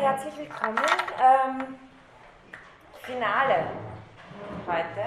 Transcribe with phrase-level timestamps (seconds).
[0.00, 0.78] herzlich willkommen.
[1.20, 1.76] Ähm,
[3.02, 3.66] Finale
[4.64, 5.00] heute.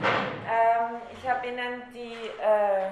[0.00, 2.90] Ähm, ich habe Ihnen die äh,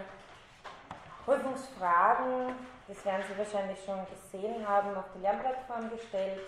[1.24, 2.54] Prüfungsfragen,
[2.86, 6.40] das werden Sie wahrscheinlich schon gesehen haben, auf die Lernplattform gestellt.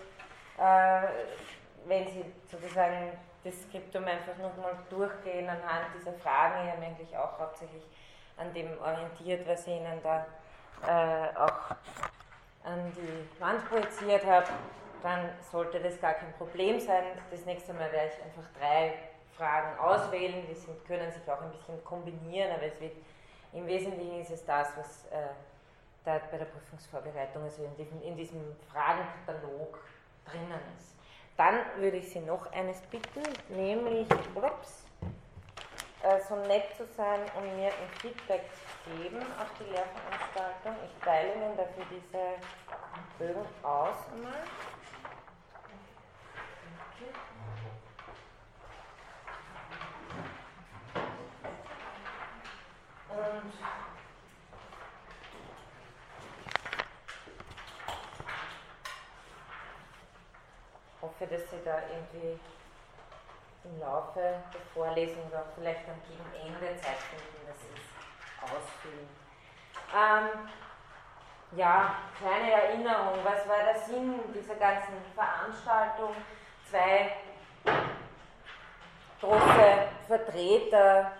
[0.58, 1.02] Äh,
[1.86, 3.12] wenn Sie sozusagen
[3.44, 7.84] das Skriptum einfach nochmal durchgehen anhand dieser Fragen, ich habe eigentlich auch hauptsächlich
[8.36, 10.26] an dem orientiert, was ich Ihnen da
[10.86, 11.70] äh, auch
[12.64, 14.48] an die Wand projiziert habe,
[15.02, 17.04] dann sollte das gar kein Problem sein.
[17.30, 18.94] Das nächste Mal werde ich einfach drei
[19.36, 22.92] Fragen auswählen, die sind, können sich auch ein bisschen kombinieren, aber es wird,
[23.52, 25.28] im Wesentlichen ist es das, was äh,
[26.04, 29.78] da bei der Prüfungsvorbereitung, also in diesem, in diesem Fragenkatalog
[30.24, 30.94] drinnen ist.
[31.36, 34.84] Dann würde ich Sie noch eines bitten, nämlich, ups,
[36.02, 38.42] äh, so nett zu sein und mir ein Feedback
[38.84, 40.74] zu geben auf die Lehrveranstaltung.
[40.84, 42.18] Ich teile Ihnen dafür diese
[43.18, 44.42] Bögen aus einmal.
[47.00, 47.06] Und
[61.00, 62.38] hoffe, dass Sie da irgendwie
[63.64, 64.42] im Laufe der
[64.74, 67.82] Vorlesung oder vielleicht dann gegen Ende Zeit finden, dass Sie es
[68.42, 69.08] ausfüllen.
[69.94, 70.48] Ähm,
[71.52, 76.16] ja, kleine Erinnerung, was war der Sinn dieser ganzen Veranstaltung?
[76.70, 77.12] Zwei
[79.20, 81.12] große Vertreter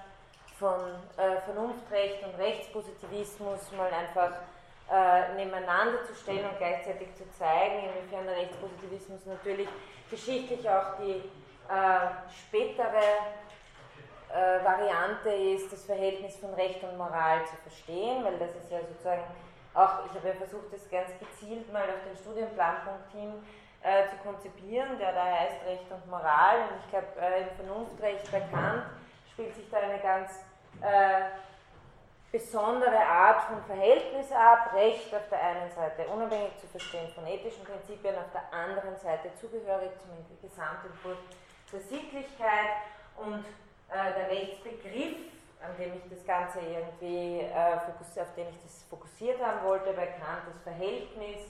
[0.59, 0.81] von
[1.17, 4.33] äh, Vernunftrecht und Rechtspositivismus mal einfach
[4.91, 9.69] äh, nebeneinander zu stellen und gleichzeitig zu zeigen, inwiefern der Rechtspositivismus natürlich
[10.11, 11.23] geschichtlich auch die
[11.69, 13.01] äh, spätere
[14.31, 18.81] äh, Variante ist, das Verhältnis von Recht und Moral zu verstehen, weil das ist ja
[18.81, 19.23] sozusagen
[19.73, 23.33] auch, ich habe ja versucht, das ganz gezielt mal auf den Studienplanpunkt hin
[23.83, 26.57] äh, zu konzipieren, der da heißt Recht und Moral.
[26.63, 28.85] Und ich glaube, äh, im Vernunftrecht bei Kant
[29.33, 30.45] spielt sich da eine ganz
[30.81, 31.31] äh,
[32.33, 34.73] besondere Art von Verhältnis ab.
[34.75, 39.31] Recht auf der einen Seite unabhängig zu verstehen von ethischen Prinzipien, auf der anderen Seite
[39.41, 40.11] zugehörig zum
[40.43, 41.19] Gesamtentwurf
[41.73, 42.83] der Sittlichkeit
[43.17, 43.45] und
[43.91, 45.17] äh, der Rechtsbegriff,
[45.63, 50.07] an dem ich das Ganze irgendwie, äh, auf den ich das fokussiert haben wollte, bei
[50.07, 51.47] Kant das Verhältnis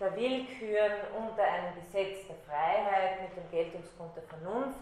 [0.00, 4.80] der Willküren unter einem Gesetz der Freiheit mit dem Geltungsgrund der Vernunft.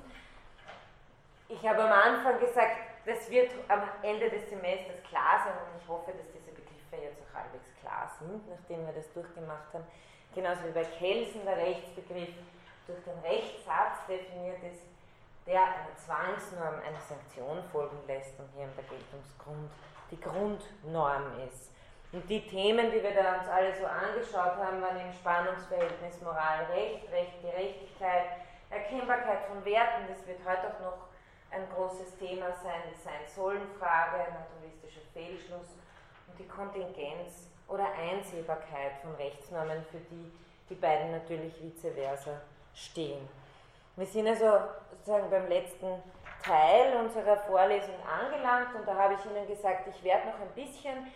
[1.48, 2.76] Ich habe am Anfang gesagt,
[3.06, 7.20] das wird am Ende des Semesters klar sein und ich hoffe, dass diese Begriffe jetzt
[7.20, 9.84] auch halbwegs klar sind, nachdem wir das durchgemacht haben.
[10.34, 12.34] Genauso wie bei Kelsen der Rechtsbegriff
[12.86, 14.82] durch den Rechtssatz definiert ist,
[15.46, 19.70] der eine Zwangsnorm, eine Sanktion folgen lässt und hier der Geltungsgrund
[20.10, 21.73] die Grundnorm ist.
[22.14, 27.10] Und die Themen, die wir da uns alle so angeschaut haben, waren im Spannungsverhältnis Moral-Recht,
[27.10, 28.38] Recht-Gerechtigkeit,
[28.70, 30.98] Erkennbarkeit von Werten, das wird heute auch noch
[31.50, 35.74] ein großes Thema sein, die Sein-Sollen-Frage, naturalistischer Fehlschluss
[36.28, 40.30] und die Kontingenz oder Einsehbarkeit von Rechtsnormen, für die
[40.68, 42.40] die beiden natürlich vice versa
[42.74, 43.28] stehen.
[43.96, 44.60] Wir sind also
[44.90, 46.02] sozusagen beim letzten
[46.42, 51.06] Teil unserer Vorlesung angelangt und da habe ich Ihnen gesagt, ich werde noch ein bisschen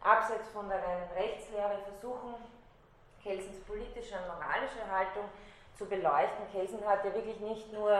[0.00, 2.34] abseits von der reinen Rechtslehre versuchen,
[3.22, 5.24] Kelsens politische und moralische Haltung
[5.76, 6.50] zu beleuchten.
[6.52, 7.92] Kelsen hat ja wirklich nicht nur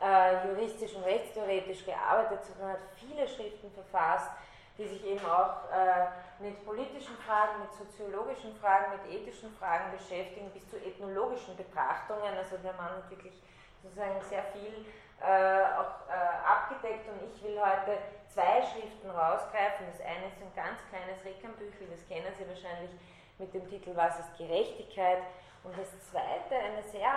[0.00, 4.30] äh, juristisch und rechtstheoretisch gearbeitet, sondern hat viele Schriften verfasst,
[4.78, 10.50] die sich eben auch äh, mit politischen Fragen, mit soziologischen Fragen, mit ethischen Fragen beschäftigen,
[10.50, 12.36] bis zu ethnologischen Betrachtungen.
[12.36, 13.40] Also der Mann hat wirklich
[13.82, 14.84] sozusagen sehr viel
[15.24, 19.86] auch äh, abgedeckt und ich will heute zwei Schriften rausgreifen.
[19.90, 22.90] Das eine ist ein ganz kleines Reckambüchel, das kennen Sie wahrscheinlich
[23.38, 25.22] mit dem Titel Was ist Gerechtigkeit?
[25.64, 27.10] Und das zweite, eine sehr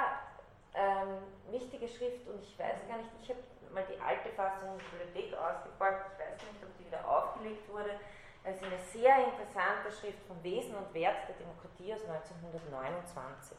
[0.74, 1.22] ähm,
[1.52, 3.40] wichtige Schrift und ich weiß gar nicht, ich habe
[3.74, 7.70] mal die alte Fassung in der Bibliothek ausgepackt, ich weiß nicht, ob die wieder aufgelegt
[7.70, 8.00] wurde.
[8.44, 13.58] Es ist eine sehr interessante Schrift vom Wesen und Wert der Demokratie aus 1929.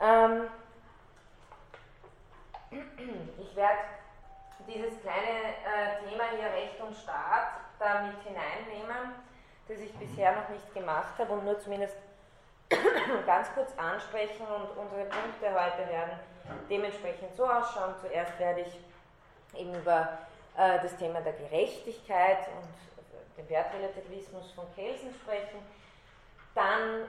[0.00, 0.48] Ähm,
[3.38, 3.78] ich werde
[4.66, 9.14] dieses kleine äh, Thema hier Recht und Staat da mit hineinnehmen,
[9.68, 11.96] das ich bisher noch nicht gemacht habe und nur zumindest
[13.26, 16.18] ganz kurz ansprechen und unsere Punkte heute werden
[16.70, 17.94] dementsprechend so ausschauen.
[18.00, 18.80] Zuerst werde ich
[19.58, 20.18] eben über
[20.56, 25.58] äh, das Thema der Gerechtigkeit und den Wertrelativismus von Kelsen sprechen.
[26.54, 27.08] Dann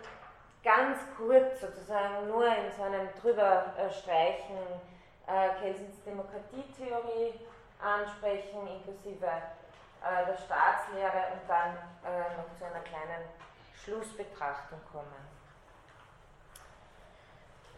[0.63, 3.73] ganz kurz sozusagen nur in so einem drüber
[5.27, 7.33] äh, Kelsens Demokratietheorie
[7.79, 13.27] ansprechen, inklusive äh, der Staatslehre und dann äh, noch zu einer kleinen
[13.73, 15.33] Schlussbetrachtung kommen.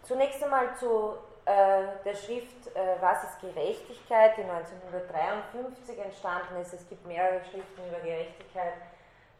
[0.04, 6.74] zunächst einmal zu äh, der Schrift äh, Was ist Gerechtigkeit, die 1953 entstanden ist.
[6.74, 8.74] Es gibt mehrere Schriften über Gerechtigkeit.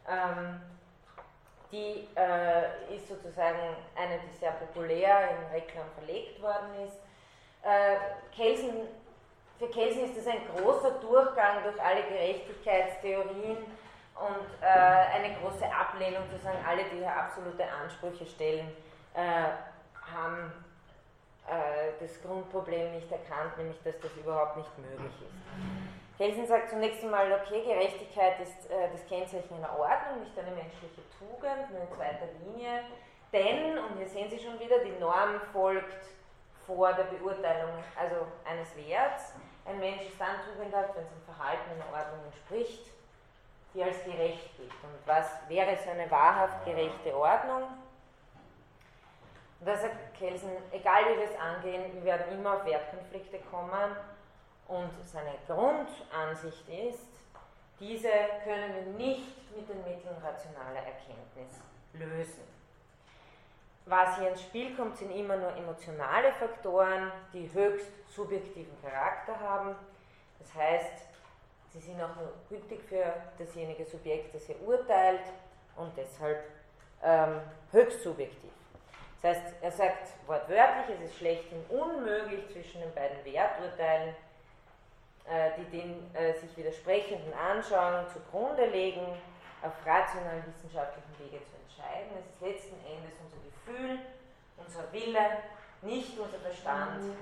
[0.08, 0.60] Ähm,
[1.72, 3.58] die äh, ist sozusagen
[3.96, 6.96] eine, die sehr populär in Reklam verlegt worden ist.
[7.66, 7.96] Äh,
[8.32, 8.86] Kelsen,
[9.58, 16.22] für Kelsen ist es ein großer Durchgang durch alle Gerechtigkeitstheorien und äh, eine große Ablehnung,
[16.30, 18.70] sozusagen alle, die hier absolute Ansprüche stellen,
[19.14, 19.50] äh,
[20.14, 20.52] haben
[21.48, 26.18] äh, das Grundproblem nicht erkannt, nämlich dass das überhaupt nicht möglich ist.
[26.18, 31.02] Kelsen sagt zunächst einmal, okay, Gerechtigkeit ist äh, das Kennzeichen einer Ordnung, nicht eine menschliche
[31.18, 32.84] Tugend, nur in zweiter Linie,
[33.32, 36.06] denn, und hier sehen Sie schon wieder, die Norm folgt
[36.66, 39.34] vor der Beurteilung also eines Werts.
[39.64, 42.86] Ein Mensch ist dann tugendhaft, wenn sein Verhalten einer Ordnung entspricht,
[43.74, 44.70] die als gerecht gilt.
[44.70, 47.62] Und was wäre so eine wahrhaft gerechte Ordnung?
[49.60, 53.96] Und da sagt Kelsen, egal wie wir es angehen, wir werden immer auf Wertkonflikte kommen
[54.68, 57.06] und seine Grundansicht ist,
[57.80, 58.10] diese
[58.44, 61.60] können wir nicht mit den Mitteln rationaler Erkenntnis
[61.92, 62.55] lösen.
[63.88, 69.76] Was hier ins Spiel kommt, sind immer nur emotionale Faktoren, die höchst subjektiven Charakter haben.
[70.40, 71.04] Das heißt,
[71.72, 75.22] sie sind auch nur gültig für dasjenige Subjekt, das hier urteilt
[75.76, 76.42] und deshalb
[77.04, 77.40] ähm,
[77.70, 78.50] höchst subjektiv.
[79.22, 84.16] Das heißt, er sagt wortwörtlich, es ist schlechthin unmöglich zwischen den beiden Werturteilen,
[85.28, 89.06] äh, die den äh, sich widersprechenden Anschauungen zugrunde legen,
[89.62, 92.10] auf rational wissenschaftlichen Wege zu entscheiden.
[92.18, 93.35] Es ist letzten Endes unser
[93.66, 93.98] Gefühl,
[94.56, 95.38] unser Wille,
[95.82, 97.16] nicht unser Verstand,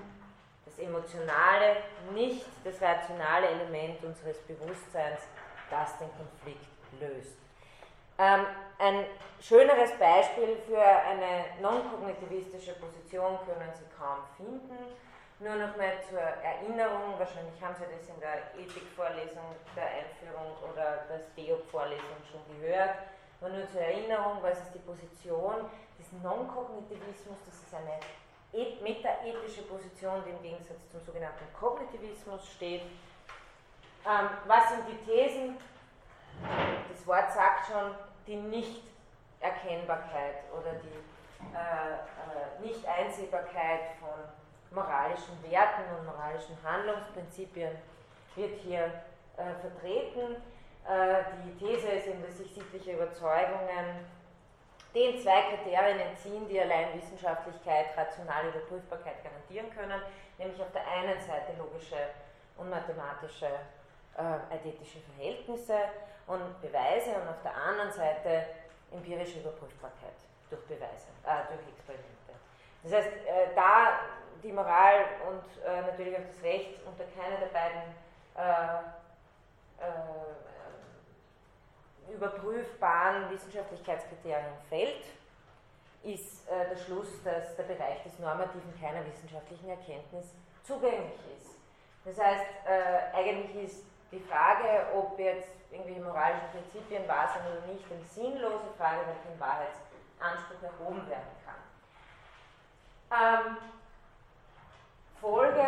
[0.65, 1.77] das Emotionale,
[2.13, 5.21] nicht das rationale Element unseres Bewusstseins,
[5.71, 6.67] das den Konflikt
[7.01, 7.37] löst.
[8.19, 8.47] Ähm,
[8.79, 9.07] ein
[9.41, 14.79] schöneres Beispiel für eine non-kognitivistische Position können Sie kaum finden.
[15.41, 21.05] Nur noch mal zur Erinnerung, wahrscheinlich haben Sie das in der Ethikvorlesung der Einführung oder
[21.11, 22.95] der STEOP-Vorlesung schon gehört,
[23.45, 25.57] aber nur zur Erinnerung, was ist die Position
[25.99, 28.01] des Non-Kognitivismus, das ist eine
[28.81, 32.81] metaethische Position, die im Gegensatz zum sogenannten Kognitivismus steht.
[34.07, 35.59] Ähm, was sind die Thesen?
[36.89, 37.95] Das Wort sagt schon,
[38.27, 40.97] die Nichterkennbarkeit oder die
[41.55, 44.25] äh, äh, Nicht-Einsehbarkeit von
[44.71, 47.77] moralischen Werten und moralischen Handlungsprinzipien
[48.37, 48.91] wird hier
[49.37, 50.37] äh, vertreten.
[50.89, 54.07] Äh, die These ist eben, dass sich sittliche Überzeugungen
[54.95, 60.01] den zwei Kriterien entziehen, die allein Wissenschaftlichkeit, rationale Überprüfbarkeit garantieren können,
[60.39, 61.97] nämlich auf der einen Seite logische
[62.57, 63.47] und mathematische
[64.17, 65.77] äh, eidetische Verhältnisse
[66.27, 68.47] und Beweise und auf der anderen Seite
[68.93, 70.15] empirische Überprüfbarkeit
[70.49, 72.33] durch Beweise, äh, durch Experimente.
[72.85, 73.99] Das heißt, äh, da
[74.43, 77.83] die Moral und äh, natürlich auch das Recht unter keiner der beiden
[78.37, 78.95] äh,
[79.83, 80.54] äh,
[82.13, 85.05] überprüfbaren Wissenschaftlichkeitskriterien fällt,
[86.03, 91.55] ist äh, der Schluss, dass der Bereich des Normativen keiner wissenschaftlichen Erkenntnis zugänglich ist.
[92.05, 92.45] Das heißt,
[93.15, 98.71] eigentlich ist die Frage, ob jetzt irgendwie moralische Prinzipien wahr sind oder nicht, eine sinnlose
[98.79, 101.55] Frage, weil kein Wahrheitsanspruch erhoben werden kann.
[103.11, 103.57] Ähm,
[105.21, 105.67] Folge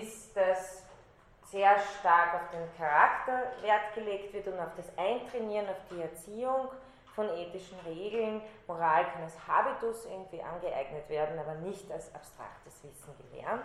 [0.00, 0.85] ist, dass
[1.46, 6.68] sehr stark auf den Charakter Wert gelegt wird und auf das Eintrainieren, auf die Erziehung
[7.14, 8.42] von ethischen Regeln.
[8.66, 13.64] Moral kann als Habitus irgendwie angeeignet werden, aber nicht als abstraktes Wissen gelernt.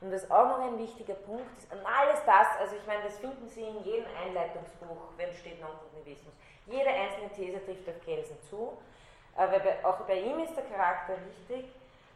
[0.00, 3.18] Und was auch noch ein wichtiger Punkt ist, an alles das, also ich meine, das
[3.18, 6.34] finden Sie in jedem Einleitungsbuch, wenn steht Non-Kognitivismus.
[6.66, 8.76] Jede einzelne These trifft auf Kelsen zu,
[9.36, 11.70] aber auch bei ihm ist der Charakter wichtig.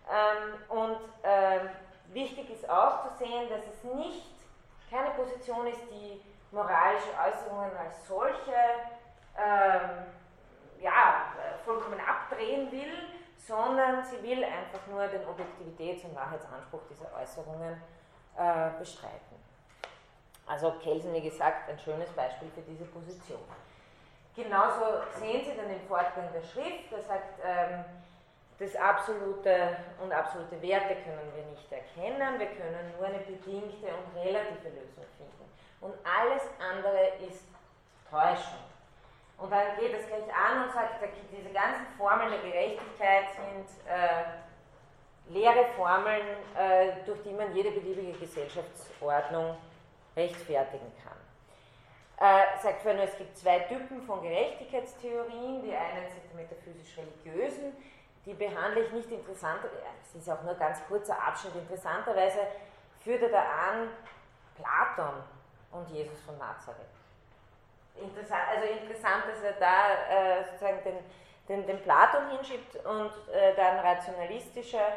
[0.09, 1.71] Ähm, und ähm,
[2.13, 4.36] wichtig ist auch zu sehen, dass es nicht
[4.91, 8.55] keine Position ist, die moralische Äußerungen als solche
[9.37, 10.07] ähm,
[10.81, 11.33] ja,
[11.65, 12.93] vollkommen abdrehen will,
[13.37, 17.81] sondern sie will einfach nur den Objektivitäts- und Wahrheitsanspruch dieser Äußerungen
[18.37, 19.37] äh, bestreiten.
[20.47, 23.41] Also Kelsen, wie gesagt, ein schönes Beispiel für diese Position.
[24.35, 27.85] Genauso sehen Sie dann im Fortgang der Schrift, der sagt, ähm,
[28.59, 34.21] das absolute und absolute Werte können wir nicht erkennen, wir können nur eine bedingte und
[34.21, 35.45] relative Lösung finden.
[35.81, 37.45] Und alles andere ist
[38.11, 38.65] Täuschung.
[39.39, 40.95] Und dann geht es gleich an und sagt,
[41.31, 44.25] diese ganzen Formeln der Gerechtigkeit sind äh,
[45.29, 49.57] leere Formeln, äh, durch die man jede beliebige Gesellschaftsordnung
[50.17, 51.17] rechtfertigen kann.
[52.19, 55.63] Äh, sagt vorhin, es gibt zwei Typen von Gerechtigkeitstheorien.
[55.63, 57.77] Die einen sind die metaphysisch-religiösen,
[58.27, 59.61] die behandle ich nicht interessant,
[60.03, 62.41] es ist auch nur ein ganz kurzer Abschnitt, interessanterweise
[62.99, 63.89] führt er da an
[64.57, 65.23] Platon
[65.71, 66.87] und Jesus von Nazareth.
[67.95, 70.99] Interessant, also interessant, dass er da äh, sozusagen den,
[71.49, 74.89] den, den, Platon hinschiebt und äh, dann rationalistischer,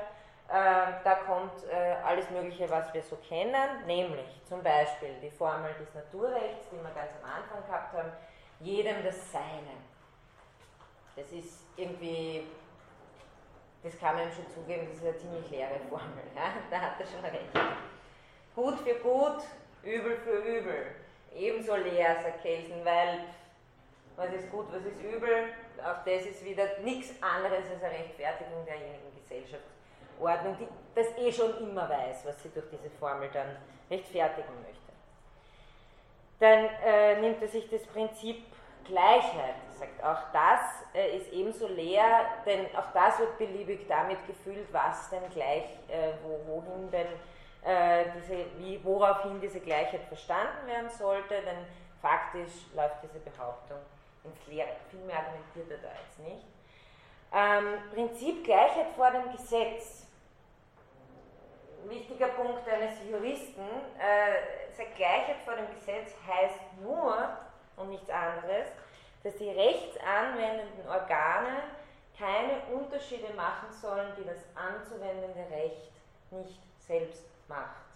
[0.50, 5.72] äh, da kommt äh, alles Mögliche, was wir so kennen, nämlich zum Beispiel die Formel
[5.76, 8.12] des Naturrechts, die wir ganz am Anfang gehabt haben,
[8.60, 9.78] jedem das Seine.
[11.16, 12.48] Das ist irgendwie,
[13.84, 16.54] das kann man ihm schon zugeben, das ist eine ziemlich leere Formel, ja?
[16.70, 17.50] da hat er schon recht.
[18.56, 19.44] Gut für gut,
[19.84, 20.88] übel für übel.
[21.34, 23.22] Ebenso leer, sagt Kelsen, weil
[24.18, 28.66] was ist gut, was ist übel, auch das ist wieder nichts anderes als eine Rechtfertigung
[28.66, 33.56] derjenigen Gesellschaftsordnung, die das eh schon immer weiß, was sie durch diese Formel dann
[33.90, 34.90] rechtfertigen möchte.
[36.40, 38.44] Dann äh, nimmt er sich das Prinzip
[38.90, 40.60] Gleichheit, sagt auch das
[40.94, 46.12] äh, ist ebenso leer, denn auch das wird beliebig damit gefüllt, was denn gleich, äh,
[46.24, 47.08] wo, wohin denn
[47.64, 51.66] äh, diese, wie, woraufhin diese Gleichheit verstanden werden sollte, denn
[52.02, 53.78] faktisch läuft diese Behauptung
[54.24, 54.76] ins Leere.
[54.90, 56.46] Viel mehr argumentiert er da jetzt nicht.
[57.32, 60.08] Ähm, Prinzip Gleichheit vor dem Gesetz.
[61.86, 63.64] Wichtiger Punkt eines Juristen,
[63.98, 64.60] äh,
[65.00, 67.16] Gleichheit vor dem Gesetz heißt nur
[67.80, 68.68] und nichts anderes,
[69.24, 71.64] dass die rechtsanwendenden Organe
[72.18, 75.92] keine Unterschiede machen sollen, die das anzuwendende Recht
[76.32, 77.90] nicht selbst macht.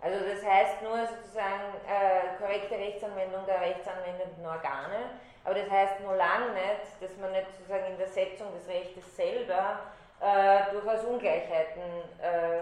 [0.00, 6.14] Also das heißt nur sozusagen äh, korrekte Rechtsanwendung der rechtsanwendenden Organe, aber das heißt nur
[6.14, 9.80] lang nicht, dass man nicht sozusagen in der Setzung des Rechtes selber
[10.20, 11.82] äh, durchaus Ungleichheiten
[12.20, 12.60] äh,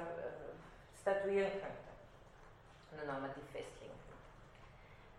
[1.00, 1.82] statuieren könnte
[2.92, 3.81] und normativ festlegen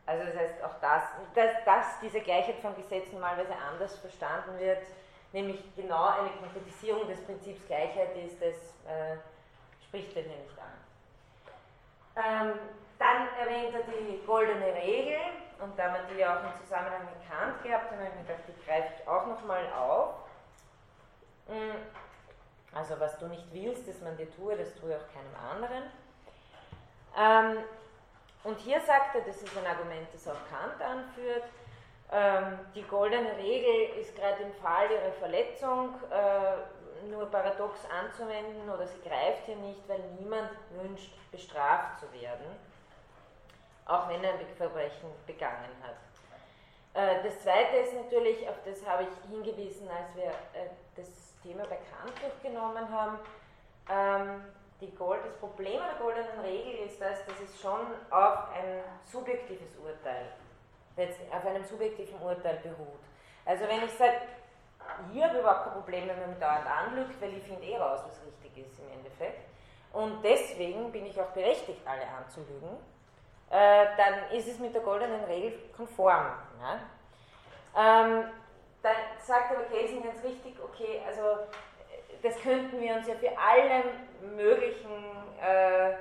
[0.06, 4.84] Also das heißt auch das, dass, dass diese Gleichheit von Gesetzen malweise anders verstanden wird,
[5.32, 8.56] nämlich genau eine Konkretisierung des Prinzips Gleichheit ist, das
[8.86, 9.18] äh,
[9.88, 10.74] spricht den hier nicht an.
[12.16, 12.60] Ähm,
[13.00, 15.18] dann erwähnt er die goldene Regel
[15.60, 18.22] und da man die ja auch im Zusammenhang mit Kant gehabt haben, habe ich mir
[18.24, 20.16] gedacht, die greife ich auch nochmal auf.
[21.48, 25.84] Mm, also was du nicht willst, dass man dir tue, das tue auch keinem anderen.
[27.18, 27.64] Ähm,
[28.44, 31.44] und hier sagt er, das ist ein Argument, das auch Kant anführt,
[32.12, 38.86] ähm, die goldene Regel ist gerade im Fall ihrer Verletzung äh, nur paradox anzuwenden oder
[38.88, 42.46] sie greift hier nicht, weil niemand wünscht, bestraft zu werden,
[43.86, 45.96] auch wenn er ein Verbrechen begangen hat.
[46.94, 51.08] Äh, das Zweite ist natürlich, auf das habe ich hingewiesen, als wir äh, das
[51.42, 53.20] Thema bei Kant durchgenommen haben,
[53.90, 54.44] ähm,
[54.92, 60.28] Gold, das Problem der goldenen Regel ist, dass, es schon auf ein subjektives Urteil,
[61.32, 63.00] auf einem subjektiven Urteil beruht.
[63.46, 64.22] Also wenn ich sage,
[65.14, 68.02] ich habe überhaupt kein Problem, wenn man mich dauernd anlügt, weil ich finde eh raus,
[68.06, 69.42] was richtig ist im Endeffekt.
[69.94, 72.78] Und deswegen bin ich auch berechtigt, alle anzulügen.
[73.50, 76.26] Äh, dann ist es mit der goldenen Regel konform.
[76.60, 76.80] Ja?
[77.76, 78.26] Ähm,
[78.82, 81.48] dann sagt aber Kelsen ganz richtig, okay, also
[82.22, 83.84] das könnten wir uns ja für alle
[84.36, 85.04] möglichen
[85.42, 85.94] äh,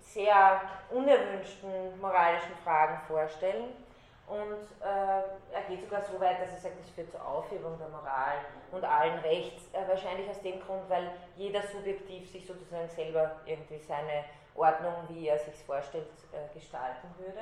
[0.00, 0.60] sehr
[0.90, 3.72] unerwünschten moralischen Fragen vorstellen.
[4.26, 5.22] Und äh,
[5.52, 8.38] er geht sogar so weit, dass er sagt, es führt zur Aufhebung der Moral
[8.70, 9.64] und allen Rechts.
[9.72, 14.24] Äh, wahrscheinlich aus dem Grund, weil jeder subjektiv sich sozusagen selber irgendwie seine
[14.54, 17.40] Ordnung, wie er sich vorstellt, äh, gestalten würde.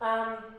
[0.00, 0.56] Ähm,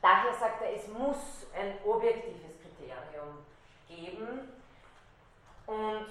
[0.00, 3.44] daher sagt er, es muss ein objektives Kriterium
[3.88, 4.48] geben
[5.66, 6.06] und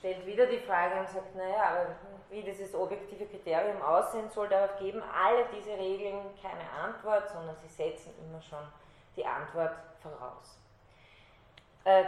[0.00, 1.86] stellt wieder die Frage und sagt, naja, aber
[2.30, 7.68] wie dieses objektive Kriterium aussehen soll, darauf geben alle diese Regeln keine Antwort, sondern sie
[7.68, 8.66] setzen immer schon
[9.14, 10.58] die Antwort voraus.
[11.84, 12.04] Äh,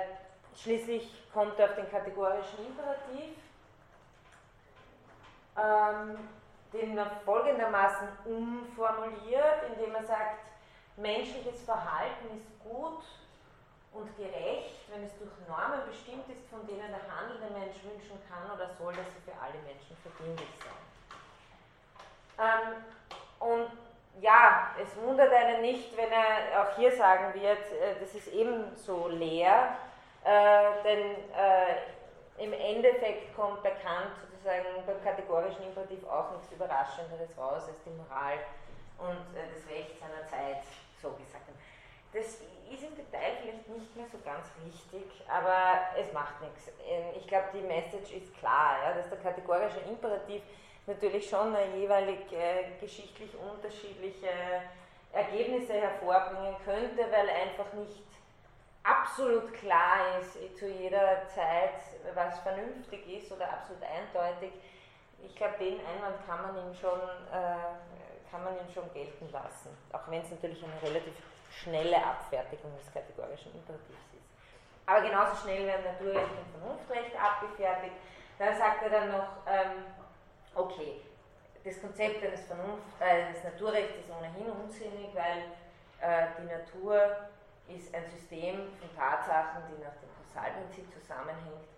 [0.57, 3.37] schließlich kommt er auf den kategorischen Imperativ,
[5.59, 6.29] ähm,
[6.73, 10.39] den er folgendermaßen umformuliert, indem er sagt,
[10.97, 13.03] menschliches Verhalten ist gut
[13.93, 18.51] und gerecht, wenn es durch Normen bestimmt ist, von denen der handelnde Mensch wünschen kann
[18.51, 20.83] oder soll, dass sie für alle Menschen verbindlich sein.
[22.41, 22.85] Ähm,
[23.39, 23.71] und
[24.21, 29.09] ja, es wundert einen nicht, wenn er auch hier sagen wird, äh, das ist ebenso
[29.09, 29.77] leer,
[30.25, 37.65] äh, denn äh, im Endeffekt kommt bekannt sozusagen beim kategorischen Imperativ auch nichts Überraschenderes raus
[37.69, 38.39] als die Moral
[38.99, 40.63] und äh, das Recht seiner Zeit,
[41.01, 41.43] so gesagt.
[42.12, 46.69] Das ist im Detail vielleicht nicht mehr so ganz richtig, aber es macht nichts.
[46.87, 50.42] Ähm, ich glaube, die Message ist klar, ja, dass der kategorische Imperativ
[50.87, 54.28] natürlich schon jeweilig äh, geschichtlich unterschiedliche
[55.12, 58.02] Ergebnisse hervorbringen könnte, weil einfach nicht
[58.83, 61.81] absolut klar ist zu jeder Zeit,
[62.14, 64.52] was vernünftig ist oder absolut eindeutig,
[65.25, 66.99] ich glaube, den Einwand kann man ihm schon,
[67.31, 71.14] äh, kann man ihm schon gelten lassen, auch wenn es natürlich eine relativ
[71.52, 74.23] schnelle Abfertigung des kategorischen Imperativs ist.
[74.87, 77.97] Aber genauso schnell werden Naturrecht und Vernunftrecht abgefertigt.
[78.38, 79.85] Da sagt er dann noch, ähm,
[80.54, 81.00] okay,
[81.64, 85.54] das Konzept eines, Vernunft, äh, des Naturrechts ist ohnehin unsinnig, weil
[86.00, 87.28] äh, die Natur
[87.68, 91.68] ist ein System von Tatsachen, die nach dem Kausalprinzip zusammenhängt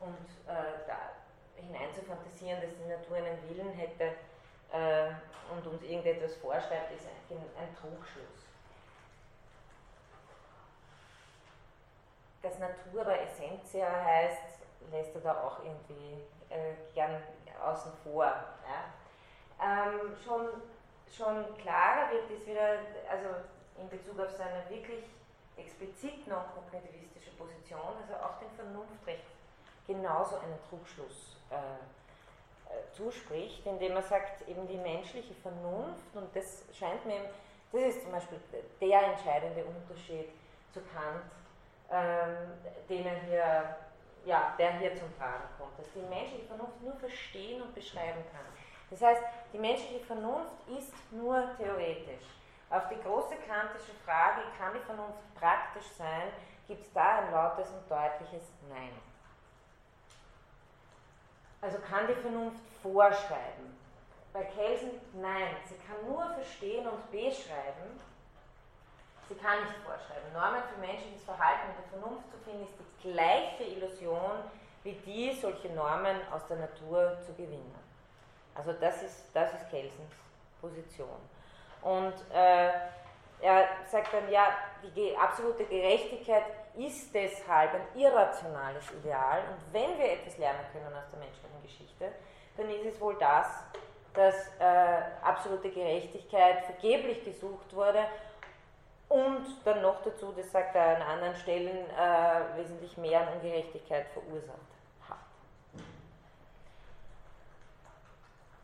[0.00, 1.12] und äh, da
[1.56, 4.16] hinein zu fantasieren, dass die Natur einen Willen hätte
[4.72, 5.12] äh,
[5.52, 8.43] und uns irgendetwas vorschreibt, ist ein, ein Trugschluss.
[12.44, 14.42] Dass Natura Essentia heißt,
[14.92, 17.22] lässt er da auch irgendwie äh, gern
[17.64, 18.26] außen vor.
[18.26, 18.92] Ja.
[19.60, 20.48] Ähm, schon,
[21.10, 22.78] schon klarer wird es wieder,
[23.10, 23.28] also
[23.78, 25.04] in Bezug auf seine wirklich
[25.56, 29.24] explizit non-kognitivistische Position, also auch den Vernunftrecht
[29.86, 36.64] genauso einen Trugschluss äh, äh, zuspricht, indem er sagt, eben die menschliche Vernunft, und das
[36.72, 37.30] scheint mir,
[37.72, 38.38] das ist zum Beispiel
[38.80, 40.28] der entscheidende Unterschied
[40.72, 41.24] zu Kant,
[41.94, 42.36] ähm,
[42.88, 43.76] den er hier,
[44.24, 48.46] ja, der hier zum Tragen kommt, dass die menschliche Vernunft nur verstehen und beschreiben kann.
[48.90, 49.22] Das heißt,
[49.52, 52.24] die menschliche Vernunft ist nur theoretisch.
[52.70, 56.28] Auf die große kantische Frage, kann die Vernunft praktisch sein,
[56.66, 58.90] gibt es da ein lautes und deutliches Nein.
[61.60, 63.78] Also kann die Vernunft vorschreiben.
[64.32, 68.00] Bei Kelsen nein, sie kann nur verstehen und beschreiben.
[69.28, 70.32] Sie kann nicht vorschreiben.
[70.32, 74.44] Normen für menschliches Verhalten und der Vernunft zu finden, ist die gleiche Illusion
[74.82, 77.74] wie die, solche Normen aus der Natur zu gewinnen.
[78.54, 80.12] Also das ist, das ist Kelsens
[80.60, 81.18] Position.
[81.82, 82.70] Und äh,
[83.40, 84.48] er sagt dann, ja,
[84.94, 86.44] die absolute Gerechtigkeit
[86.76, 89.40] ist deshalb ein irrationales Ideal.
[89.50, 92.12] Und wenn wir etwas lernen können aus der menschlichen Geschichte,
[92.56, 93.46] dann ist es wohl das,
[94.14, 98.04] dass äh, absolute Gerechtigkeit vergeblich gesucht wurde
[99.08, 104.06] und dann noch dazu, das sagt er an anderen Stellen, äh, wesentlich mehr an Ungerechtigkeit
[104.08, 104.74] verursacht.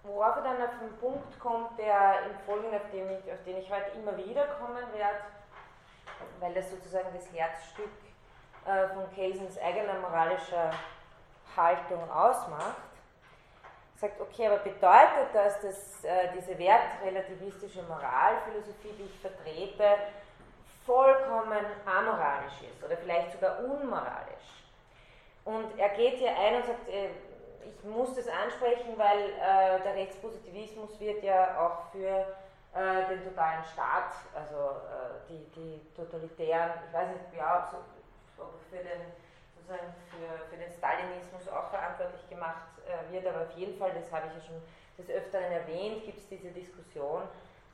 [0.02, 3.58] worauf er dann auf einen Punkt kommt, der im Folgenden, auf den ich, auf den
[3.58, 5.18] ich heute immer wieder kommen werde,
[6.40, 7.90] weil das sozusagen das Herzstück
[8.66, 10.70] äh, von Kelsens eigener moralischer
[11.56, 12.76] Haltung ausmacht,
[13.96, 19.96] sagt, okay, aber bedeutet das, dass äh, diese wertrelativistische Moralphilosophie, die ich vertrete,
[20.86, 24.50] vollkommen amoralisch ist oder vielleicht sogar unmoralisch?
[25.44, 27.10] Und er geht hier ein und sagt, äh,
[27.64, 32.26] ich muss das ansprechen, weil äh, der Rechtspositivismus wird ja auch für
[32.74, 37.70] äh, den totalen Staat, also äh, die, die totalitären, ich weiß nicht, ja,
[38.38, 39.12] ob für den,
[39.56, 44.10] sozusagen für, für den Stalinismus auch verantwortlich gemacht äh, wird, aber auf jeden Fall, das
[44.12, 44.62] habe ich ja schon
[44.98, 47.22] des Öfteren erwähnt, gibt es diese Diskussion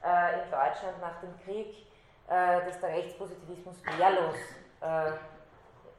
[0.03, 1.87] äh, in Deutschland nach dem Krieg,
[2.29, 4.37] dass der Rechtspositivismus wehrlos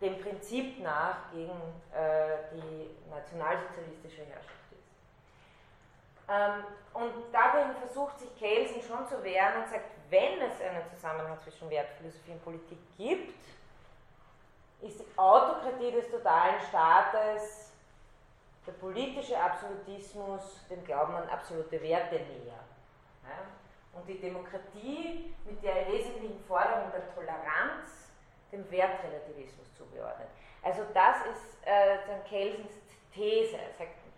[0.02, 1.60] dem Prinzip nach gegen
[1.94, 4.88] äh, die nationalsozialistische Herrschaft ist.
[6.30, 6.64] Ähm,
[6.94, 11.70] und dagegen versucht sich Kelsen schon zu wehren und sagt, wenn es einen Zusammenhang zwischen
[11.70, 13.36] Wertphilosophie und Politik gibt,
[14.82, 17.72] ist die Autokratie des totalen Staates,
[18.68, 22.60] der politische Absolutismus, dem Glauben an absolute Werte näher.
[23.24, 23.40] Ja?
[23.98, 28.12] Und die Demokratie mit der wesentlichen Forderung der Toleranz
[28.52, 30.28] dem Wertrelativismus zugeordnet.
[30.64, 31.98] Also das ist äh,
[32.30, 32.72] Kelsens
[33.14, 33.58] These.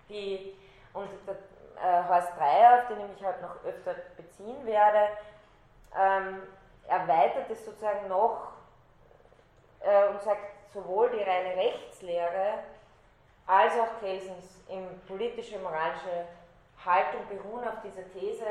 [0.10, 0.56] Die,
[0.94, 1.36] und der,
[1.82, 5.10] äh, Horst Dreier, auf den ich mich heute noch öfter beziehen werde,
[5.98, 6.44] ähm,
[6.88, 8.54] erweitert es sozusagen noch
[9.82, 10.42] äh, und sagt,
[10.74, 12.60] sowohl die reine Rechtslehre
[13.48, 14.62] als auch Kelsens
[15.08, 16.26] politische, moralische
[16.86, 18.46] Haltung beruhen auf dieser These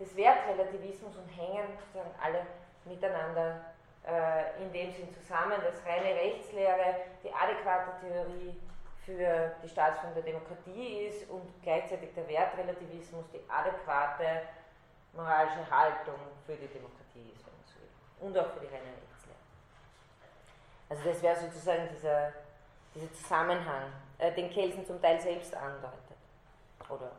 [0.00, 2.46] des Wertrelativismus und hängen sozusagen alle
[2.84, 3.60] miteinander
[4.06, 8.60] äh, in dem Sinn zusammen, dass reine Rechtslehre die adäquate Theorie
[9.04, 14.42] für die Staatsform der Demokratie ist und gleichzeitig der Wertrelativismus die adäquate
[15.12, 18.26] moralische Haltung für die Demokratie ist, wenn man so will.
[18.26, 19.38] Und auch für die reine Rechtslehre.
[20.88, 22.32] Also das wäre sozusagen dieser,
[22.94, 26.18] dieser Zusammenhang, äh, den Kelsen zum Teil selbst andeutet
[26.88, 27.12] oder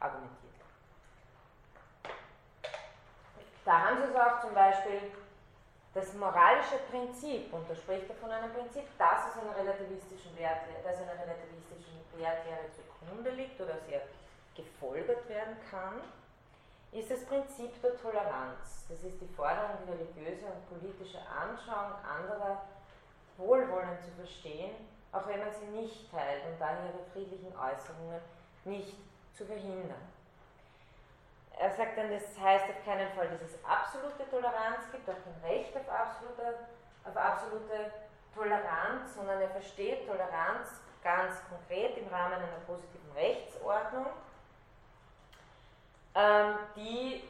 [0.00, 0.43] argumentiert.
[3.64, 5.00] Da haben sie es auch zum Beispiel
[5.94, 10.82] das moralische Prinzip, und da spricht er von einem Prinzip, das es einer relativistischen Wertlehre
[12.72, 14.02] zugrunde liegt oder sehr
[14.54, 16.00] gefolgert werden kann,
[16.92, 18.86] ist das Prinzip der Toleranz.
[18.88, 22.62] Das ist die Forderung, die religiöse und politische Anschauung anderer
[23.36, 24.76] wohlwollend zu verstehen,
[25.12, 28.20] auch wenn man sie nicht teilt und daher ihre friedlichen Äußerungen
[28.64, 28.96] nicht
[29.32, 30.13] zu verhindern.
[31.58, 35.50] Er sagt dann, das heißt auf keinen Fall, dass es absolute Toleranz gibt, auch kein
[35.50, 36.58] Recht auf absolute,
[37.04, 37.92] auf absolute
[38.34, 44.06] Toleranz, sondern er versteht Toleranz ganz konkret im Rahmen einer positiven Rechtsordnung,
[46.14, 47.22] ähm, die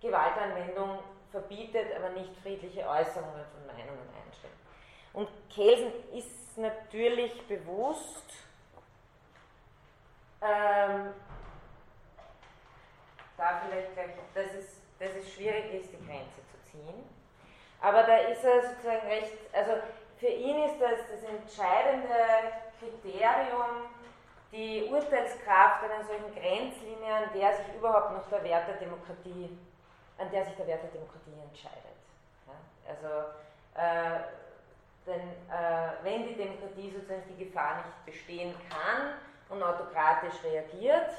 [0.00, 4.56] Gewaltanwendung verbietet, aber nicht friedliche Äußerungen von Meinungen einschränkt.
[5.12, 8.32] Und Kelsen ist natürlich bewusst,
[10.40, 11.12] ähm,
[13.36, 17.04] da vielleicht gleich, dass es, dass es schwierig ist, die Grenze zu ziehen.
[17.80, 19.72] Aber da ist er sozusagen recht, also
[20.18, 22.14] für ihn ist das das entscheidende
[22.78, 23.90] Kriterium,
[24.52, 29.58] die Urteilskraft einer solchen Grenzlinie, an der sich überhaupt noch der Wert der Demokratie,
[30.18, 31.96] an der sich der Wert der Demokratie entscheidet.
[32.46, 32.54] Ja?
[32.88, 33.28] Also,
[33.74, 34.20] äh,
[35.06, 39.14] denn äh, wenn die Demokratie sozusagen die Gefahr nicht bestehen kann
[39.48, 41.10] und autokratisch reagiert,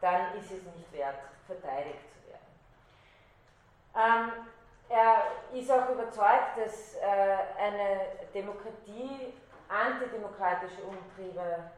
[0.00, 1.18] dann ist es nicht wert,
[1.54, 2.52] verteidigt zu werden.
[3.94, 4.46] Ähm,
[4.88, 8.00] er ist auch überzeugt, dass äh, eine
[8.34, 9.32] Demokratie
[9.68, 11.70] antidemokratische Umtriebe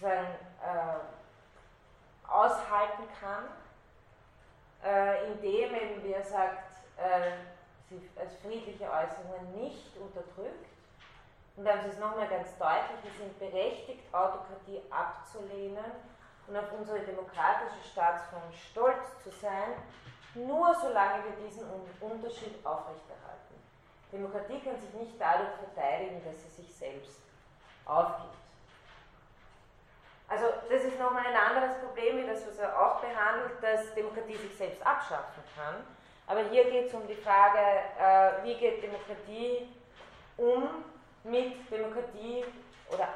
[0.00, 0.26] sagen,
[0.62, 3.44] äh, aushalten kann,
[4.82, 7.32] äh, indem eben, wie er sagt, äh,
[7.88, 10.66] sie als friedliche Äußerungen nicht unterdrückt.
[11.56, 15.84] Und dann ist es nochmal ganz deutlich, wir sind berechtigt, Autokratie abzulehnen
[16.46, 19.74] und auf unsere demokratische Staatsform stolz zu sein,
[20.34, 21.64] nur solange wir diesen
[22.00, 23.54] Unterschied aufrechterhalten.
[24.12, 27.22] Demokratie kann sich nicht dadurch verteidigen, dass sie sich selbst
[27.84, 28.34] aufgibt.
[30.28, 34.36] Also das ist nochmal ein anderes Problem, wie das, was er auch behandelt, dass Demokratie
[34.36, 35.84] sich selbst abschaffen kann.
[36.26, 39.68] Aber hier geht es um die Frage, äh, wie geht Demokratie
[40.36, 40.84] um
[41.24, 42.44] mit Demokratie
[42.90, 43.08] oder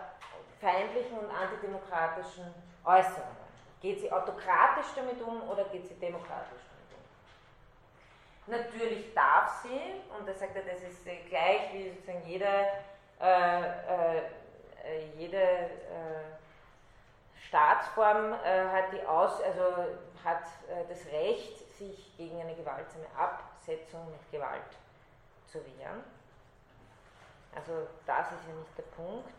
[0.60, 3.38] feindlichen und antidemokratischen Äußerungen.
[3.80, 8.56] Geht sie autokratisch damit um oder geht sie demokratisch damit um?
[8.56, 12.66] Natürlich darf sie, und da sagt er, das ist gleich wie sozusagen jede,
[13.20, 14.22] äh, äh,
[15.16, 15.68] jede äh,
[17.46, 19.62] Staatsform äh, hat, die Aus, also
[20.24, 24.62] hat äh, das Recht, sich gegen eine gewaltsame Absetzung mit Gewalt
[25.46, 26.02] zu wehren.
[27.54, 29.34] Also das ist ja nicht der Punkt,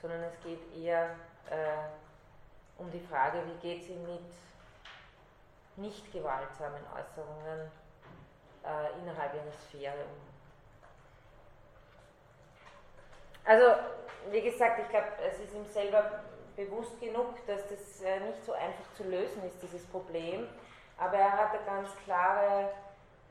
[0.00, 1.10] sondern es geht eher
[1.48, 1.88] äh,
[2.80, 4.20] um die Frage, wie geht sie mit
[5.76, 7.70] nicht gewaltsamen Äußerungen
[8.64, 10.30] äh, innerhalb ihrer Sphäre um.
[13.44, 13.66] Also,
[14.30, 16.22] wie gesagt, ich glaube, es ist ihm selber
[16.56, 20.48] bewusst genug, dass das äh, nicht so einfach zu lösen ist, dieses Problem.
[20.98, 22.72] Aber er hat eine ganz klare,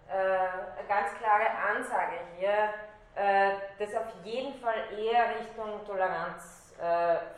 [0.10, 2.74] äh, eine ganz klare Ansage hier,
[3.16, 6.59] äh, dass auf jeden Fall eher Richtung Toleranz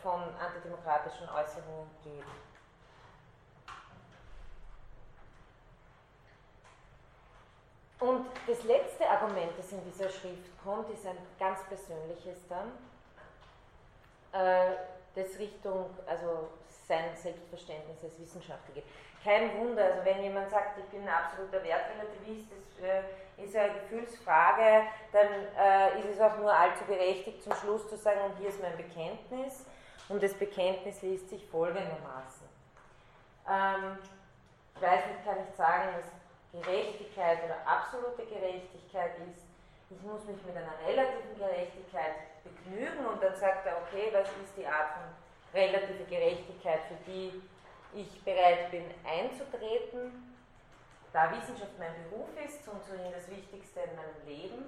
[0.02, 2.24] von antidemokratischen Äußerungen geht.
[7.98, 12.72] Und das letzte Argument, das in dieser Schrift kommt, ist ein ganz persönliches dann
[15.14, 16.48] das Richtung, also
[16.88, 18.84] sein Selbstverständnis als Wissenschaftler geht.
[19.22, 23.02] Kein Wunder, also wenn jemand sagt, ich bin ein absoluter Wertrelativist, das äh,
[23.44, 28.20] ist eine Gefühlsfrage, dann äh, ist es auch nur allzu berechtigt, zum Schluss zu sagen,
[28.22, 29.64] und hier ist mein Bekenntnis.
[30.08, 32.46] Und das Bekenntnis liest sich folgendermaßen.
[33.48, 33.98] Ähm,
[34.74, 39.44] ich weiß nicht, kann ich sagen, was Gerechtigkeit oder absolute Gerechtigkeit ist.
[39.88, 44.56] Ich muss mich mit einer relativen Gerechtigkeit begnügen und dann sagt er, okay, was ist
[44.56, 45.04] die Art von
[45.54, 47.42] relative Gerechtigkeit, für die
[47.94, 50.34] ich bereit bin einzutreten.
[51.12, 54.64] Da Wissenschaft mein Beruf ist und so das Wichtigste in meinem Leben,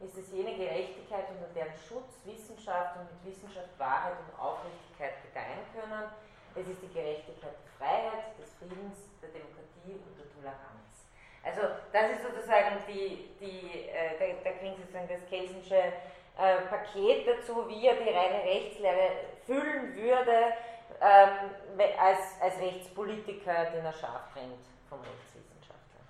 [0.00, 5.64] ist es jene Gerechtigkeit, unter deren Schutz Wissenschaft und mit Wissenschaft Wahrheit und Aufrichtigkeit gedeihen
[5.72, 6.08] können.
[6.56, 11.08] Es ist die Gerechtigkeit der Freiheit, des Friedens, der Demokratie und der Toleranz.
[11.44, 11.60] Also
[11.92, 15.92] das ist sozusagen die, die äh, da, da Sie sozusagen das Kelsensche
[16.38, 20.56] äh, Paket dazu, wie er die reine Rechtslehre füllen würde
[21.00, 21.50] ähm,
[21.98, 26.00] als, als Rechtspolitiker, den er scharf trennt vom Rechtswissenschaftler.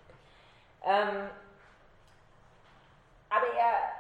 [0.84, 1.30] Ähm,
[3.30, 3.92] aber er,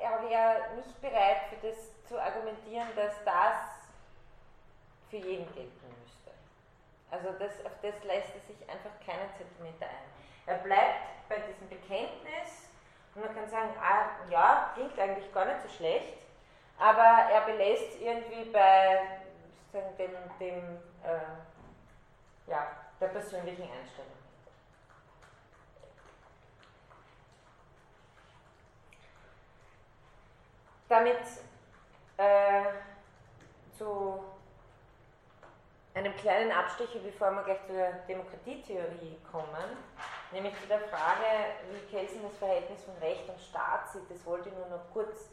[0.00, 3.56] er wäre nicht bereit, für das zu argumentieren, dass das
[5.10, 6.30] für jeden gelten müsste.
[7.10, 10.06] Also das, auf das lässt er sich einfach keinen Zentimeter ein.
[10.46, 12.68] Er bleibt bei diesem Bekenntnis,
[13.14, 16.18] und man kann sagen, ah, ja, klingt eigentlich gar nicht so schlecht,
[16.78, 19.25] aber er belässt irgendwie bei
[19.76, 22.68] sozusagen dem, dem äh, ja,
[23.00, 24.12] der persönlichen Einstellung.
[30.88, 31.18] damit
[32.16, 32.62] äh,
[33.76, 34.22] zu
[35.94, 39.76] einem kleinen Abstecher, bevor wir gleich zur Demokratietheorie kommen,
[40.30, 41.26] nämlich zu der Frage,
[41.72, 44.08] wie Kelsen das Verhältnis von Recht und Staat sieht.
[44.08, 45.28] Das wollte ich nur noch kurz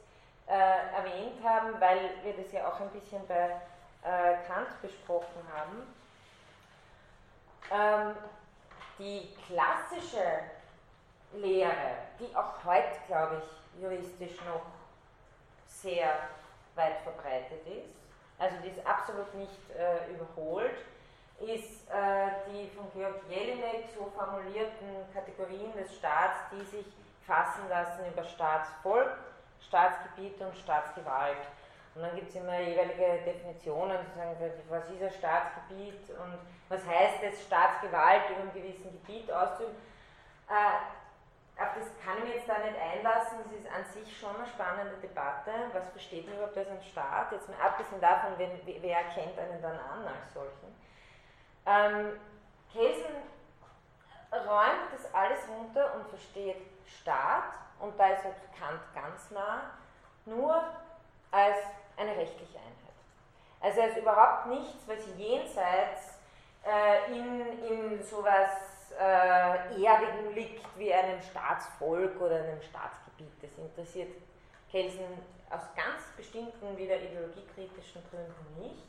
[0.47, 3.62] äh, erwähnt haben, weil wir das ja auch ein bisschen bei
[4.04, 5.96] Kant besprochen haben.
[7.72, 8.16] Ähm,
[9.00, 10.24] die klassische
[11.34, 14.66] Lehre, die auch heute, glaube ich, juristisch noch
[15.66, 16.13] sehr
[16.76, 17.96] weit verbreitet ist,
[18.38, 20.78] also die ist absolut nicht äh, überholt,
[21.39, 26.86] ist äh, die von Georg Jelinek so formulierten Kategorien des Staats, die sich
[27.26, 29.18] fassen lassen über Staatsvolk,
[29.68, 31.38] Staatsgebiet und Staatsgewalt.
[31.95, 34.36] Und dann gibt es immer jeweilige Definitionen, die sagen,
[34.69, 39.75] was ist ein Staatsgebiet und was heißt es, Staatsgewalt über einem gewissen Gebiet auszuüben.
[40.49, 44.36] Äh, auf das kann ich mich jetzt da nicht einlassen, das ist an sich schon
[44.36, 45.51] eine spannende Debatte.
[45.71, 47.32] Was versteht man überhaupt als ein Staat?
[47.32, 50.73] Jetzt mal abgesehen davon, wenn, wer erkennt einen dann an als solchen.
[51.67, 52.19] Ähm,
[52.71, 53.15] Kelsen
[54.32, 59.71] räumt das alles runter und versteht Staat, und da ist halt Kant ganz nah,
[60.25, 60.63] nur
[61.32, 61.58] als
[61.97, 62.73] eine rechtliche Einheit.
[63.62, 66.19] Also als überhaupt nichts, was jenseits
[66.65, 73.32] äh, in, in sowas äh, Erdigen liegt wie einem Staatsvolk oder einem Staatsgebiet.
[73.41, 74.12] Das interessiert
[74.69, 75.06] Kelsen
[75.49, 78.88] aus ganz bestimmten, wieder ideologiekritischen Gründen nicht.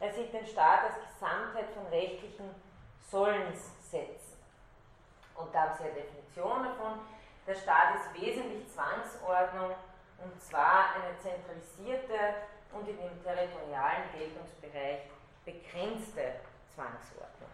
[0.00, 2.50] Er sieht den Staat als Gesamtheit von rechtlichen
[3.08, 4.38] Sollenssätzen.
[5.36, 7.00] Und da haben Sie eine Definition davon.
[7.46, 9.70] Der Staat ist wesentlich Zwangsordnung
[10.22, 12.34] und zwar eine zentralisierte
[12.72, 15.00] und in dem territorialen Geltungsbereich
[15.44, 16.34] begrenzte
[16.74, 17.50] Zwangsordnung.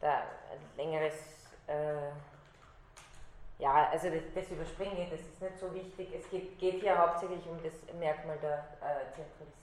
[0.00, 0.18] Da
[0.52, 1.14] ein längeres,
[1.66, 2.10] äh,
[3.58, 6.08] ja, also das, das, überspringe ich, das ist nicht so wichtig.
[6.14, 9.54] Es geht, geht hier hauptsächlich um das Merkmal der äh, Zentralisierung.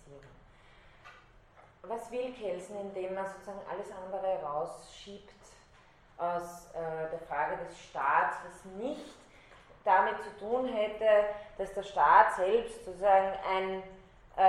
[1.84, 5.34] Was will Kelsen, indem er sozusagen alles andere rausschiebt
[6.18, 9.21] aus äh, der Frage des Staats, was nicht
[9.84, 11.26] damit zu tun hätte,
[11.58, 13.84] dass der Staat selbst sozusagen ein,
[14.38, 14.42] äh,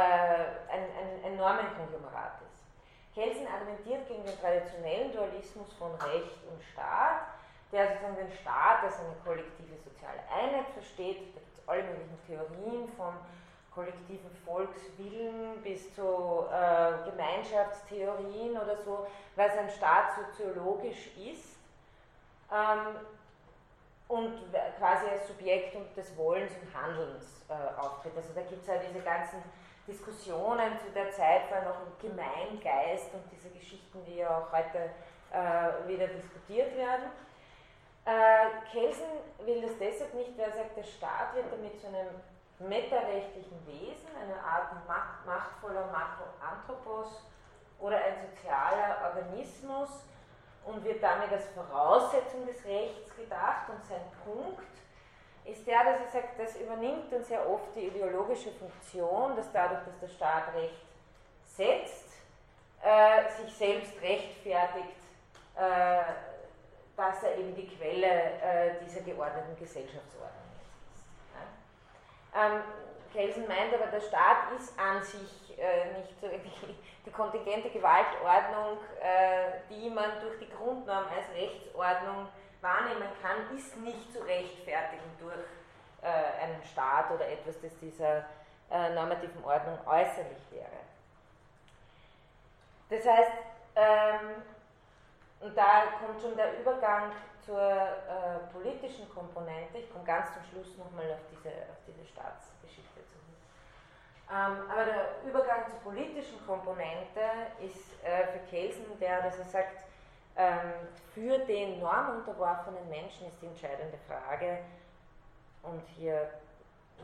[0.73, 3.15] ein, ein, ein Normenkonglomerat ist.
[3.15, 7.23] Kelsen argumentiert gegen den traditionellen Dualismus von Recht und Staat,
[7.71, 11.35] der sozusagen den Staat als eine kollektive soziale Einheit versteht.
[11.35, 13.15] Da gibt es alle möglichen Theorien vom
[13.75, 21.57] kollektiven Volkswillen bis zu äh, Gemeinschaftstheorien oder so, was ein Staat soziologisch ist.
[22.53, 22.97] Ähm,
[24.13, 28.13] und quasi als Subjekt des Wollens und Handelns äh, auftritt.
[28.15, 29.43] Also da gibt es ja diese ganzen
[29.89, 34.91] Diskussionen zu der Zeit, war noch im Gemeingeist und diese Geschichten, die ja auch heute
[35.33, 37.09] äh, wieder diskutiert werden.
[38.05, 39.09] Äh, Kelsen
[39.47, 42.21] will das deshalb nicht, weil er sagt, der Staat wird damit zu einem
[42.59, 44.77] metarechtlichen Wesen, eine Art
[45.25, 47.25] machtvoller Makroanthropos
[47.81, 50.05] oder ein sozialer Organismus,
[50.65, 53.69] und wird damit als Voraussetzung des Rechts gedacht.
[53.69, 54.63] Und sein Punkt
[55.45, 59.81] ist der, dass er sagt, das übernimmt dann sehr oft die ideologische Funktion, dass dadurch,
[59.85, 60.87] dass der Staat Recht
[61.45, 62.13] setzt,
[62.83, 64.97] äh, sich selbst rechtfertigt,
[65.57, 66.03] äh,
[66.97, 71.05] dass er eben die Quelle äh, dieser geordneten Gesellschaftsordnung ist.
[72.35, 72.47] Ja?
[72.47, 72.63] Ähm,
[73.13, 78.79] Kelsen meint aber, der Staat ist an sich äh, nicht so die, die, kontingente Gewaltordnung,
[79.01, 82.29] äh, die man durch die Grundnorm als Rechtsordnung
[82.61, 85.35] wahrnehmen kann, ist nicht zu rechtfertigen durch
[86.03, 88.25] äh, einen Staat oder etwas, das dieser
[88.71, 90.83] äh, normativen Ordnung äußerlich wäre.
[92.89, 93.33] Das heißt,
[93.77, 94.43] ähm,
[95.41, 97.13] und da kommt schon der Übergang
[97.45, 99.79] zur äh, politischen Komponente.
[99.79, 103.41] Ich komme ganz zum Schluss nochmal auf diese, auf diese Staatsgeschichte zurück.
[104.31, 107.21] Ähm, aber der Übergang zur politischen Komponente
[107.61, 109.85] ist äh, für Kelsen der, dass er sagt,
[110.37, 114.59] ähm, für den normunterworfenen Menschen ist die entscheidende Frage,
[115.63, 116.29] und hier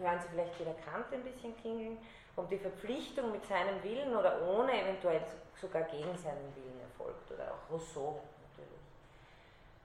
[0.01, 1.99] hören Sie vielleicht wieder Kant ein bisschen klingeln,
[2.37, 5.21] ob die Verpflichtung mit seinem Willen oder ohne, eventuell
[5.61, 8.21] sogar gegen seinen Willen erfolgt, oder auch Rousseau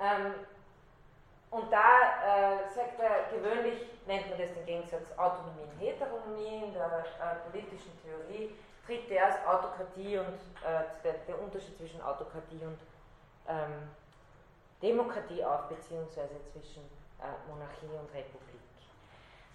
[0.03, 0.33] ähm,
[1.49, 6.73] und da äh, sagt er, gewöhnlich nennt man das den Gegensatz Autonomie und Heteronomie in
[6.73, 10.33] der äh, politischen Theorie, tritt der als Autokratie und
[10.65, 12.79] äh, der, der, Unterschied zwischen Autokratie und
[13.47, 13.89] ähm,
[14.81, 16.83] Demokratie auf, beziehungsweise zwischen
[17.21, 18.61] äh, Monarchie und Republik.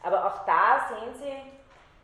[0.03, 1.53] Aber auch da sehen Sie,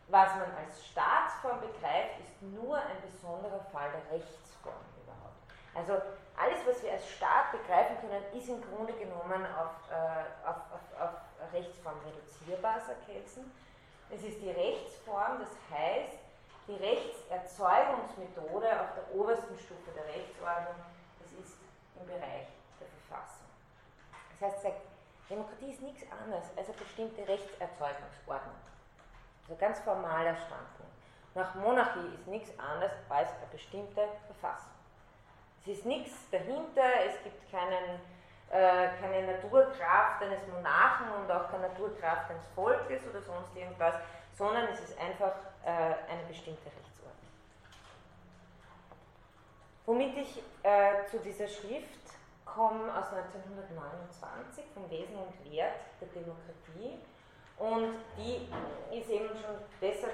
[0.09, 5.39] was man als Staatsform begreift, ist nur ein besonderer Fall der Rechtsform überhaupt.
[5.73, 6.01] Also
[6.37, 10.83] alles, was wir als Staat begreifen können, ist im Grunde genommen auf, äh, auf, auf,
[10.99, 13.51] auf Rechtsform reduzierbar, sagt Kelsen.
[14.09, 16.17] Es ist die Rechtsform, das heißt,
[16.67, 20.75] die Rechtserzeugungsmethode auf der obersten Stufe der Rechtsordnung,
[21.21, 21.57] das ist
[21.99, 22.47] im Bereich
[22.79, 23.47] der Verfassung.
[24.39, 24.77] Das heißt,
[25.29, 28.55] Demokratie ist nichts anderes als eine bestimmte Rechtserzeugungsordnung.
[29.43, 30.93] Also ganz formaler Standpunkt.
[31.33, 34.74] Nach Monarchie ist nichts anderes als eine bestimmte Verfassung.
[35.65, 37.99] Es ist nichts dahinter, es gibt keinen,
[38.51, 43.95] äh, keine Naturkraft eines Monarchen und auch keine Naturkraft eines Volkes oder sonst irgendwas,
[44.37, 47.31] sondern es ist einfach äh, eine bestimmte Rechtsordnung.
[49.87, 52.13] Womit ich äh, zu dieser Schrift
[52.45, 56.99] komme aus 1929 vom Wesen und Wert der Demokratie
[57.57, 58.47] und die
[58.95, 60.13] ist eben schon deshalb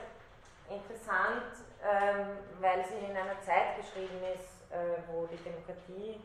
[0.70, 1.44] interessant,
[1.84, 6.20] ähm, weil sie in einer Zeit geschrieben ist, äh, wo die Demokratie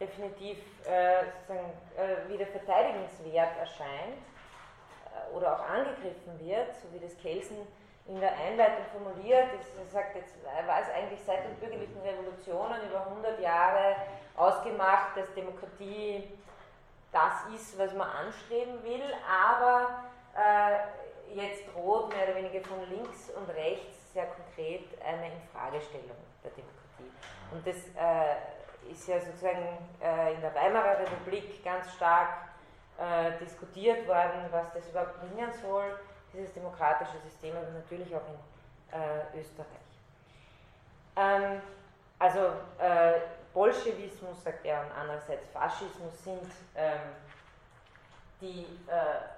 [0.00, 4.18] definitiv äh, äh, wieder verteidigenswert erscheint
[5.34, 7.56] oder auch angegriffen wird, so wie das Kelsen
[8.06, 9.48] in der Einleitung formuliert.
[9.52, 13.96] Er sagt, jetzt war es eigentlich seit den bürgerlichen Revolutionen über 100 Jahre
[14.36, 16.24] ausgemacht, dass Demokratie
[17.12, 20.04] das ist, was man anstreben will, aber
[20.36, 26.50] äh, jetzt droht mehr oder weniger von links und rechts sehr konkret eine Infragestellung der
[26.50, 27.37] Demokratie.
[27.52, 32.28] Und das äh, ist ja sozusagen äh, in der Weimarer Republik ganz stark
[32.98, 35.98] äh, diskutiert worden, was das überhaupt bringen soll,
[36.32, 39.66] dieses demokratische System, aber natürlich auch in äh, Österreich.
[41.16, 41.62] Ähm,
[42.18, 42.40] also
[42.78, 43.20] äh,
[43.54, 47.00] Bolschewismus, sagt er, und andererseits Faschismus sind ähm,
[48.40, 49.28] die äh,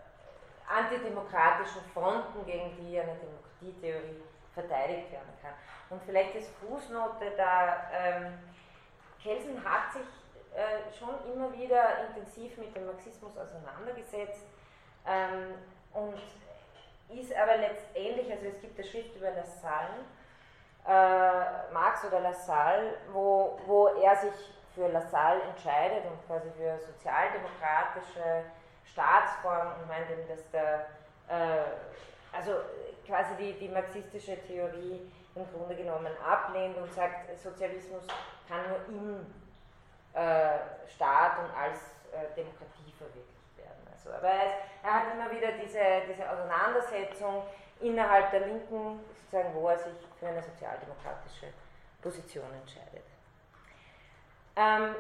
[0.69, 4.23] antidemokratischen Fronten, gegen die eine Demokratietheorie
[4.55, 5.55] verteidigt werden kann.
[5.91, 8.39] Und vielleicht als Fußnote, da ähm,
[9.23, 10.07] Kelsen hat sich
[10.55, 14.47] äh, schon immer wieder intensiv mit dem Marxismus auseinandergesetzt
[15.07, 15.55] ähm,
[15.93, 16.21] und
[17.17, 20.05] ist aber letztendlich, also es gibt eine Schrift über Lassalle,
[20.87, 28.45] äh, Marx oder Lassalle, wo, wo er sich für Lassalle entscheidet und quasi für sozialdemokratische
[28.85, 30.87] Staatsform und meint eben, dass der,
[31.29, 32.53] äh, also
[33.11, 35.01] quasi die, die marxistische Theorie
[35.35, 38.05] im Grunde genommen ablehnt und sagt, Sozialismus
[38.49, 39.27] kann nur im
[40.15, 41.79] äh, Staat und als
[42.13, 43.83] äh, Demokratie verwirklicht werden.
[43.93, 47.43] Also, aber er, er, hat immer wieder diese, diese Auseinandersetzung
[47.81, 51.47] innerhalb der Linken, sozusagen, wo er sich für eine sozialdemokratische
[52.03, 53.05] Position entscheidet.
[54.57, 54.95] Ähm,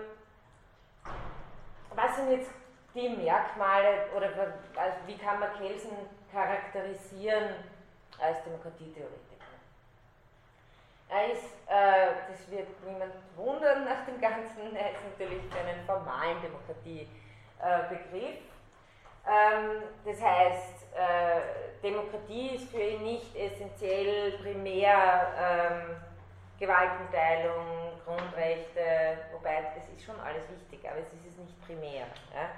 [1.94, 2.50] was sind jetzt
[2.94, 4.28] die Merkmale oder
[4.76, 5.90] also wie kann man Kelsen
[6.32, 7.54] charakterisieren
[8.20, 9.40] als Demokratietheoretiker?
[11.08, 15.84] Er ist, äh, das wird niemand wundern nach dem Ganzen, er ist natürlich für einen
[15.84, 18.38] formalen Demokratiebegriff.
[19.26, 25.96] Ähm, das heißt, äh, Demokratie ist für ihn nicht essentiell primär ähm,
[26.60, 32.06] Gewaltenteilung, Grundrechte, wobei das ist schon alles wichtig, aber es ist es nicht primär.
[32.34, 32.50] Ja?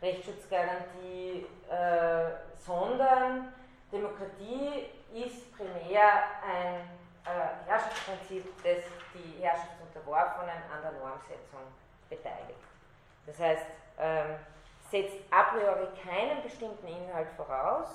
[0.00, 3.52] Rechtsschutzgarantie, äh, sondern
[3.92, 6.88] Demokratie ist primär ein
[7.24, 11.60] äh, Herrschaftsprinzip, das die Herrschaftsunterworfenen an der Normsetzung
[12.08, 12.60] beteiligt.
[13.26, 13.66] Das heißt,
[13.98, 14.36] ähm,
[14.90, 17.88] setzt a priori keinen bestimmten Inhalt voraus,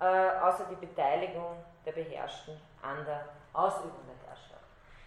[0.00, 4.64] äh, außer die Beteiligung der Beherrschten an der Ausübung der Herrschaft.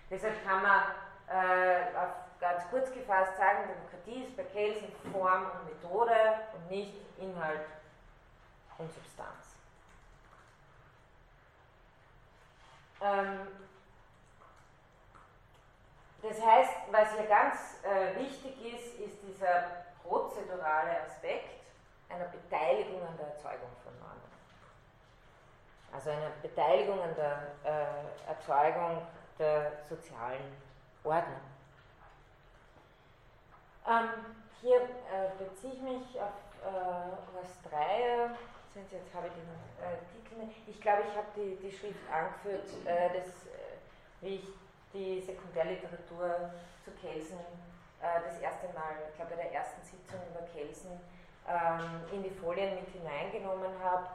[0.10, 0.82] Deshalb kann man
[1.28, 1.92] äh,
[2.40, 6.16] ganz kurz gefasst sagen, Demokratie ist bei Kelsen Form und Methode
[6.54, 7.62] und nicht Inhalt
[8.82, 9.56] und Substanz.
[13.02, 13.48] Ähm,
[16.22, 21.62] das heißt, was hier ganz äh, wichtig ist, ist dieser prozedurale Aspekt
[22.10, 24.22] einer Beteiligung an der Erzeugung von Normen.
[25.94, 29.08] Also einer Beteiligung an der äh, Erzeugung
[29.40, 30.58] der sozialen
[31.04, 31.42] Ordnung.
[33.88, 36.34] Ähm, hier äh, beziehe ich mich auf
[36.64, 38.30] äh, was drei
[38.76, 39.50] jetzt habe ich den
[39.84, 40.50] äh, Titel.
[40.68, 43.78] Ich glaube, ich habe die, die Schrift angeführt, äh, das, äh,
[44.22, 44.48] wie ich
[44.94, 46.52] die Sekundärliteratur
[46.84, 47.40] zu Kelsen
[48.02, 51.00] äh, das erste Mal, ich glaube bei der ersten Sitzung über Kelsen,
[51.48, 54.10] ähm, in die Folien mit hineingenommen habe.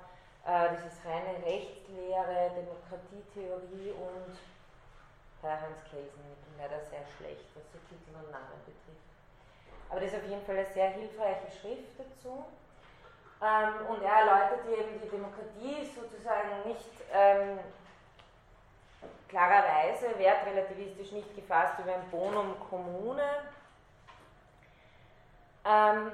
[0.44, 4.34] Äh, das ist reine Rechtslehre, Demokratietheorie und
[5.42, 9.06] Herr Hans Kelsen, mit dem leider sehr schlecht, was so Titel und Namen betrifft.
[9.88, 12.44] Aber das ist auf jeden Fall eine sehr hilfreiche Schrift dazu.
[13.42, 17.58] Ähm, und er erläutert eben, die Demokratie sozusagen nicht ähm,
[19.28, 23.22] klarerweise wertrelativistisch nicht gefasst über ein Bonum Kommune,
[25.64, 26.12] ähm,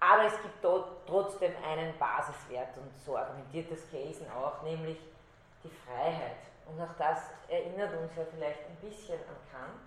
[0.00, 4.98] aber es gibt dort trotzdem einen Basiswert und so argumentiert das Kelsen auch, nämlich
[5.62, 6.36] die Freiheit.
[6.66, 9.86] Und auch das erinnert uns ja vielleicht ein bisschen an Kant.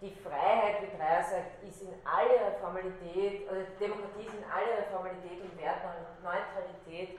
[0.00, 4.44] Die Freiheit, wie Dreier sagt, ist in all ihrer Formalität, oder die Demokratie ist in
[4.44, 7.18] all ihrer Formalität und Wertneutralität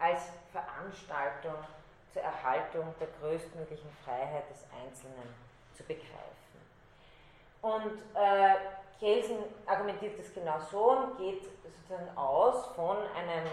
[0.00, 1.54] als Veranstaltung
[2.12, 5.34] zur Erhaltung der größtmöglichen Freiheit des Einzelnen
[5.74, 6.34] zu begreifen.
[7.60, 8.54] Und äh,
[9.00, 13.48] Kelsen argumentiert das genau so und geht sozusagen aus von einem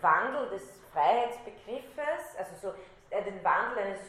[0.00, 2.74] Wandel des Freiheitsbegriffes, also so
[3.10, 4.00] äh, den Wandel eines,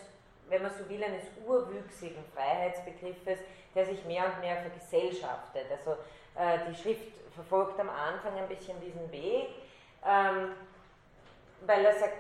[0.50, 3.40] wenn man so will, eines urwüchsigen Freiheitsbegriffes,
[3.76, 5.66] der sich mehr und mehr vergesellschaftet.
[5.72, 5.92] Also
[6.36, 9.50] äh, die Schrift verfolgt am Anfang ein bisschen diesen Weg,
[10.06, 10.52] ähm,
[11.66, 12.18] weil er sagt,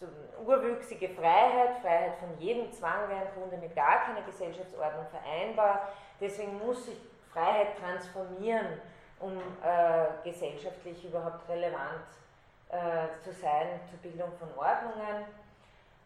[0.00, 0.06] so
[0.46, 5.88] urwüchsige Freiheit, Freiheit von jedem Zwang wäre im Grunde mit gar keiner Gesellschaftsordnung vereinbar.
[6.18, 6.96] Deswegen muss sich
[7.32, 8.80] Freiheit transformieren,
[9.18, 12.06] um äh, gesellschaftlich überhaupt relevant
[12.70, 15.26] äh, zu sein zur Bildung von Ordnungen.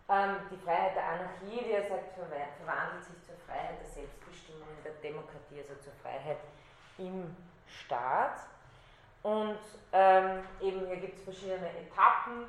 [0.07, 4.85] Ähm, die Freiheit der Anarchie, wie er sagt, verwandelt sich zur Freiheit der Selbstbestimmung in
[4.85, 6.39] der Demokratie, also zur Freiheit
[6.99, 7.35] im
[7.67, 8.37] Staat.
[9.23, 9.59] Und
[9.93, 12.45] ähm, eben hier gibt es verschiedene Etappen.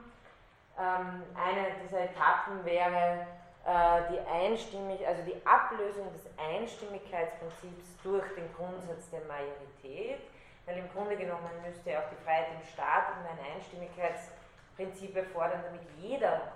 [0.78, 3.26] Ähm, eine dieser Etappen wäre
[3.64, 10.20] äh, die Einstimmig, also die Ablösung des Einstimmigkeitsprinzips durch den Grundsatz der Majorität,
[10.66, 15.88] weil im Grunde genommen müsste auch die Freiheit im Staat immer ein Einstimmigkeitsprinzip erfordern, damit
[16.02, 16.52] jeder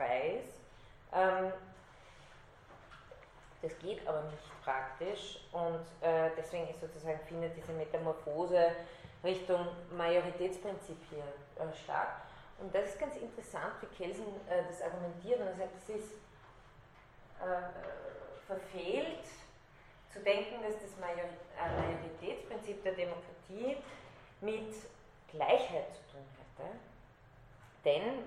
[0.00, 0.54] frei ist.
[1.12, 1.52] Ähm,
[3.62, 8.72] das geht aber nicht praktisch und äh, deswegen ist sozusagen findet diese Metamorphose
[9.22, 11.24] Richtung Majoritätsprinzip hier
[11.62, 12.22] äh, statt.
[12.58, 16.12] Und das ist ganz interessant, wie Kelsen äh, das argumentiert und er sagt, es ist
[17.40, 19.24] äh, verfehlt
[20.10, 23.76] zu denken, dass das äh, Majoritätsprinzip der Demokratie
[24.40, 24.74] mit
[25.30, 26.70] Gleichheit zu tun hätte.
[27.84, 28.24] Denn,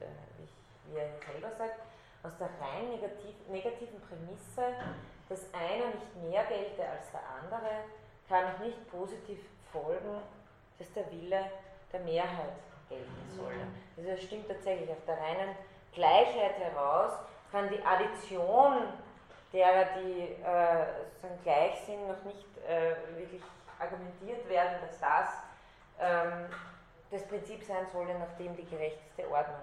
[0.00, 0.08] der,
[0.86, 1.80] wie er selber sagt,
[2.22, 4.74] aus der rein negativ, negativen Prämisse,
[5.28, 7.84] dass einer nicht mehr gelte als der andere,
[8.28, 9.38] kann auch nicht positiv
[9.72, 10.20] folgen,
[10.78, 11.44] dass der Wille
[11.92, 13.52] der Mehrheit gelten soll.
[13.96, 15.54] Also es stimmt tatsächlich auf der reinen
[15.92, 17.12] Gleichheit heraus,
[17.50, 18.82] kann die Addition
[19.52, 20.86] derer, die äh,
[21.42, 23.42] gleich sind, noch nicht äh, wirklich
[23.78, 25.28] argumentiert werden, dass das
[26.00, 26.46] ähm,
[27.10, 29.60] das Prinzip sein solle, nach dem die gerechteste Ordnung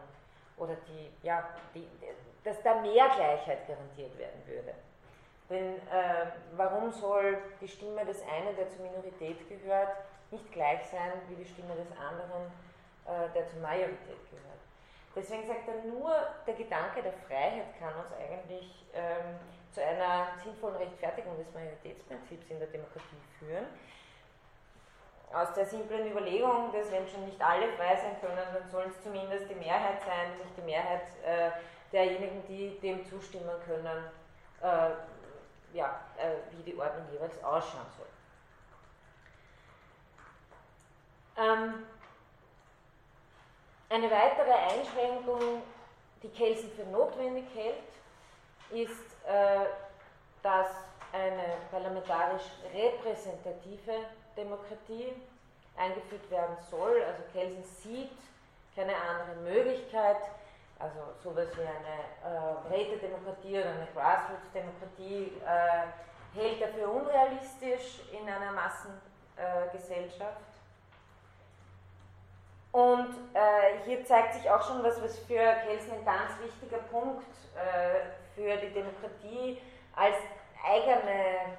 [0.58, 1.44] oder die, ja,
[1.74, 1.88] die,
[2.44, 4.74] dass da mehr Gleichheit garantiert werden würde.
[5.50, 9.90] Denn äh, warum soll die Stimme des einen, der zur Minorität gehört,
[10.32, 12.52] nicht gleich sein wie die Stimme des anderen,
[13.06, 14.46] äh, der zur Majorität gehört?
[15.16, 16.12] Deswegen sagt er, nur
[16.46, 19.40] der Gedanke der Freiheit kann uns eigentlich ähm,
[19.72, 23.66] zu einer sinnvollen Rechtfertigung des Majoritätsprinzips in der Demokratie führen.
[25.36, 29.04] Aus der simplen Überlegung, dass wenn schon nicht alle frei sein können, dann sollen es
[29.04, 31.52] zumindest die Mehrheit sein, nicht die Mehrheit äh,
[31.92, 34.06] derjenigen, die dem zustimmen können,
[34.62, 38.08] äh, ja, äh, wie die Ordnung jeweils ausschauen soll.
[41.46, 41.86] Ähm,
[43.90, 45.64] eine weitere Einschränkung,
[46.24, 47.76] die Kelsen für notwendig hält,
[48.72, 49.66] ist, äh,
[50.42, 50.70] dass
[51.12, 54.06] eine parlamentarisch repräsentative
[54.38, 55.14] Demokratie
[55.78, 57.02] eingeführt werden soll.
[57.04, 58.12] Also Kelsen sieht
[58.76, 60.18] keine andere Möglichkeit,
[60.80, 68.28] also sowas wie eine äh, Rätedemokratie oder eine Grassroots-Demokratie äh, hält er für unrealistisch in
[68.28, 70.42] einer Massengesellschaft.
[72.74, 77.24] Und äh, hier zeigt sich auch schon was, was für Kelsen ein ganz wichtiger Punkt
[77.56, 79.62] äh, für die Demokratie
[79.96, 80.18] als
[80.62, 81.56] eigene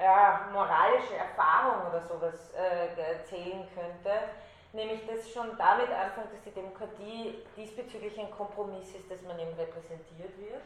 [0.00, 4.28] ja, moralische Erfahrung oder sowas äh, zählen könnte.
[4.72, 9.52] Nämlich, dass schon damit anfängt, dass die Demokratie diesbezüglich ein Kompromiss ist, dass man eben
[9.52, 10.62] repräsentiert wird.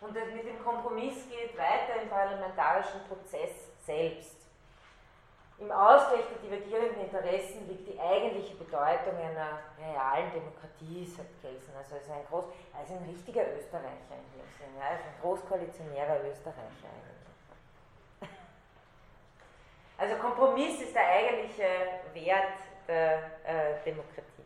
[0.00, 4.42] Und das mit dem Kompromiss geht weiter im parlamentarischen Prozess selbst.
[5.58, 11.70] Im Ausgleich der divergierenden Interessen liegt die eigentliche Bedeutung einer realen Demokratie, sagt Kelsen.
[11.78, 12.46] Also ist ein, groß,
[12.82, 17.11] ist ein richtiger Österreicher in dem Sinne, er ist ein großkoalitionärer Österreicher eigentlich.
[20.02, 21.62] Also Kompromiss ist der eigentliche
[22.12, 24.42] Wert der äh, Demokratie.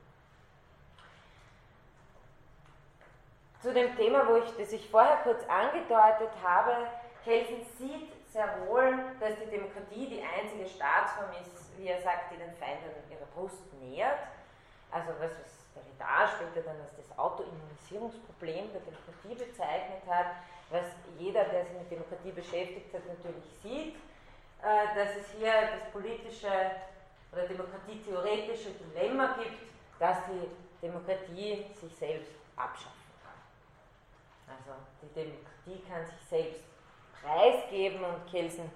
[3.62, 6.88] Zu dem Thema, wo ich, das ich vorher kurz angedeutet habe,
[7.24, 12.36] Kelsen sieht sehr wohl, dass die Demokratie die einzige Staatsform ist, wie er sagt, die
[12.36, 14.18] den Feinden ihrer Brust nähert.
[14.90, 20.36] Also was, was Derrida später dann als das Autoimmunisierungsproblem der Demokratie bezeichnet hat,
[20.68, 20.84] was
[21.18, 23.96] jeder, der sich mit Demokratie beschäftigt hat, natürlich sieht,
[24.66, 26.50] dass es hier das politische
[27.32, 29.62] oder demokratietheoretische Dilemma gibt,
[29.98, 30.50] dass die
[30.84, 32.90] Demokratie sich selbst abschaffen
[33.22, 34.56] kann.
[34.56, 36.62] Also die Demokratie kann sich selbst
[37.22, 38.70] preisgeben und Kelsen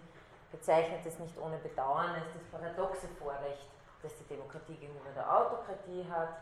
[0.52, 3.66] bezeichnet es nicht ohne Bedauern als das paradoxe Vorrecht,
[4.02, 6.36] das die Demokratie gegenüber der Autokratie hat.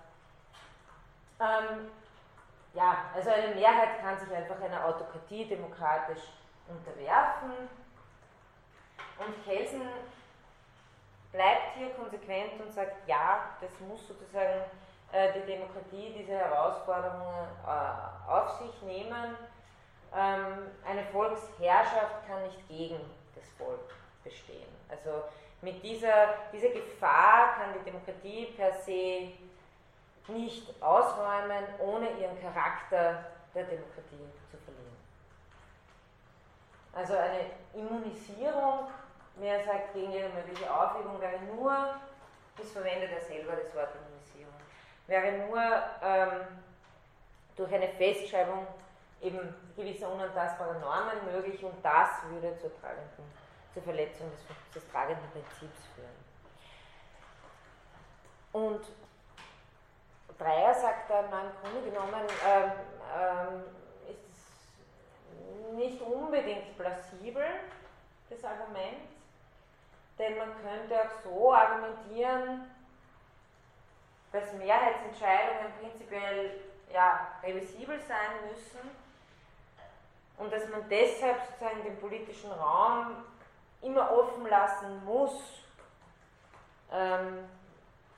[1.41, 1.91] Ähm,
[2.75, 6.23] ja, also eine Mehrheit kann sich einfach einer Autokratie demokratisch
[6.69, 7.69] unterwerfen.
[9.19, 9.83] Und Kelsen
[11.33, 14.63] bleibt hier konsequent und sagt, ja, das muss sozusagen
[15.13, 19.37] äh, die Demokratie diese Herausforderungen äh, auf sich nehmen.
[20.15, 22.99] Ähm, eine Volksherrschaft kann nicht gegen
[23.35, 23.95] das Volk
[24.25, 24.69] bestehen.
[24.89, 25.25] Also
[25.61, 29.33] mit dieser, dieser Gefahr kann die Demokratie per se
[30.29, 34.97] nicht ausräumen, ohne ihren Charakter der Demokratie zu verlieren.
[36.93, 38.89] Also eine Immunisierung,
[39.39, 41.73] wer sagt, gegen jede mögliche Aufhebung, wäre nur,
[42.57, 44.55] das verwendet er selber das Wort Immunisierung,
[45.07, 45.63] wäre nur
[46.03, 46.47] ähm,
[47.57, 48.67] durch eine Festschreibung
[49.21, 53.25] eben gewisser unantastbarer Normen möglich und das würde zur tragenden,
[53.75, 54.41] zur Verletzung des,
[54.75, 56.29] des tragenden Prinzips führen.
[58.53, 58.87] Und
[60.39, 62.73] Dreier sagt dann, im Grunde genommen ähm,
[63.17, 63.63] ähm,
[64.09, 67.45] ist es nicht unbedingt plausibel,
[68.31, 69.18] das Argument,
[70.19, 72.71] denn man könnte auch so argumentieren,
[74.33, 76.61] dass Mehrheitsentscheidungen prinzipiell
[76.93, 78.91] ja, revisibel sein müssen
[80.39, 83.25] und dass man deshalb sozusagen den politischen Raum
[83.83, 85.65] immer offen lassen muss,
[86.93, 87.49] ähm,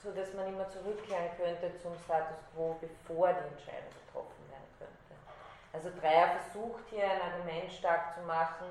[0.03, 5.15] sodass man immer zurückkehren könnte zum Status quo, bevor die Entscheidung getroffen werden könnte.
[5.73, 8.67] Also Dreier versucht hier ein Argument stark zu machen,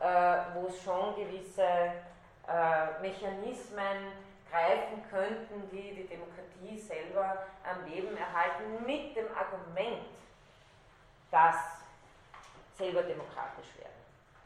[0.00, 1.92] äh, wo es schon gewisse
[2.48, 4.12] äh, Mechanismen
[4.50, 10.06] greifen könnten, die die Demokratie selber am Leben erhalten, mit dem Argument,
[11.30, 11.56] dass
[12.76, 13.90] selber demokratisch werden.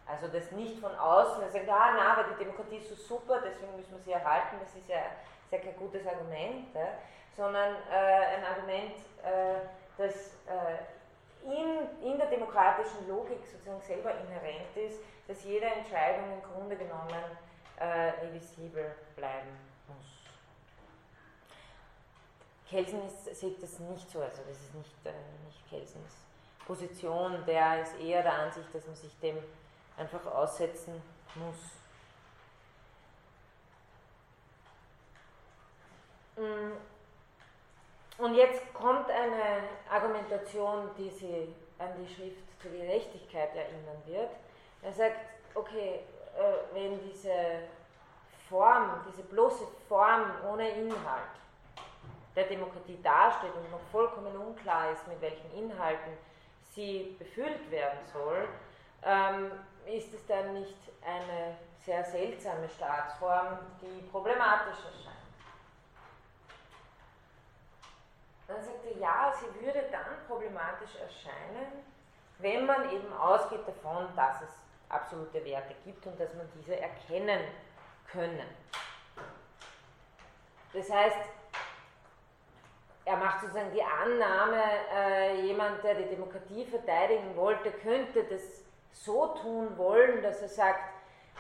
[0.07, 3.43] Also das nicht von außen, also sagen, ah, na, aber die Demokratie ist so super,
[3.45, 5.01] deswegen müssen wir sie erhalten, das ist ja,
[5.45, 6.89] ist ja kein gutes Argument, ja,
[7.37, 9.61] sondern äh, ein Argument, äh,
[9.99, 10.79] das äh,
[11.45, 17.23] in, in der demokratischen Logik sozusagen selber inhärent ist, dass jede Entscheidung im Grunde genommen
[17.79, 19.51] äh, revisibel bleiben
[19.87, 20.07] muss.
[22.69, 25.13] Kelsen ist, sieht das nicht so, also das ist nicht, äh,
[25.47, 26.29] nicht Kelsens
[26.69, 29.39] Position, der ist eher der Ansicht, dass man sich dem
[29.97, 31.03] einfach aussetzen
[31.35, 31.57] muss.
[36.37, 36.73] Mm.
[38.23, 44.31] Und jetzt kommt eine Argumentation, die Sie an die Schrift zur Gerechtigkeit erinnern wird.
[44.83, 45.17] Er sagt,
[45.55, 46.01] okay,
[46.39, 47.33] äh, wenn diese
[48.49, 51.35] Form, diese bloße Form ohne Inhalt
[52.37, 56.13] der Demokratie dasteht und noch vollkommen unklar ist, mit welchen Inhalten
[56.63, 58.49] sie befüllt werden soll,
[59.03, 59.51] ähm,
[59.87, 65.17] ist es dann nicht eine sehr seltsame Staatsform, die problematisch erscheint.
[68.47, 71.85] Dann sagt er, ja, sie würde dann problematisch erscheinen,
[72.39, 77.41] wenn man eben ausgeht davon, dass es absolute Werte gibt und dass man diese erkennen
[78.11, 78.47] können.
[80.73, 81.17] Das heißt,
[83.05, 84.63] er macht sozusagen die Annahme,
[84.95, 88.43] äh, jemand, der die Demokratie verteidigen wollte, könnte das
[88.93, 90.81] so tun wollen, dass er sagt,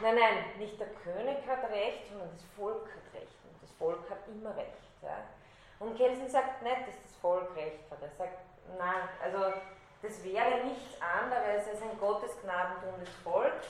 [0.00, 3.36] nein, nein, nicht der König hat Recht, sondern das Volk hat Recht.
[3.44, 4.72] Und das Volk hat immer Recht.
[5.02, 5.18] Ja.
[5.78, 8.00] Und Kelsen sagt nicht, dass das Volk Recht hat.
[8.00, 8.38] Er sagt,
[8.78, 9.52] nein, also
[10.02, 13.66] das wäre nichts anderes als ein Gottesgnadentum des Volks,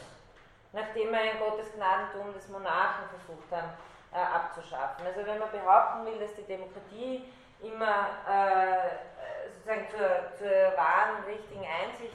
[0.72, 3.72] nachdem wir ein Gottesgnadentum des Monarchen versucht haben
[4.12, 5.06] äh, abzuschaffen.
[5.06, 7.24] Also wenn man behaupten will, dass die Demokratie
[7.62, 12.14] immer äh, sozusagen zur, zur wahren, richtigen Einsicht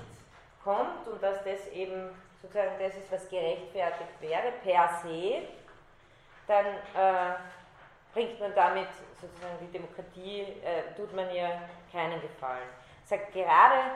[0.64, 2.10] kommt und dass das eben
[2.42, 5.48] sozusagen das ist, was gerechtfertigt wäre per se,
[6.48, 7.36] dann äh,
[8.14, 8.88] bringt man damit
[9.20, 11.50] sozusagen die Demokratie, äh, tut man ihr
[11.92, 12.70] keinen Gefallen.
[13.06, 13.92] Sagt gerade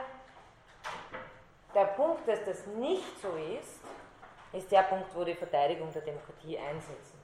[1.74, 3.80] der Punkt, dass das nicht so ist,
[4.52, 7.18] ist der Punkt, wo die Verteidigung der Demokratie einsetzt.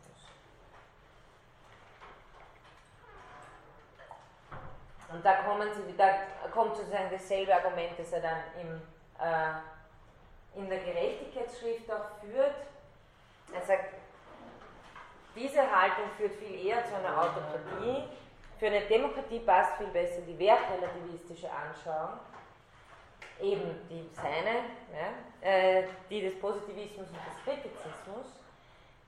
[5.14, 6.08] Und da, kommen sie, da
[6.52, 8.82] kommt sozusagen dasselbe Argument, das er dann im,
[9.20, 12.56] äh, in der Gerechtigkeitsschrift auch führt.
[13.52, 13.94] Er sagt,
[15.36, 18.08] diese Haltung führt viel eher zu einer Autokratie.
[18.64, 22.18] Für eine Demokratie passt viel besser die wertrelativistische Anschauung,
[23.38, 28.40] eben die seine, ja, äh, die des Positivismus und des Kritizismus,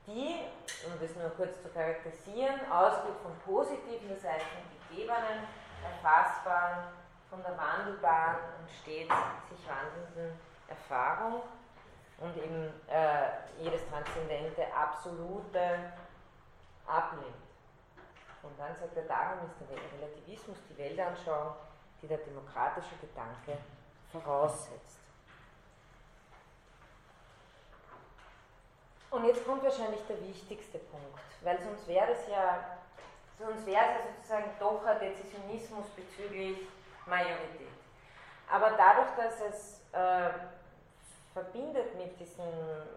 [0.05, 0.45] die,
[0.85, 5.47] um das nur kurz zu charakterisieren, ausgeht vom Positiven, das heißt vom Gegebenen,
[5.83, 6.89] Erfassbaren,
[7.27, 9.09] von der wandelbaren und stets
[9.49, 11.41] sich wandelnden Erfahrung
[12.19, 15.93] und eben äh, jedes transzendente, absolute
[16.85, 17.46] ablehnt.
[18.43, 21.55] Und dann sagt er, darum ist der Relativismus die Weltanschauung,
[22.01, 23.57] die der demokratische Gedanke
[24.11, 24.99] voraussetzt.
[29.09, 32.77] Und jetzt kommt wahrscheinlich der wichtigste Punkt, weil sonst wäre es ja,
[33.39, 36.67] sonst wäre es ja sozusagen doch ein Dezisionismus bezüglich
[37.05, 37.67] Majorität.
[38.51, 40.29] Aber dadurch, dass es äh,
[41.33, 42.45] verbindet mit, diesen,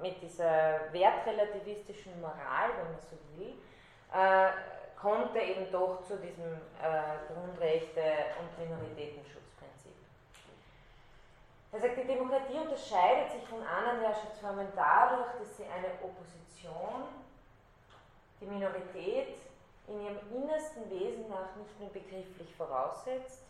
[0.00, 3.54] mit dieser wertrelativistischen Moral, wenn man so will,
[4.12, 4.50] äh,
[5.00, 9.96] kommt er eben doch zu diesem äh, Grundrechte- und Minoritätenschutzprinzip.
[11.72, 17.08] Er sagt, die Demokratie unterscheidet sich von anderen Herrschaftsformen dadurch, dass sie eine Opposition,
[18.40, 19.36] die Minorität,
[19.86, 23.42] in ihrem innersten Wesen nach nicht nur begrifflich voraussetzt,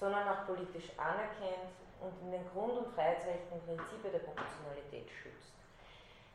[0.00, 5.52] sondern auch politisch anerkennt und in den Grund- und Freiheitsrechten Prinzipien der Proportionalität schützt.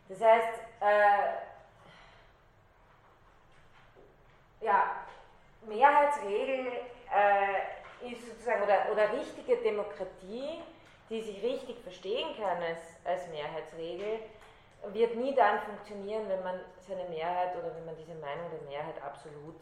[0.07, 1.58] Das heißt, äh,
[4.61, 4.95] ja,
[5.67, 6.67] Mehrheitsregel
[7.13, 10.61] äh, ist sozusagen, oder, oder richtige Demokratie,
[11.09, 14.19] die sich richtig verstehen kann als, als Mehrheitsregel,
[14.93, 19.01] wird nie dann funktionieren, wenn man seine Mehrheit oder wenn man diese Meinung der Mehrheit
[19.03, 19.59] absolut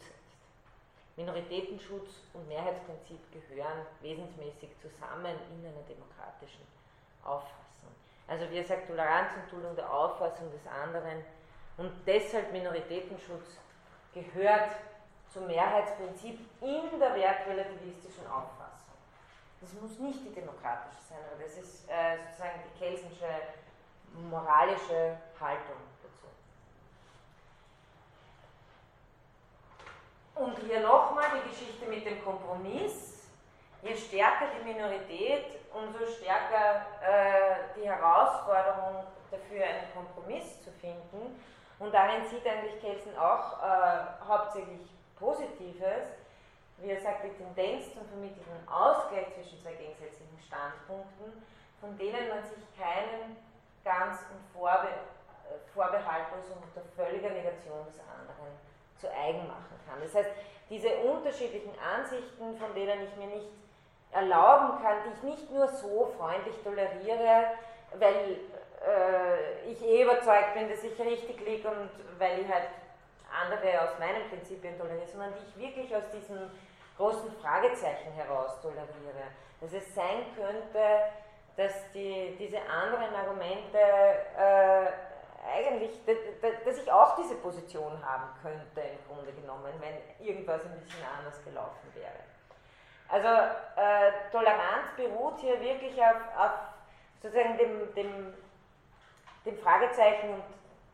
[1.16, 6.64] Minoritätenschutz und Mehrheitsprinzip gehören wesensmäßig zusammen in einer demokratischen
[7.24, 7.90] Auffassung.
[8.28, 11.24] Also wie er sagt, Toleranz und Duldung der Auffassung des anderen
[11.76, 13.58] und deshalb Minoritätenschutz
[14.14, 14.70] gehört
[15.32, 18.96] zum Mehrheitsprinzip in der wertrelativistischen Auffassung.
[19.60, 23.26] Das muss nicht die demokratische sein, aber das ist äh, sozusagen die Kelsensche
[24.30, 25.76] moralische Haltung.
[30.38, 33.26] Und hier nochmal die Geschichte mit dem Kompromiss.
[33.82, 41.42] Je stärker die Minorität, umso stärker äh, die Herausforderung dafür, einen Kompromiss zu finden.
[41.78, 46.10] Und darin sieht eigentlich Kelsen auch äh, hauptsächlich Positives.
[46.78, 51.42] Wie er sagt, die Tendenz zum vermittelten Ausgleich zwischen zwei gegensätzlichen Standpunkten,
[51.80, 53.36] von denen man sich keinen
[53.84, 58.52] ganz und vorbe äh, vorbehaltlos und unter völliger Negation des anderen
[59.00, 60.00] zu eigen machen kann.
[60.02, 60.30] Das heißt,
[60.70, 63.48] diese unterschiedlichen Ansichten, von denen ich mir nicht
[64.12, 67.52] erlauben kann, die ich nicht nur so freundlich toleriere,
[67.94, 68.38] weil
[68.86, 72.68] äh, ich eh überzeugt bin, dass ich richtig liege und weil ich halt
[73.30, 76.50] andere aus meinen Prinzipien toleriere, sondern die ich wirklich aus diesem
[76.96, 79.28] großen Fragezeichen heraus toleriere.
[79.60, 80.80] Dass es sein könnte,
[81.56, 84.86] dass die, diese anderen Argumente äh,
[85.46, 86.00] eigentlich,
[86.64, 91.42] dass ich auch diese Position haben könnte, im Grunde genommen, wenn irgendwas ein bisschen anders
[91.44, 92.28] gelaufen wäre.
[93.08, 93.28] Also
[93.76, 96.50] äh, Toleranz beruht hier wirklich auf, auf
[97.22, 98.34] sozusagen dem, dem,
[99.48, 100.42] dem Fragezeichen und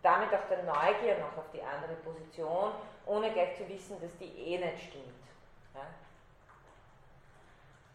[0.03, 2.73] damit auch der Neugier noch auf die andere Position,
[3.07, 5.25] ohne gleich zu wissen, dass die eh nicht stimmt.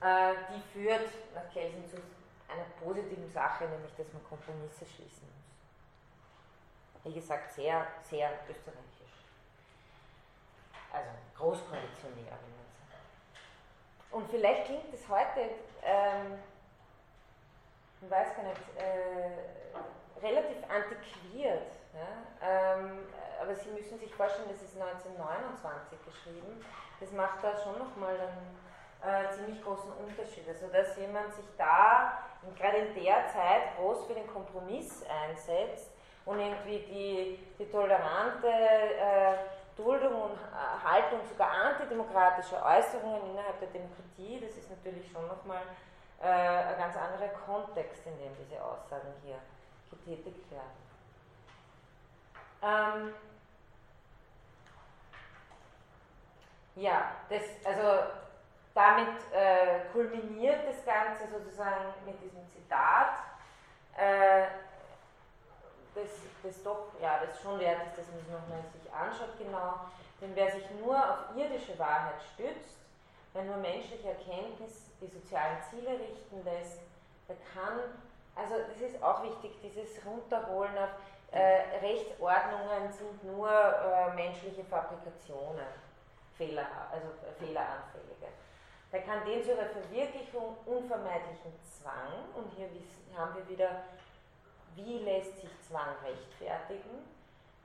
[0.01, 0.31] Ja?
[0.31, 1.97] Äh, die führt nach Kelsen zu
[2.47, 5.39] einer positiven Sache, nämlich dass man Kompromisse schließen muss
[7.03, 9.25] wie gesagt, sehr, sehr österreichisch.
[10.91, 14.11] Also großkoalitionär, wenn man sagt.
[14.11, 15.51] Und vielleicht klingt es heute,
[15.83, 16.39] ähm,
[18.01, 19.31] ich weiß gar nicht, äh,
[20.21, 21.71] relativ antiquiert.
[21.93, 22.09] Ja?
[22.41, 23.07] Ähm,
[23.41, 26.63] aber Sie müssen sich vorstellen, das ist 1929 geschrieben.
[26.99, 28.59] Das macht da schon nochmal einen
[29.01, 30.47] äh, ziemlich großen Unterschied.
[30.47, 32.19] Also, dass jemand sich da
[32.57, 35.91] gerade in der Zeit groß für den Kompromiss einsetzt
[36.25, 39.35] und irgendwie die, die tolerante äh,
[39.75, 45.61] Duldung und äh, Haltung sogar antidemokratischer Äußerungen innerhalb der Demokratie, das ist natürlich schon nochmal
[46.21, 49.39] äh, ein ganz anderer Kontext, in dem diese Aussagen hier
[49.89, 50.89] getätigt werden.
[52.61, 53.13] Ähm,
[56.75, 58.11] ja, das, also
[58.73, 63.19] damit äh, kulminiert das Ganze sozusagen mit diesem Zitat.
[63.97, 64.47] Äh,
[65.95, 66.09] das,
[66.43, 69.79] das doch, ja, das schon wert ist, dass man es nochmal sich anschaut genau.
[70.21, 72.77] Denn wer sich nur auf irdische Wahrheit stützt,
[73.33, 76.79] wer nur menschliche Erkenntnis die sozialen Ziele richten lässt,
[77.27, 77.79] der kann,
[78.39, 80.89] also das ist auch wichtig, dieses Runterholen auf
[81.31, 85.67] äh, Rechtsordnungen sind nur äh, menschliche Fabrikationen.
[86.39, 88.31] Fehler, also fehleranfällige.
[88.91, 92.69] Da kann den zu ihrer Verwirklichung unvermeidlichen Zwang, und hier
[93.15, 93.83] haben wir wieder,
[94.75, 97.05] wie lässt sich Zwang rechtfertigen?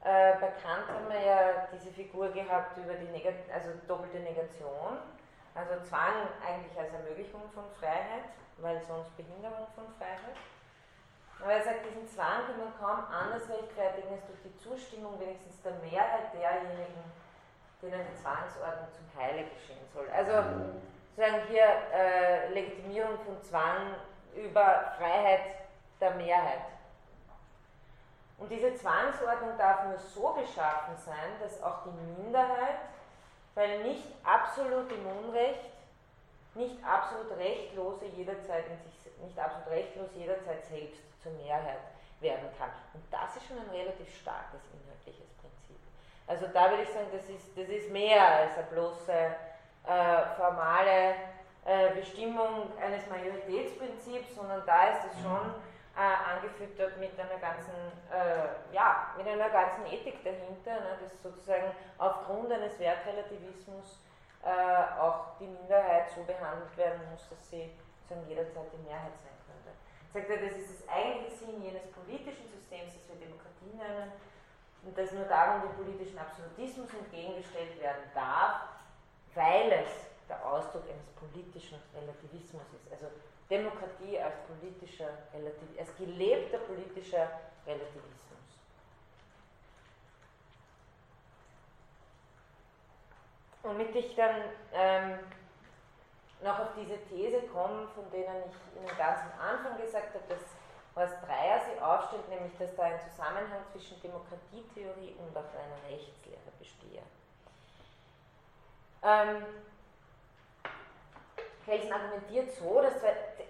[0.03, 4.99] Äh, bekannt haben wir ja diese Figur gehabt über die Negat also doppelte Negation,
[5.55, 10.37] also Zwang eigentlich als Ermöglichung von Freiheit, weil sonst Behinderung von Freiheit.
[11.45, 15.61] Aber er sagt, diesen Zwang kann man kaum anders rechtfertigen als durch die Zustimmung wenigstens
[15.61, 17.05] der Mehrheit derjenigen,
[17.83, 20.09] denen die Zwangsordnung zum Heile geschehen soll.
[20.09, 20.33] Also
[21.15, 23.93] sozusagen hier äh, Legitimierung von Zwang
[24.35, 25.69] über Freiheit
[26.01, 26.65] der Mehrheit.
[28.39, 32.81] Und diese Zwangsordnung darf nur so geschaffen sein, dass auch die Minderheit,
[33.55, 35.71] weil nicht absolut im Unrecht,
[36.55, 41.81] nicht absolut rechtlose jederzeit in sich, nicht absolut rechtlos jederzeit selbst zur Mehrheit
[42.21, 42.71] werden kann.
[42.93, 45.81] Und das ist schon ein relativ starkes inhaltliches Prinzip.
[46.27, 51.17] Also da würde ich sagen, das ist, das ist mehr als eine bloße äh, formale
[51.65, 55.55] äh, Bestimmung eines Majoritätsprinzips, sondern da ist es schon
[55.97, 57.75] äh, angefüttert mit einer ganzen,
[58.11, 64.01] äh, ja, mit einer ganzen Ethik dahinter, ne, dass sozusagen aufgrund eines Wertrelativismus
[64.45, 67.71] äh, auch die Minderheit so behandelt werden muss, dass sie
[68.03, 69.44] sozusagen jederzeit die Mehrheit sein könnte.
[70.15, 74.13] Sagt er, das ist das eigentliche Sinn jenes politischen Systems, das wir Demokratie nennen,
[74.85, 78.63] und dass nur darum dem politischen Absolutismus entgegengestellt werden darf,
[79.35, 79.91] weil es
[80.29, 82.93] der Ausdruck eines politischen Relativismus ist.
[82.93, 83.11] Also
[83.51, 87.29] Demokratie als politischer Relativ als gelebter politischer
[87.67, 88.15] Relativismus.
[93.65, 94.43] Womit ich dann
[94.73, 95.19] ähm,
[96.45, 100.45] noch auf diese These komme, von denen ich Ihnen ganz am Anfang gesagt habe, dass
[100.95, 106.53] Horst Dreier sie aufstellt, nämlich dass da ein Zusammenhang zwischen Demokratietheorie und auch einer Rechtslehre
[106.59, 107.03] bestehe.
[109.03, 109.45] Ähm,
[111.65, 112.95] Kelsen argumentiert so, dass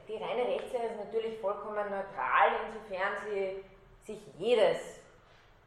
[0.08, 3.64] die reine Rechtslehre ist natürlich vollkommen neutral, insofern sie
[4.06, 5.00] sich jedes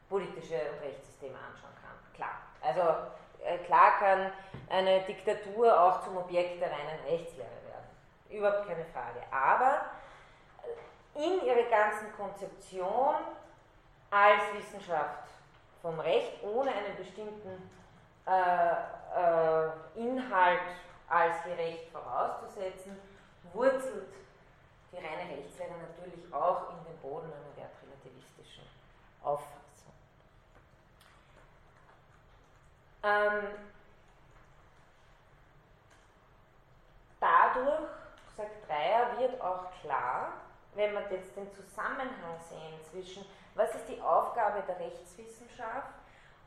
[0.10, 2.14] politische und Rechtssystem anschauen kann.
[2.16, 2.42] Klar.
[2.62, 3.12] Also
[3.66, 4.32] klar kann
[4.70, 7.88] eine Diktatur auch zum Objekt der reinen Rechtslehre werden.
[8.30, 9.22] Überhaupt keine Frage.
[9.32, 9.82] Aber
[11.16, 13.16] in ihrer ganzen Konzeption
[14.12, 15.30] als Wissenschaft
[15.82, 17.70] vom Recht ohne einen bestimmten
[18.26, 18.72] äh,
[19.16, 20.60] äh, Inhalt
[21.10, 22.98] als gerecht vorauszusetzen,
[23.54, 24.14] wurzelt
[24.92, 28.64] die reine Rechtslehre natürlich auch in den Boden einer wertrelativistischen
[29.24, 29.67] Auffassung.
[33.04, 33.48] Ähm,
[37.20, 37.90] dadurch,
[38.36, 40.34] sagt Dreier, wird auch klar,
[40.76, 43.26] wenn man jetzt den Zusammenhang sehen zwischen,
[43.56, 45.94] was ist die Aufgabe der Rechtswissenschaft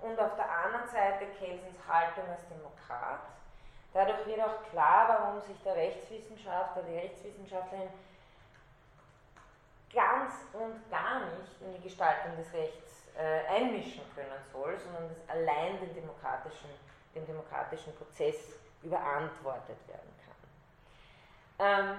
[0.01, 3.21] und auf der anderen Seite Kelsens Haltung als Demokrat,
[3.93, 7.89] Dadurch wird auch klar, warum sich der Rechtswissenschaftler, die Rechtswissenschaftlerin
[9.93, 15.29] ganz und gar nicht in die Gestaltung des Rechts äh, einmischen können soll, sondern dass
[15.29, 16.71] allein dem demokratischen,
[17.15, 20.39] dem demokratischen Prozess überantwortet werden kann.
[21.59, 21.99] Ähm,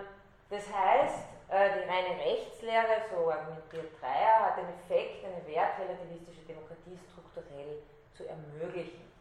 [0.49, 6.97] das heißt, äh, die reine Rechtslehre, so argumentiert Dreier, hat den Effekt, eine wertrelativistische Demokratie
[7.11, 7.83] strukturell
[8.13, 9.11] zu ermöglichen.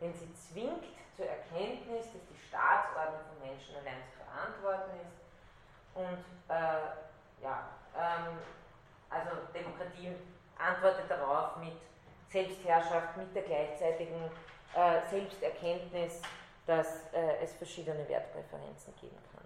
[0.00, 0.84] Denn sie zwingt
[1.16, 5.22] zur Erkenntnis, dass die Staatsordnung von Menschen allein zu verantworten ist
[5.94, 8.38] und äh, ja, ähm,
[9.10, 10.16] also Demokratie
[10.58, 11.74] antwortet darauf mit
[12.30, 14.30] Selbstherrschaft, mit der gleichzeitigen
[14.74, 16.20] äh, Selbsterkenntnis,
[16.66, 19.42] dass äh, es verschiedene Wertpräferenzen geben kann.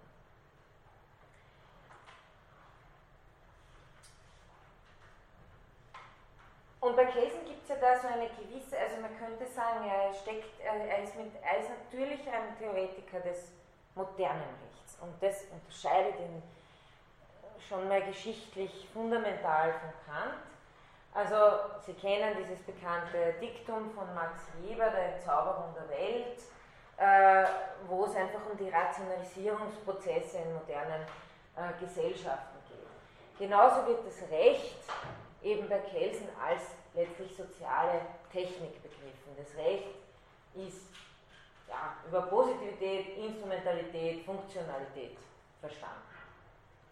[6.79, 10.13] Und bei Kelsen gibt es ja da so eine gewisse, also man könnte sagen, er,
[10.13, 13.51] steckt, er, ist, mit, er ist natürlich ein Theoretiker des
[13.95, 16.41] modernen Rechts und das unterscheidet ihn
[17.67, 20.43] schon mal geschichtlich fundamental von Kant.
[21.17, 21.35] Also
[21.83, 26.37] Sie kennen dieses bekannte Diktum von Max Weber, der Entzauberung der Welt,
[26.97, 27.49] äh,
[27.87, 31.01] wo es einfach um die Rationalisierungsprozesse in modernen
[31.55, 33.39] äh, Gesellschaften geht.
[33.39, 34.77] Genauso wird das Recht
[35.41, 36.61] eben bei Kelsen als
[36.93, 38.01] letztlich soziale
[38.31, 39.33] Technik begriffen.
[39.39, 39.95] Das Recht
[40.53, 40.85] ist
[41.67, 45.17] ja, über Positivität, Instrumentalität, Funktionalität
[45.61, 45.95] verstanden.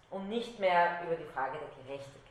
[0.10, 2.25] Und nicht mehr über die Frage der Gerechtigkeit.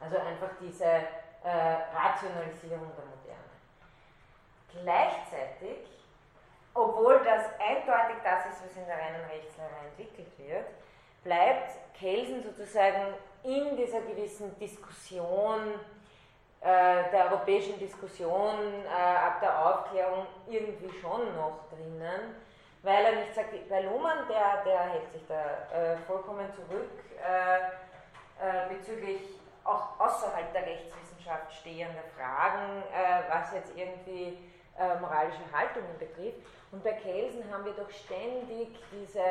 [0.00, 3.56] Also einfach diese äh, Rationalisierung der Moderne.
[4.82, 5.86] Gleichzeitig,
[6.74, 10.66] obwohl das eindeutig das ist, was in der reinen Rechtslehre entwickelt wird,
[11.24, 15.80] bleibt Kelsen sozusagen in dieser gewissen Diskussion
[16.60, 22.34] äh, der europäischen Diskussion äh, ab der Aufklärung irgendwie schon noch drinnen,
[22.82, 25.42] weil er nicht sagt, bei Luhmann, der, der hält sich da
[25.72, 26.90] äh, vollkommen zurück
[28.68, 32.82] bezüglich auch außerhalb der Rechtswissenschaft stehender Fragen,
[33.28, 34.38] was jetzt irgendwie
[35.00, 36.38] moralische Haltungen betrifft.
[36.70, 39.22] Und bei Kelsen haben wir doch ständig diese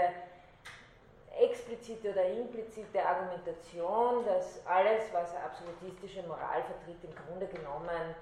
[1.40, 8.16] explizite oder implizite Argumentation, dass alles, was eine absolutistische Moral vertritt, im Grunde genommen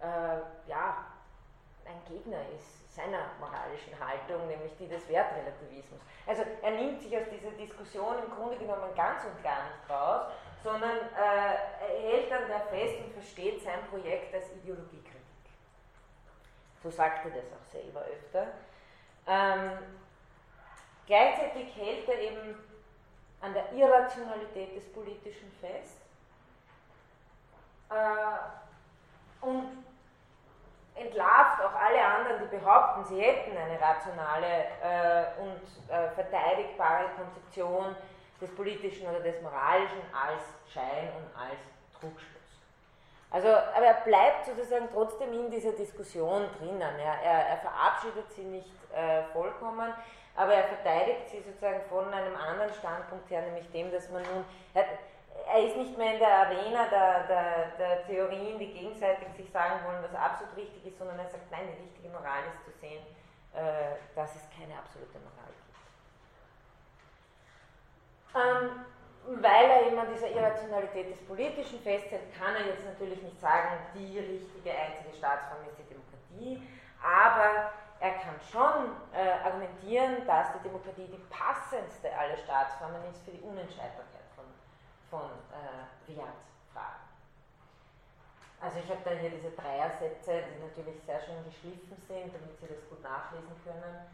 [0.00, 1.06] äh, ja,
[1.86, 6.00] ein Gegner ist seiner moralischen Haltung, nämlich die des Wertrelativismus.
[6.26, 10.26] Also er nimmt sich aus dieser Diskussion im Grunde genommen ganz und gar nicht raus,
[10.66, 15.14] sondern äh, er hält dann da fest und versteht sein Projekt als Ideologiekritik.
[16.82, 18.48] So sagt er das auch selber öfter.
[19.28, 19.78] Ähm,
[21.06, 22.56] Gleichzeitig hält er eben
[23.40, 26.00] an der Irrationalität des Politischen fest
[27.90, 29.84] äh, und
[30.96, 35.60] entlarvt auch alle anderen, die behaupten, sie hätten eine rationale äh, und
[35.94, 37.94] äh, verteidigbare Konzeption
[38.40, 41.58] des Politischen oder des Moralischen als Schein und als
[41.98, 42.32] Trugschluss.
[43.30, 46.80] Also, aber er bleibt sozusagen trotzdem in dieser Diskussion drinnen.
[46.80, 49.92] Er, er, er verabschiedet sie nicht äh, vollkommen
[50.36, 54.44] aber er verteidigt sie sozusagen von einem anderen Standpunkt her, nämlich dem, dass man nun,
[54.74, 54.84] er,
[55.48, 59.80] er ist nicht mehr in der Arena der, der, der, Theorien, die gegenseitig sich sagen
[59.86, 63.02] wollen, was absolut richtig ist, sondern er sagt, nein, die richtige Moral ist zu sehen,
[63.54, 65.55] äh, dass es keine absolute Moral.
[68.36, 68.84] Ähm,
[69.42, 73.74] weil er eben an dieser Irrationalität des Politischen festhält, kann er jetzt natürlich nicht sagen,
[73.94, 76.62] die richtige einzige Staatsform ist die Demokratie,
[77.02, 83.32] aber er kann schon äh, argumentieren, dass die Demokratie die passendste aller Staatsformen ist für
[83.32, 84.44] die Unentscheidbarkeit von,
[85.10, 87.02] von äh, Wertfragen.
[88.60, 92.68] Also ich habe da hier diese Dreiersätze, die natürlich sehr schön geschliffen sind, damit Sie
[92.68, 94.06] das gut nachlesen können,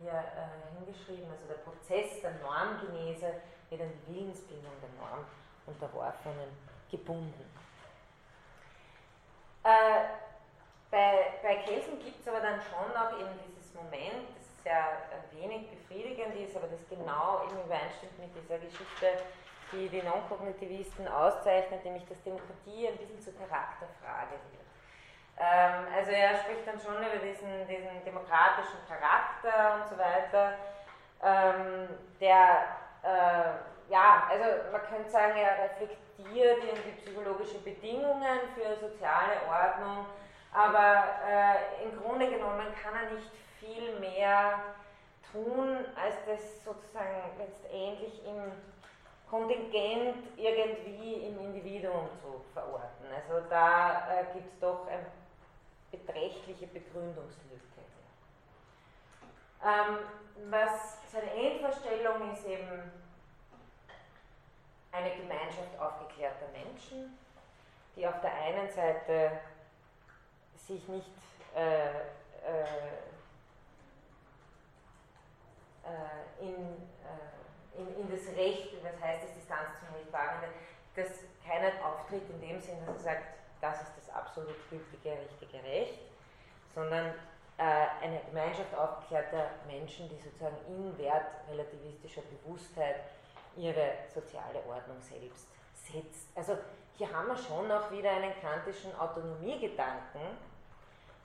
[0.00, 1.30] hier äh, hingeschrieben.
[1.30, 5.24] Also der Prozess der Normgenese wird an die Willensbildung der Norm
[5.66, 6.50] unterworfenen
[6.90, 7.44] gebunden.
[9.62, 10.18] Äh,
[10.90, 14.98] bei, bei Kelsen gibt es aber dann schon noch eben dieses Moment, das sehr
[15.32, 19.22] wenig befriedigend ist, aber das genau eben übereinstimmt mit dieser Geschichte,
[19.72, 24.69] die die Non-Kognitivisten auszeichnet, nämlich dass Demokratie ein bisschen zur Charakterfrage wird.
[25.40, 30.54] Ähm, also er spricht dann schon über diesen, diesen demokratischen Charakter und so weiter,
[31.22, 31.88] ähm,
[32.20, 40.06] der, äh, ja, also man könnte sagen, er reflektiert irgendwie psychologische Bedingungen für soziale Ordnung
[40.52, 44.60] aber äh, im Grunde genommen kann er nicht viel mehr
[45.32, 48.52] tun, als das sozusagen letztendlich im
[49.28, 53.06] Kontingent irgendwie im Individuum zu verorten.
[53.14, 55.06] Also da äh, gibt es doch eine
[55.90, 57.60] beträchtliche Begründungslücke.
[59.62, 59.98] Ähm,
[60.48, 62.90] was seine Endvorstellung ist eben
[64.92, 67.18] eine Gemeinschaft aufgeklärter Menschen,
[67.94, 69.40] die auf der einen Seite
[70.56, 71.10] sich nicht
[71.54, 72.62] äh, äh,
[75.84, 80.54] äh in, äh, in, in, das Recht, was heißt das Distanz zum Recht wahrnimmt,
[80.96, 81.08] dass
[81.46, 86.00] keiner auftritt in dem Sinne, dass er sagt, das ist das absolut gültige, richtige Recht,
[86.74, 87.06] sondern
[87.58, 92.96] äh, eine Gemeinschaft aufgeklärter Menschen, die sozusagen in Wert relativistischer Bewusstheit
[93.56, 96.28] ihre soziale Ordnung selbst setzt.
[96.36, 96.56] Also
[96.96, 100.38] hier haben wir schon auch wieder einen kantischen Autonomiegedanken,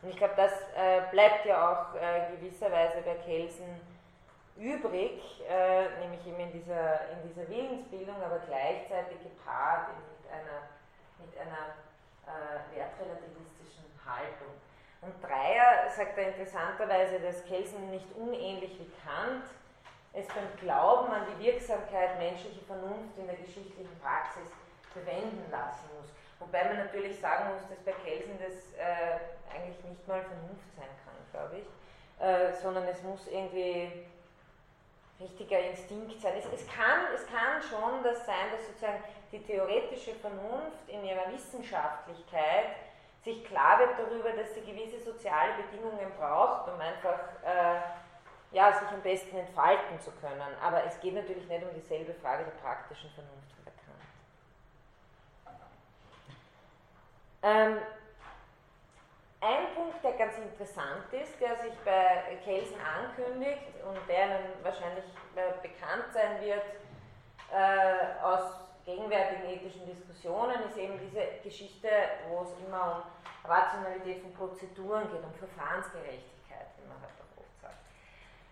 [0.05, 3.81] und ich glaube, das äh, bleibt ja auch äh, gewisserweise bei Kelsen
[4.55, 5.19] übrig,
[5.49, 10.61] äh, nämlich eben in dieser, in dieser Willensbildung, aber gleichzeitig gepaart mit einer,
[11.25, 11.73] mit einer
[12.27, 14.53] äh, wertrelativistischen Haltung.
[15.01, 19.45] Und Dreier sagt er interessanterweise, dass Kelsen nicht unähnlich wie Kant
[20.13, 24.49] es beim Glauben an die Wirksamkeit menschlicher Vernunft in der geschichtlichen Praxis
[24.93, 26.09] verwenden lassen muss.
[26.39, 29.19] Wobei man natürlich sagen muss, dass bei Kelsen das äh,
[29.53, 31.67] eigentlich nicht mal Vernunft sein kann, glaube ich,
[32.23, 34.07] äh, sondern es muss irgendwie
[35.19, 36.33] richtiger Instinkt sein.
[36.37, 41.31] Es, es, kann, es kann schon das sein, dass sozusagen die theoretische Vernunft in ihrer
[41.31, 42.75] Wissenschaftlichkeit
[43.23, 47.79] sich klar wird darüber, dass sie gewisse soziale Bedingungen braucht, um einfach äh,
[48.51, 50.41] ja, sich am besten entfalten zu können.
[50.61, 53.71] Aber es geht natürlich nicht um dieselbe Frage der praktischen Vernunft wie bei
[57.51, 57.77] Kant.
[57.77, 58.04] Ähm, der
[60.17, 65.05] ganz interessant ist, der sich bei Kelsen ankündigt und der Ihnen wahrscheinlich
[65.35, 66.63] äh, bekannt sein wird,
[67.51, 71.89] äh, aus gegenwärtigen ethischen Diskussionen ist eben diese Geschichte,
[72.29, 73.03] wo es immer
[73.43, 77.81] um Rationalität von Prozeduren geht, um Verfahrensgerechtigkeit, wie man halt auch oft sagt.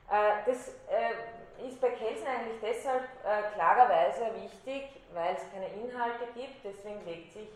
[0.09, 6.26] Äh, das äh, ist bei Kelsen eigentlich deshalb äh, klarerweise wichtig, weil es keine Inhalte
[6.34, 7.49] gibt, deswegen legt sich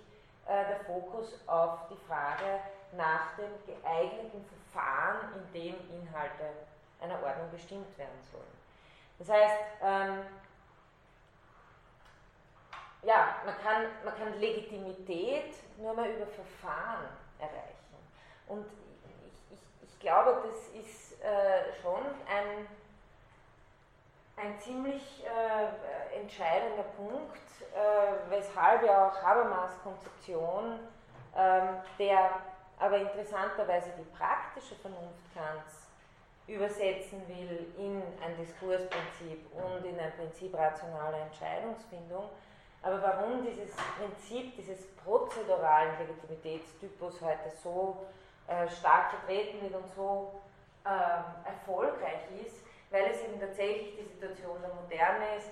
[0.48, 2.62] der Fokus auf die Frage
[2.94, 6.50] nach dem geeigneten Verfahren, in dem Inhalte
[7.00, 8.58] einer Ordnung bestimmt werden sollen.
[9.20, 10.20] Das heißt, ähm,
[13.04, 17.08] ja, man kann, man kann Legitimität nur mal über Verfahren
[17.40, 17.78] erreichen.
[18.48, 18.66] Und
[19.06, 22.68] ich, ich, ich glaube, das ist äh, schon ein,
[24.36, 27.38] ein ziemlich äh, entscheidender Punkt,
[27.74, 30.80] äh, weshalb ja auch Habermas Konzeption,
[31.36, 32.30] ähm, der
[32.80, 35.88] aber interessanterweise die praktische Vernunft Kants
[36.48, 42.30] übersetzen will in ein Diskursprinzip und in ein Prinzip rationaler Entscheidungsfindung,
[42.82, 48.06] aber warum dieses Prinzip dieses prozeduralen Legitimitätstypus heute so
[48.48, 50.40] äh, stark vertreten wird und so
[50.86, 55.50] äh, erfolgreich ist, weil es eben tatsächlich die Situation der Moderne ist,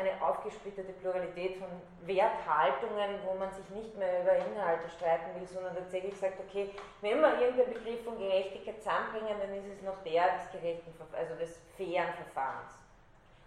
[0.00, 1.68] eine aufgesplitterte Pluralität von
[2.06, 6.70] Werthaltungen, wo man sich nicht mehr über Inhalte streiten will, sondern tatsächlich sagt, okay,
[7.02, 11.34] wenn wir irgendeinen Begriff von Gerechtigkeit zusammenbringen, dann ist es noch der des gerechten, also
[11.36, 12.72] des fairen Verfahrens.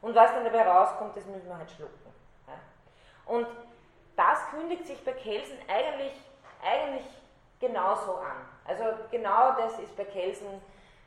[0.02, 2.14] Und was dann dabei rauskommt, das müssen wir halt schlucken.
[3.26, 3.48] Und
[4.16, 6.14] das kündigt sich bei Kelsen eigentlich,
[6.62, 7.06] eigentlich
[7.60, 8.46] genauso an.
[8.66, 10.62] Also genau das ist bei Kelsen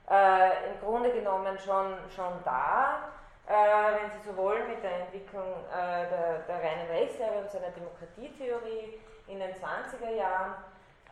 [0.09, 3.11] äh, im Grunde genommen schon, schon da,
[3.47, 7.71] äh, wenn Sie so wollen, mit der Entwicklung äh, der, der, reinen Rechtslehre und seiner
[7.71, 10.55] Demokratietheorie in den 20er Jahren.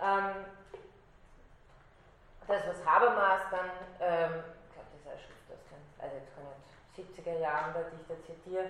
[0.03, 0.45] Ähm,
[2.47, 3.71] das, was Habermas dann,
[4.01, 8.07] ähm, ich glaube, das ist aus den, also jetzt kann ich 70er Jahren, da ich
[8.07, 8.65] da zitiere,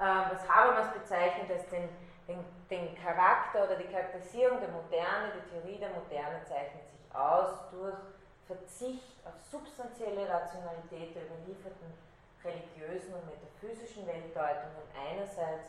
[0.00, 1.88] ähm, was Habermas bezeichnet als den,
[2.28, 7.68] den, den, Charakter oder die Charakterisierung der Moderne, die Theorie der Moderne zeichnet sich aus
[7.72, 7.96] durch
[8.46, 11.92] Verzicht auf substanzielle Rationalität der überlieferten
[12.44, 15.68] religiösen und metaphysischen Weltdeutungen einerseits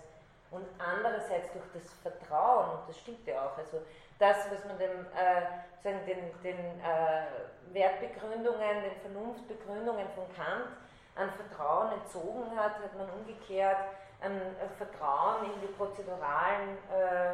[0.52, 3.82] und andererseits durch das Vertrauen, und das stimmt ja auch, also
[4.20, 5.42] das, was man dem, äh,
[5.84, 6.06] den,
[6.44, 10.68] den äh, Wertbegründungen, den Vernunftbegründungen von Kant
[11.16, 13.78] an Vertrauen entzogen hat, hat man umgekehrt
[14.22, 14.40] ein
[14.78, 17.34] Vertrauen in die prozeduralen äh,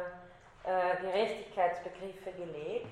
[0.64, 2.86] äh, Gerechtigkeitsbegriffe gelegt,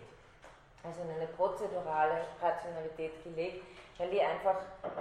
[0.85, 3.65] also in eine prozedurale Rationalität gelegt,
[3.99, 4.57] weil die einfach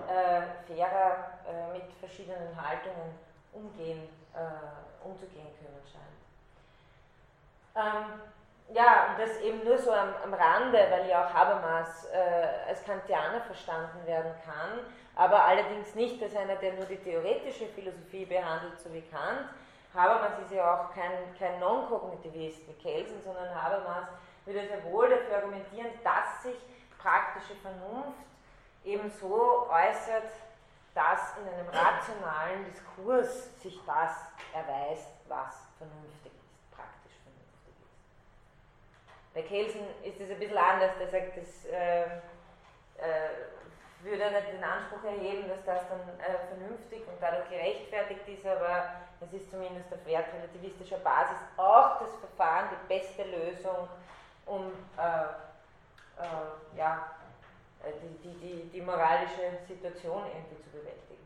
[0.08, 3.18] äh, fairer äh, mit verschiedenen Haltungen
[3.54, 6.16] umgehen, äh, umzugehen können scheint.
[7.76, 8.22] Ähm,
[8.74, 12.84] ja, und das eben nur so am, am Rande, weil ja auch Habermas äh, als
[12.84, 14.80] Kantianer verstanden werden kann,
[15.16, 19.50] aber allerdings nicht als einer, der nur die theoretische Philosophie behandelt, so wie Kant.
[19.93, 24.08] Habermas ist ja auch kein, kein Non-Kognitivist wie Kelsen, sondern Habermas
[24.46, 26.56] würde sehr wohl dafür argumentieren, dass sich
[26.98, 28.20] praktische Vernunft
[28.86, 30.31] eben so äußert,
[30.93, 34.15] dass in einem rationalen Diskurs sich das
[34.53, 36.31] erweist, was vernünftig
[39.36, 42.07] bei Kelsen ist es ein bisschen anders, der sagt, das äh, äh,
[43.99, 48.95] würde nicht den Anspruch erheben, dass das dann äh, vernünftig und dadurch gerechtfertigt ist, aber
[49.19, 53.89] es ist zumindest auf wertrelativistischer Basis auch das Verfahren die beste Lösung,
[54.45, 57.11] um äh, äh, ja,
[57.91, 61.25] die, die, die, die moralische Situation irgendwie zu bewältigen.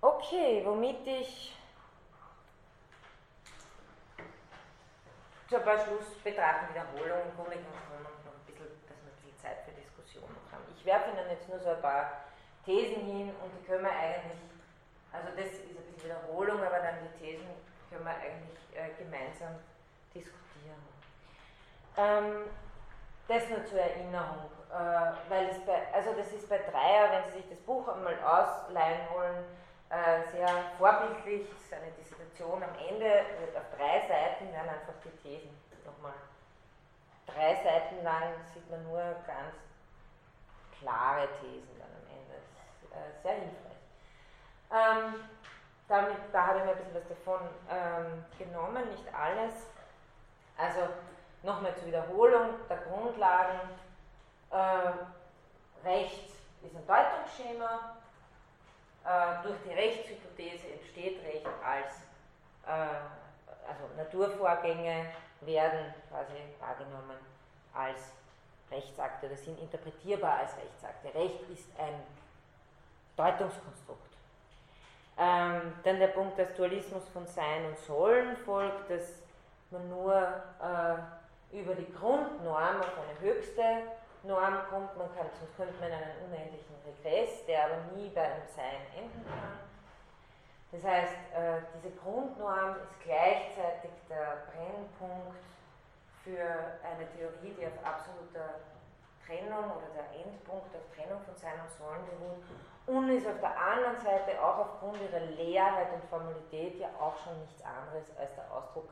[0.00, 1.56] Okay, womit ich
[5.48, 9.38] zu ein paar Schlussbetrachten, Wiederholungen, im Grunde genommen noch ein bisschen, dass wir ein bisschen
[9.38, 10.64] Zeit für Diskussionen haben.
[10.76, 12.24] Ich werfe Ihnen jetzt nur so ein paar
[12.64, 14.40] Thesen hin und die können wir eigentlich,
[15.12, 17.46] also das ist ein bisschen Wiederholung, aber dann die Thesen
[17.90, 19.56] können wir eigentlich äh, gemeinsam
[20.14, 20.80] diskutieren.
[21.96, 22.50] Ähm,
[23.28, 27.38] das nur zur Erinnerung, äh, weil es bei, also das ist bei Dreier, wenn Sie
[27.38, 29.44] sich das Buch einmal ausleihen wollen,
[29.90, 30.48] äh, sehr
[30.78, 35.56] vorbildlich, es ist eine Dissertation am Ende, wird auf drei Seiten werden einfach die Thesen
[35.84, 36.14] nochmal.
[37.26, 39.56] Drei Seiten lang sieht man nur ganz
[40.80, 42.34] klare Thesen dann am Ende.
[42.34, 43.74] Das ist äh, sehr hilfreich.
[44.72, 45.28] Ähm,
[45.88, 49.54] damit, da habe ich mir ein bisschen was davon ähm, genommen, nicht alles.
[50.56, 50.88] Also
[51.44, 53.60] nochmal zur Wiederholung der Grundlagen.
[54.50, 56.30] Äh, Recht
[56.62, 57.96] ist ein Deutungsschema,
[59.04, 61.92] äh, durch die Rechtshypothese entsteht Recht als,
[62.66, 65.06] äh, also Naturvorgänge
[65.42, 67.18] werden quasi wahrgenommen
[67.74, 68.00] als
[68.70, 71.14] Rechtsakte oder sind interpretierbar als Rechtsakte.
[71.14, 72.02] Recht ist ein
[73.16, 74.00] Deutungskonstrukt.
[75.18, 79.22] Ähm, dann der Punkt, dass Dualismus von Sein und Sollen folgt, dass
[79.70, 80.96] man nur äh,
[81.54, 83.62] über die Grundnorm auf eine höchste
[84.24, 84.96] Norm kommt.
[84.98, 89.24] Man kann, sonst könnte man einen unendlichen Regress, der aber nie bei einem Sein enden
[89.24, 89.62] kann.
[90.72, 95.38] Das heißt, äh, diese Grundnorm ist gleichzeitig der Brennpunkt
[96.24, 96.42] für
[96.82, 98.58] eine Theorie, die auf absoluter
[99.24, 102.42] Trennung oder der Endpunkt auf Trennung von Sein und Sollen beruht
[102.86, 107.38] und ist auf der anderen Seite auch aufgrund ihrer Leerheit und Formalität ja auch schon
[107.40, 108.90] nichts anderes als der Ausdruck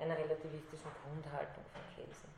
[0.00, 2.28] einer relativistischen Grundhaltung von Kelsen.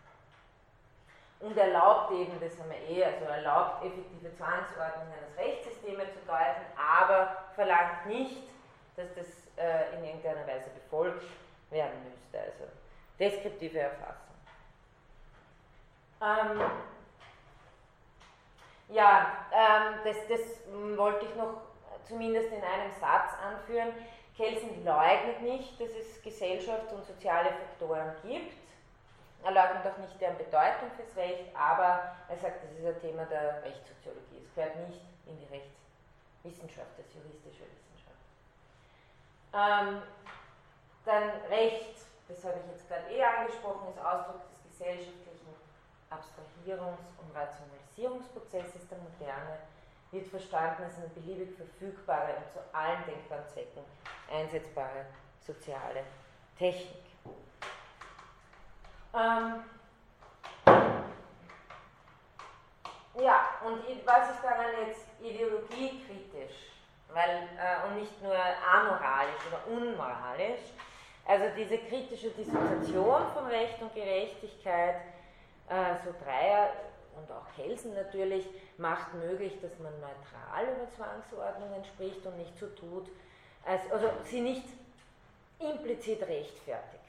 [1.41, 6.67] Und erlaubt eben, das haben wir eh, also erlaubt effektive Zwangsordnung eines Rechtssysteme zu deuten,
[6.77, 8.43] aber verlangt nicht,
[8.97, 11.25] dass das äh, in irgendeiner Weise befolgt
[11.71, 12.39] werden müsste.
[12.39, 12.65] Also
[13.19, 14.35] deskriptive Erfassung.
[16.23, 16.61] Ähm,
[18.91, 20.41] ja, ähm, das, das
[20.97, 21.63] wollte ich noch
[22.05, 23.93] zumindest in einem Satz anführen.
[24.41, 28.57] Kelsen leugnet nicht, dass es Gesellschafts- und soziale Faktoren gibt.
[29.45, 33.27] Er leugnet auch nicht deren Bedeutung fürs Recht, aber er sagt, das ist ein Thema
[33.27, 34.41] der Rechtssoziologie.
[34.43, 38.25] Es gehört nicht in die Rechtswissenschaft, das juristische Wissenschaft.
[39.53, 40.03] Ähm,
[41.05, 45.53] dann Recht, das habe ich jetzt gerade eh angesprochen, ist Ausdruck des gesellschaftlichen
[46.09, 49.59] Abstrahierungs- und Rationalisierungsprozesses der Moderne,
[50.13, 53.83] wird verstanden als eine beliebig verfügbare und zu allen denkbaren Zwecken
[54.31, 55.07] einsetzbare
[55.41, 56.05] soziale
[56.59, 57.05] Technik.
[59.15, 59.65] Ähm
[63.21, 66.71] ja, und was ist daran jetzt ideologiekritisch?
[67.13, 70.61] Weil, äh, und nicht nur amoralisch oder unmoralisch.
[71.27, 74.97] Also diese kritische Dissoziation von Recht und Gerechtigkeit,
[75.69, 76.71] äh, so Dreier
[77.17, 78.47] und auch Kelsen natürlich,
[78.81, 83.09] macht möglich, dass man neutral über Zwangsordnungen spricht und nicht so tut,
[83.65, 84.65] als, also sie nicht
[85.59, 87.01] implizit rechtfertigt.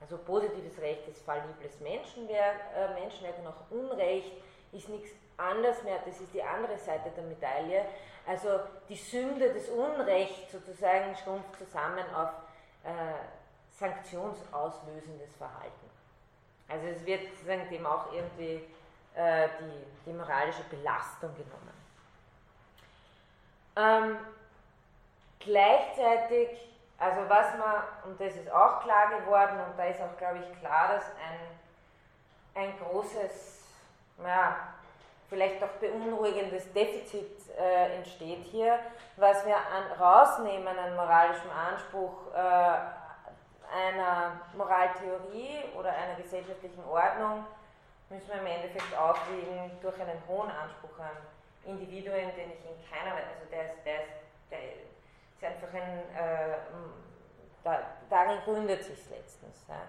[0.00, 4.32] Also positives Recht ist fallibles Menschenwerk, äh, Menschenwerk und auch Unrecht
[4.72, 7.84] ist nichts anderes mehr, das ist die andere Seite der Medaille.
[8.26, 12.30] Also die Sünde des Unrechts sozusagen schrumpft zusammen auf
[12.84, 12.90] äh,
[13.78, 15.88] sanktionsauslösendes Verhalten.
[16.68, 18.60] Also es wird sozusagen dem auch irgendwie
[19.18, 21.74] äh, die, die moralische Belastung genommen.
[23.76, 24.16] Ähm,
[25.40, 26.48] gleichzeitig,
[26.98, 30.60] also was man, und das ist auch klar geworden, und da ist auch, glaube ich,
[30.60, 33.64] klar, dass ein, ein großes,
[34.24, 34.56] ja,
[35.28, 38.78] vielleicht auch beunruhigendes Defizit äh, entsteht hier,
[39.16, 42.38] was wir an, rausnehmen an moralischem Anspruch äh,
[43.70, 47.44] einer Moraltheorie oder einer gesellschaftlichen Ordnung,
[48.10, 51.16] müssen wir im Endeffekt aufwiegen durch einen hohen Anspruch an
[51.64, 54.12] Individuen, den ich in keiner Weise, also der ist, der ist,
[54.50, 56.56] der ist einfach ein, äh,
[57.62, 59.64] da, darin gründet sich letztens.
[59.68, 59.82] Ja.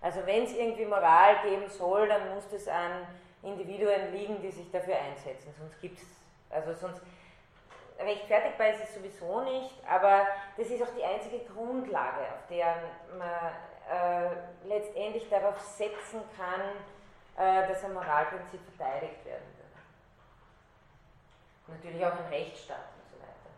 [0.00, 3.06] Also wenn es irgendwie Moral geben soll, dann muss das an
[3.42, 5.54] Individuen liegen, die sich dafür einsetzen.
[5.56, 6.06] Sonst gibt es,
[6.50, 7.00] also sonst
[7.98, 10.26] rechtfertigbar ist es sowieso nicht, aber
[10.56, 12.74] das ist auch die einzige Grundlage, auf der
[13.16, 13.52] man
[13.90, 14.30] äh,
[14.66, 16.62] letztendlich darauf setzen kann,
[17.36, 19.78] äh, dass ein Moralprinzip verteidigt werden würde.
[21.66, 23.50] Natürlich auch ein Rechtsstaat und so weiter.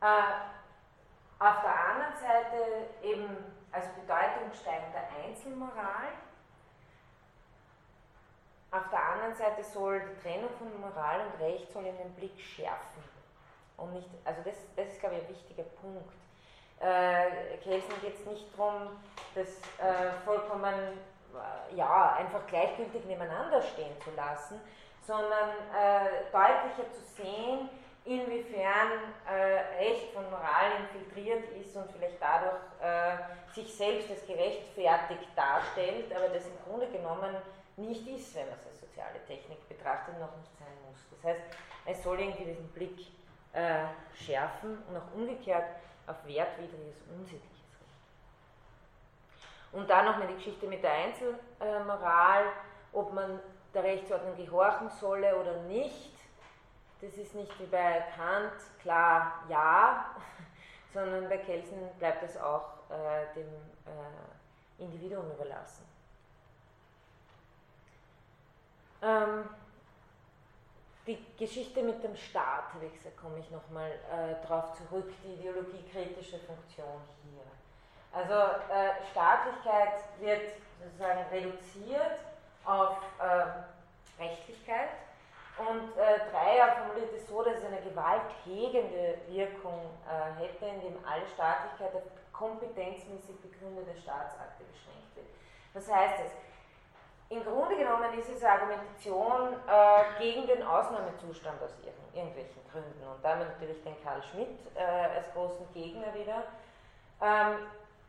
[0.00, 0.34] Äh,
[1.38, 3.28] auf der anderen Seite eben
[3.72, 6.12] als Bedeutung steigender Einzelmoral
[8.74, 12.40] auf der anderen Seite soll die Trennung von Moral und Recht soll in den Blick
[12.40, 13.04] schärfen.
[13.76, 16.12] Und nicht, also das, das ist, glaube ich, ein wichtiger Punkt.
[16.80, 18.88] Äh, Kelsen geht es nicht darum,
[19.36, 19.48] das
[19.78, 20.98] äh, vollkommen
[21.74, 24.60] ja, einfach gleichgültig nebeneinander stehen zu lassen,
[25.06, 27.68] sondern äh, deutlicher zu sehen,
[28.04, 33.16] inwiefern äh, Recht von Moral infiltriert ist und vielleicht dadurch äh,
[33.54, 37.34] sich selbst als gerechtfertigt darstellt, aber das im Grunde genommen
[37.76, 40.98] nicht ist, wenn man es als soziale Technik betrachtet, noch nicht sein muss.
[41.10, 41.42] Das heißt,
[41.86, 42.98] es soll irgendwie diesen Blick
[43.52, 43.84] äh,
[44.14, 45.64] schärfen und auch umgekehrt
[46.06, 47.53] auf wertwidriges, Recht.
[49.74, 52.44] Und dann nochmal die Geschichte mit der Einzelmoral,
[52.92, 53.40] ob man
[53.74, 56.12] der Rechtsordnung gehorchen solle oder nicht.
[57.00, 60.14] Das ist nicht wie bei Kant klar ja,
[60.94, 65.84] sondern bei Kelsen bleibt es auch äh, dem äh, Individuum überlassen.
[69.02, 69.44] Ähm,
[71.06, 76.38] die Geschichte mit dem Staat, wie gesagt, komme ich nochmal äh, darauf zurück, die ideologiekritische
[76.38, 77.42] Funktion hier.
[78.14, 82.18] Also äh, Staatlichkeit wird sozusagen reduziert
[82.64, 84.90] auf äh, Rechtlichkeit
[85.58, 91.26] und äh, Dreier formuliert es so, dass es eine gewalthegende Wirkung äh, hätte, indem alle
[91.34, 95.26] Staatlichkeit auf kompetenzmäßig begründete Staatsakte beschränkt wird.
[95.72, 96.32] Was heißt das?
[97.30, 101.70] Im Grunde genommen ist es Argumentation äh, gegen den Ausnahmezustand aus
[102.12, 103.06] irgendwelchen Gründen.
[103.06, 104.80] Und da haben wir natürlich den Karl Schmidt äh,
[105.16, 106.44] als großen Gegner wieder.
[107.22, 107.58] Ähm,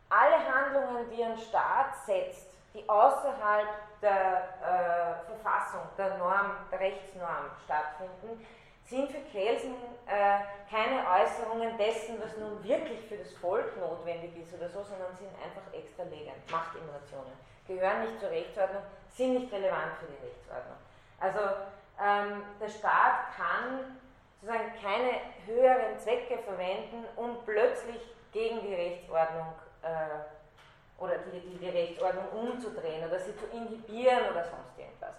[0.09, 3.67] alle Handlungen, die ein Staat setzt, die außerhalb
[4.01, 8.45] der äh, Verfassung, der Norm, der Rechtsnorm stattfinden,
[8.83, 9.75] sind für Kelsen
[10.05, 15.15] äh, keine Äußerungen dessen, was nun wirklich für das Volk notwendig ist oder so, sondern
[15.17, 17.33] sind einfach extralegend, Machtemanationen,
[17.67, 20.77] gehören nicht zur Rechtsordnung, sind nicht relevant für die Rechtsordnung.
[21.19, 21.39] Also
[21.99, 23.97] ähm, der Staat kann
[24.41, 25.11] sozusagen keine
[25.47, 28.01] höheren Zwecke verwenden, um plötzlich
[28.31, 29.47] gegen die Rechtsordnung
[29.85, 35.13] äh, oder die, die, die, Rechtsordnung umzudrehen oder sie zu inhibieren oder sonst irgendwas.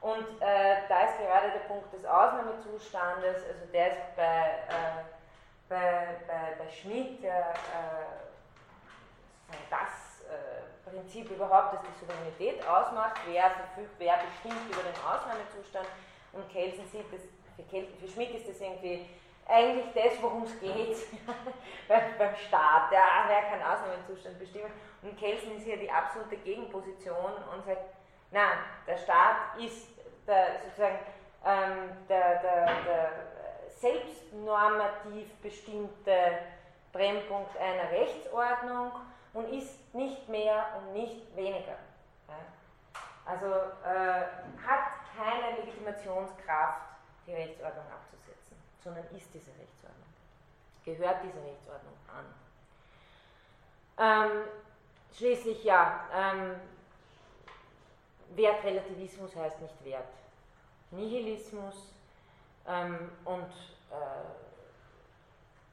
[0.00, 5.04] Und äh, da ist gerade der Punkt des Ausnahmezustandes, also der ist bei, äh,
[5.68, 8.18] bei, bei, bei Schmidt ja, äh,
[9.70, 15.88] das äh, Prinzip überhaupt, das die Souveränität ausmacht, wer verfügt, wer bestimmt über den Ausnahmezustand
[16.32, 17.22] und Kelsen sieht das,
[17.56, 19.06] für, Kelsen, für Schmidt ist das irgendwie
[19.48, 20.96] eigentlich das, worum es geht
[21.88, 22.92] beim Staat.
[22.92, 24.70] Ja, wer kann Ausnahmezustand bestimmen?
[25.02, 27.94] Und Kelsen ist hier die absolute Gegenposition und sagt,
[28.30, 29.88] nein, der Staat ist
[30.26, 30.98] der, sozusagen
[31.44, 33.10] ähm, der, der, der
[33.68, 36.38] selbstnormativ bestimmte
[36.92, 38.92] Brennpunkt einer Rechtsordnung
[39.34, 41.76] und ist nicht mehr und nicht weniger.
[43.24, 44.24] Also äh,
[44.66, 46.80] hat keine Legitimationskraft,
[47.26, 48.17] die Rechtsordnung abzusetzen,
[48.88, 50.08] sondern ist diese Rechtsordnung,
[50.84, 52.24] gehört dieser Rechtsordnung an.
[53.98, 54.44] Ähm,
[55.14, 56.54] schließlich ja, ähm,
[58.34, 60.08] Wertrelativismus heißt nicht Wert.
[60.90, 61.74] Nihilismus
[62.66, 63.50] ähm, und
[63.90, 64.24] äh,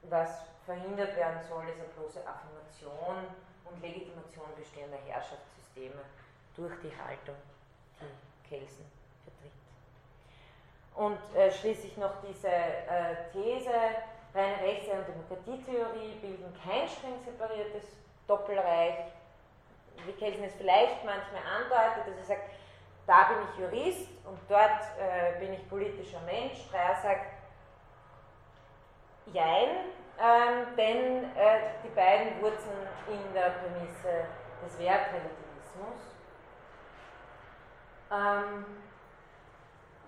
[0.09, 3.27] was verhindert werden soll, ist eine bloße Affirmation
[3.63, 6.01] und Legitimation bestehender Herrschaftssysteme
[6.57, 7.35] durch die Haltung,
[8.01, 8.94] die Kelsen.
[10.95, 13.71] Und äh, schließlich noch diese äh, These,
[14.33, 17.83] reine Rechte- und Demokratietheorie bilden kein streng separiertes
[18.27, 18.95] Doppelreich,
[20.05, 22.49] wie Kelsen es vielleicht manchmal andeutet, dass er sagt,
[23.07, 26.65] da bin ich Jurist und dort äh, bin ich politischer Mensch.
[26.67, 27.33] Streyer sagt,
[29.33, 29.69] jein,
[30.17, 34.25] ähm, denn äh, die beiden wurzeln in der Prämisse
[34.63, 35.99] des Wertrelativismus.
[38.11, 38.65] Ähm,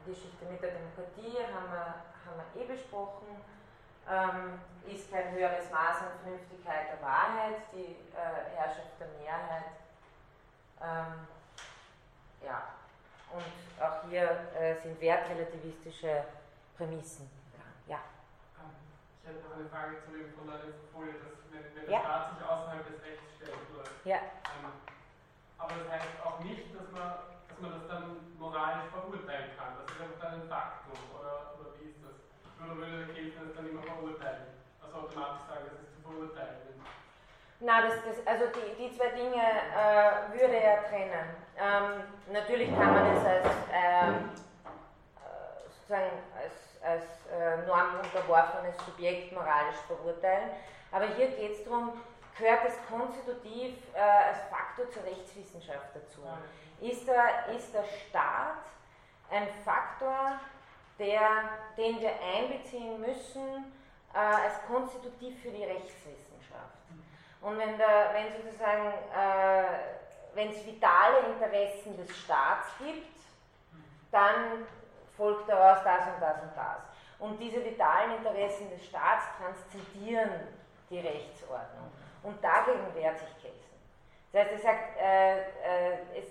[0.07, 3.27] Geschichte mit der Demokratie haben wir, haben wir eh besprochen.
[4.09, 9.75] Ähm, ist kein höheres Maß an Vernünftigkeit der Wahrheit, die äh, Herrschaft der Mehrheit.
[10.81, 11.27] Ähm,
[12.41, 12.63] ja,
[13.33, 16.23] und auch hier äh, sind wertrelativistische
[16.77, 17.29] Prämissen.
[17.87, 17.99] Ja.
[19.21, 20.59] Ich hätte noch eine Frage zu dem von der
[20.93, 23.59] Folie, dass wenn, wenn der Staat sich außerhalb des Rechts stellt.
[23.75, 24.17] Oder, ja.
[24.17, 24.71] Ähm,
[25.57, 27.11] aber das heißt auch nicht, dass man,
[27.57, 29.73] dass man das dann moralisch verurteilen kann.
[29.81, 30.93] Das ist einfach dann ein Faktum.
[31.17, 32.13] Oder, oder wie ist das?
[32.61, 34.61] Oder würde der Kirche das dann immer verurteilen?
[34.77, 36.77] Also automatisch sagen, das ist zu verurteilen.
[37.59, 41.25] Na, das, das, also die, die zwei Dinge äh, würde er trennen.
[41.57, 44.29] Ähm, natürlich kann man es als, ähm,
[45.17, 46.53] äh, sozusagen als,
[46.85, 50.51] als äh, normunterworfenes Subjekt moralisch verurteilen,
[50.91, 51.99] aber hier geht es darum,
[52.37, 56.21] gehört es konstitutiv äh, als Faktor zur Rechtswissenschaft dazu.
[56.81, 58.57] Ist der, ist der Staat
[59.31, 60.39] ein Faktor,
[60.99, 63.73] der, den wir einbeziehen müssen
[64.13, 66.77] äh, als konstitutiv für die Rechtswissenschaft?
[67.41, 69.63] Und wenn, der, wenn sozusagen, äh,
[70.33, 73.17] wenn es vitale Interessen des Staats gibt,
[74.11, 74.65] dann
[75.15, 76.77] folgt daraus das und das und das.
[77.19, 80.29] Und diese vitalen Interessen des Staats transzendieren
[80.89, 81.91] die Rechtsordnung.
[82.23, 83.57] Und dagegen wehrt sich Kelsen.
[84.31, 86.25] Das heißt, er sagt, äh, äh, es,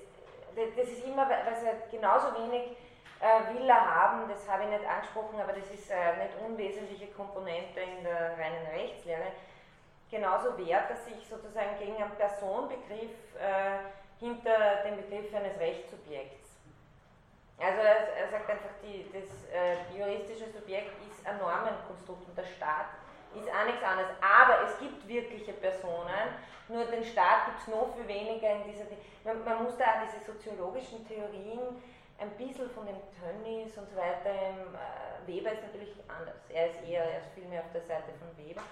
[0.57, 2.77] das ist immer, was er genauso wenig
[3.21, 7.07] äh, will er haben, das habe ich nicht angesprochen, aber das ist eine nicht unwesentliche
[7.09, 9.33] Komponente in der reinen Rechtslehre
[10.11, 13.79] genauso wehrt er sich sozusagen gegen einen Personenbegriff äh,
[14.19, 16.57] hinter dem Begriff eines Rechtssubjekts.
[17.59, 22.45] Also er, er sagt einfach, die, das äh, juristische Subjekt ist ein Normenkonstrukt und der
[22.45, 22.87] Staat
[23.41, 24.11] ist auch nichts anderes.
[24.21, 26.37] Aber es gibt wirkliche Personen,
[26.69, 28.85] nur den Staat gibt es noch viel weniger in dieser.
[29.25, 31.81] Man, man muss da auch diese soziologischen Theorien
[32.19, 34.31] ein bisschen von dem Tönnies und so weiter.
[34.31, 36.37] Äh, Weber ist natürlich anders.
[36.49, 38.63] Er ist eher, er ist viel mehr auf der Seite von Weber.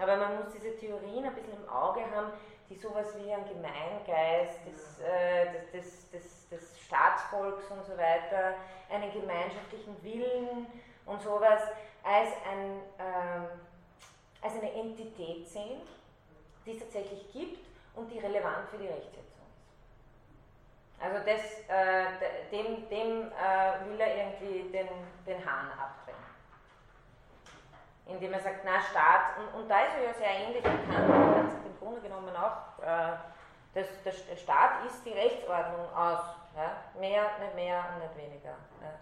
[0.00, 2.32] Aber man muss diese Theorien ein bisschen im Auge haben,
[2.68, 8.54] die sowas wie ein Gemeingeist des, äh, des, des, des, des Staatsvolks und so weiter,
[8.90, 10.66] einen gemeinschaftlichen Willen
[11.06, 11.62] und sowas
[12.02, 13.46] als, ein, ähm,
[14.44, 15.80] als eine Entität sehen,
[16.66, 17.64] die es tatsächlich gibt
[17.94, 21.02] und die relevant für die Rechtsetzung ist.
[21.02, 22.06] Also das, äh,
[22.50, 24.88] dem, dem äh, will er irgendwie den,
[25.26, 26.16] den Hahn abdrehen.
[28.06, 31.64] Indem er sagt, na Staat, und, und da ist er ja sehr ähnlich kann sich
[31.64, 33.16] im Grunde genommen auch, äh,
[33.72, 36.20] das, der Staat ist die Rechtsordnung aus.
[36.54, 37.00] Ja?
[37.00, 38.56] Mehr, nicht mehr und nicht weniger.
[38.82, 38.94] Ja?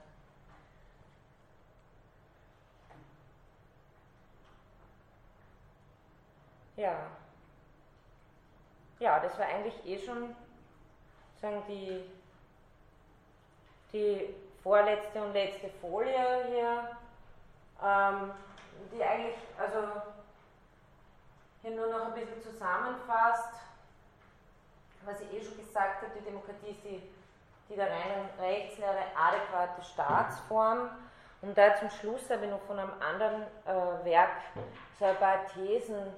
[6.77, 7.07] Ja.
[8.99, 10.35] Ja, das war eigentlich eh schon
[11.41, 12.09] sagen die,
[13.93, 16.97] die vorletzte und letzte Folie hier,
[17.83, 18.31] ähm,
[18.93, 20.01] die eigentlich also
[21.63, 23.55] hier nur noch ein bisschen zusammenfasst,
[25.05, 27.03] was ich eh schon gesagt habe, die Demokratie ist die,
[27.69, 30.91] die der reinen Rechtslehre adäquate Staatsform.
[31.41, 34.31] Und da zum Schluss habe ich noch von einem anderen äh, Werk
[34.99, 36.15] so ein paar Thesen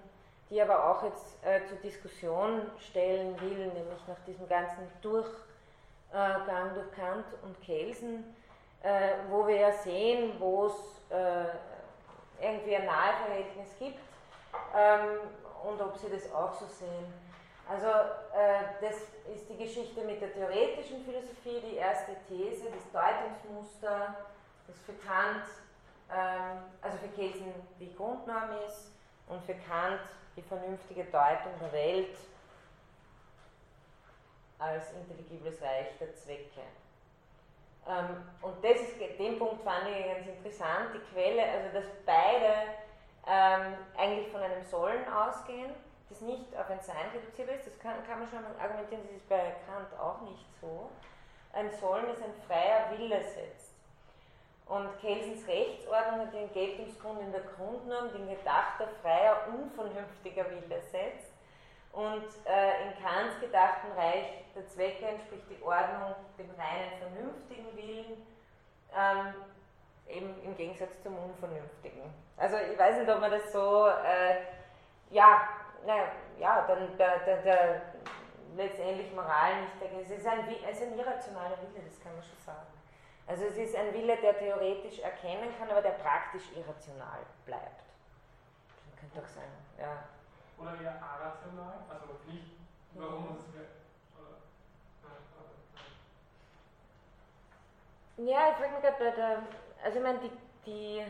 [0.54, 6.92] die aber auch jetzt äh, zur Diskussion stellen will, nämlich nach diesem ganzen Durchgang durch
[6.92, 8.36] Kant und Kelsen,
[8.82, 10.74] äh, wo wir ja sehen, wo es
[11.10, 11.46] äh,
[12.40, 13.98] irgendwie ein Naheverhältnis gibt
[14.76, 15.18] ähm,
[15.64, 17.12] und ob Sie das auch so sehen.
[17.68, 18.94] Also äh, das
[19.34, 24.14] ist die Geschichte mit der theoretischen Philosophie, die erste These, das Deutungsmuster,
[24.68, 25.46] das für Kant,
[26.14, 28.92] ähm, also für Kelsen die Grundnorm ist
[29.26, 30.00] und für Kant
[30.36, 32.16] die vernünftige Deutung der Welt
[34.58, 36.62] als intelligibles Reich der Zwecke.
[37.86, 42.54] Ähm, und das ist, den Punkt fand ich ganz interessant, die Quelle, also dass beide
[43.26, 45.72] ähm, eigentlich von einem Sollen ausgehen,
[46.08, 49.28] das nicht auf ein Sein reduziert ist, das kann, kann man schon argumentieren, das ist
[49.28, 50.90] bei Kant auch nicht so.
[51.52, 53.73] Ein Sollen, das ein freier Wille setzt.
[54.66, 61.32] Und Kelsens Rechtsordnung hat den Geltungsgrund in der Grundnorm, den gedachter, freier, unvernünftiger Wille setzt.
[61.92, 68.26] Und äh, in Kants gedachten Reich der Zwecke entspricht die Ordnung dem reinen vernünftigen Willen,
[68.96, 69.34] ähm,
[70.08, 72.12] eben im Gegensatz zum unvernünftigen.
[72.36, 74.42] Also ich weiß nicht, ob man das so, äh,
[75.10, 75.48] ja,
[75.86, 76.06] naja,
[76.38, 77.82] ja, dann der, der, der
[78.56, 80.00] letztendlich Moral nicht dagegen.
[80.00, 82.66] Es ist ein, es ist ein irrationaler Wille, das kann man schon sagen.
[83.26, 87.82] Also es ist ein Wille, der theoretisch erkennen kann, aber der praktisch irrational bleibt.
[88.86, 89.48] Das könnte doch sein,
[89.78, 90.04] ja.
[90.58, 92.50] Oder eher arational, also nicht,
[92.94, 93.54] warum es
[98.16, 99.42] Ja, ich frage mich gerade bei der,
[99.82, 100.30] also ich meine, die,
[100.66, 101.04] die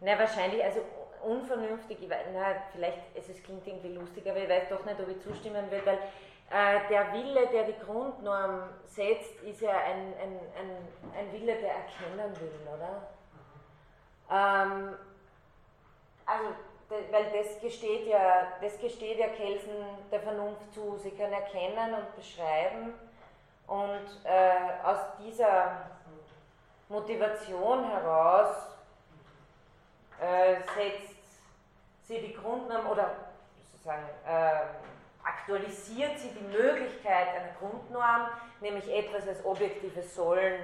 [0.00, 0.80] na wahrscheinlich, also
[1.22, 5.00] unvernünftig, ich weiß, na, vielleicht, also es klingt irgendwie lustig, aber ich weiß doch nicht,
[5.00, 5.98] ob ich zustimmen will, weil
[6.50, 12.40] der Wille, der die Grundnorm setzt, ist ja ein, ein, ein, ein Wille, der erkennen
[12.40, 13.08] will, oder?
[14.30, 14.96] Ähm,
[16.26, 16.44] also,
[16.88, 19.74] weil das gesteht ja, das gesteht ja Kelsen
[20.10, 20.96] der Vernunft zu.
[20.98, 22.94] Sie kann erkennen und beschreiben
[23.66, 25.90] und äh, aus dieser
[26.88, 28.54] Motivation heraus
[30.20, 31.14] äh, setzt
[32.02, 33.10] sie die Grundnorm oder
[33.72, 34.60] sozusagen äh,
[35.24, 38.28] aktualisiert sie die Möglichkeit einer Grundnorm,
[38.60, 40.60] nämlich etwas als objektives Sollen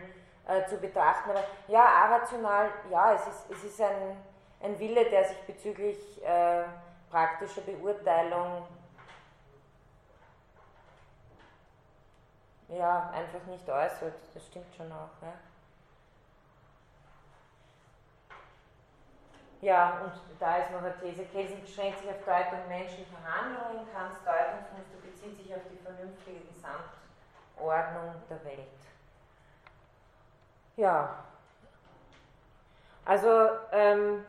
[0.47, 1.31] äh, zu betrachten.
[1.31, 4.17] Aber ja, arational, ja, es ist, es ist ein,
[4.63, 6.65] ein Wille, der sich bezüglich äh,
[7.11, 8.67] praktischer Beurteilung
[12.69, 14.15] ja, einfach nicht äußert.
[14.35, 15.23] Das stimmt schon auch.
[15.23, 15.33] Ja.
[19.61, 24.17] Ja, und da ist noch eine These, Kelsen beschränkt sich auf Deutung menschlicher Handlungen, Kants
[24.25, 28.69] Deutungsmuster bezieht sich auf die vernünftige Gesamtordnung der Welt.
[30.77, 31.25] Ja,
[33.05, 34.25] also ähm,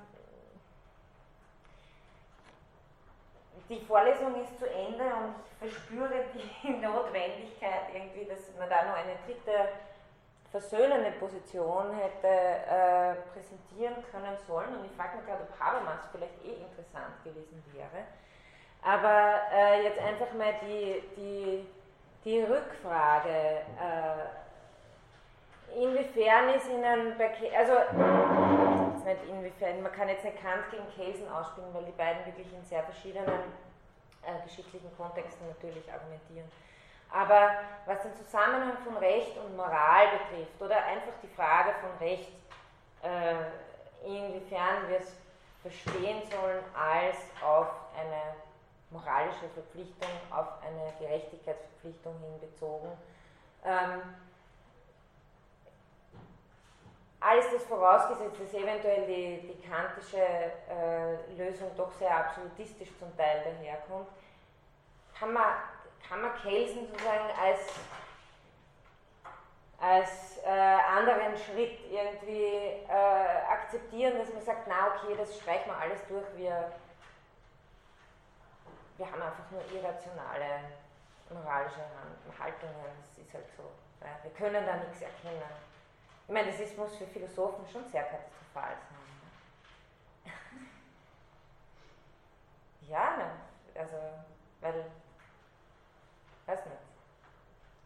[3.70, 8.96] die Vorlesung ist zu Ende und ich verspüre die Notwendigkeit irgendwie, dass man da noch
[8.96, 9.70] eine dritte
[10.52, 14.76] versöhnende Position hätte äh, präsentieren können sollen.
[14.76, 18.06] Und ich frage mich gerade, ob Habermas vielleicht eh interessant gewesen wäre.
[18.84, 21.66] Aber äh, jetzt einfach mal die, die,
[22.26, 23.30] die Rückfrage.
[23.80, 24.28] Äh,
[25.82, 27.74] inwiefern ist Ihnen bei, Ke also
[29.06, 32.64] nicht inwiefern, man kann jetzt nicht Kant gegen Kelsen ausspielen, weil die beiden wirklich in
[32.66, 33.30] sehr verschiedenen
[34.24, 36.50] äh, geschichtlichen Kontexten natürlich argumentieren.
[37.12, 37.52] Aber
[37.86, 42.32] was den Zusammenhang von Recht und Moral betrifft, oder einfach die Frage von Recht,
[43.04, 43.36] äh,
[44.06, 45.14] inwiefern wir es
[45.62, 47.68] verstehen sollen als auf
[47.98, 48.36] eine
[48.90, 52.92] moralische Verpflichtung, auf eine Gerechtigkeitsverpflichtung hin bezogen,
[53.64, 54.02] ähm,
[57.22, 63.44] alles das vorausgesetzt, dass eventuell die, die kantische äh, Lösung doch sehr absolutistisch zum Teil
[63.44, 64.08] daherkommt,
[65.18, 65.54] kann man,
[66.08, 67.60] kann man Kelsen sozusagen als,
[69.80, 75.78] als äh, anderen Schritt irgendwie äh, akzeptieren, dass man sagt, na okay, das streichen wir
[75.78, 76.72] alles durch, wir,
[78.98, 80.66] wir haben einfach nur irrationale
[81.30, 81.82] moralische
[82.40, 83.64] Haltungen, das ist halt so.
[84.02, 85.42] Ja, wir können da nichts erkennen.
[86.28, 90.34] Ich meine, das ist, muss für Philosophen schon sehr katastrophal sein.
[92.90, 93.32] ja, ne?
[93.76, 93.98] also,
[94.62, 94.86] weil,
[96.48, 96.78] weiß nicht.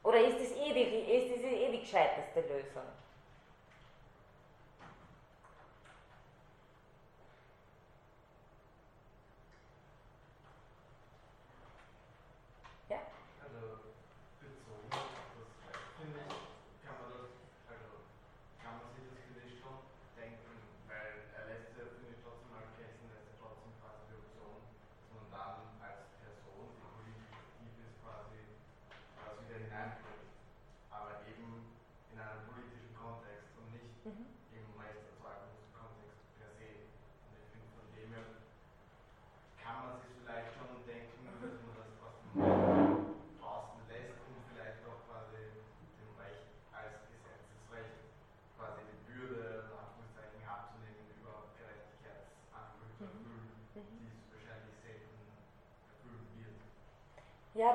[0.04, 2.84] Oder ist das eh die, ist das eh die gescheiteste Lösung?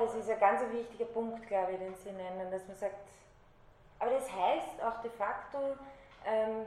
[0.05, 2.95] Das ist ein ganz wichtiger Punkt, glaube ich, den Sie nennen, dass man sagt,
[3.99, 5.59] aber das heißt auch de facto,
[6.25, 6.65] ähm,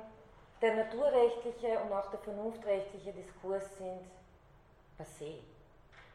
[0.63, 4.01] der naturrechtliche und auch der vernunftrechtliche Diskurs sind
[4.99, 5.41] passé.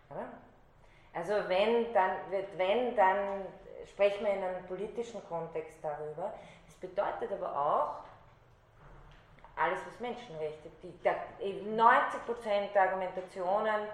[0.10, 0.28] Oder?
[1.14, 2.12] Also wenn dann,
[2.58, 3.46] wenn, dann
[3.88, 6.34] sprechen wir in einem politischen Kontext darüber.
[6.68, 8.10] Das bedeutet aber auch,
[9.62, 13.88] alles was Menschenrechte, die, 90% der Argumentationen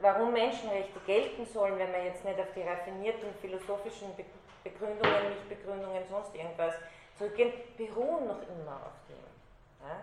[0.00, 4.14] warum Menschenrechte gelten sollen, wenn man jetzt nicht auf die raffinierten philosophischen
[4.62, 6.74] Begründungen, Nichtbegründungen, sonst irgendwas
[7.16, 9.86] zurückgehen, beruhen noch immer auf dem.
[9.86, 9.96] Ja?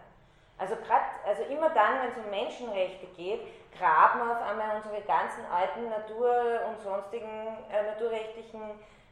[0.57, 3.41] Also, grad, also immer dann, wenn es um Menschenrechte geht,
[3.77, 8.61] graben auf einmal unsere ganzen alten Natur- und sonstigen äh, naturrechtlichen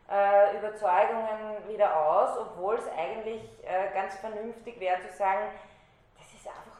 [0.10, 5.48] äh, Überzeugungen wieder aus, obwohl es eigentlich äh, ganz vernünftig wäre zu sagen,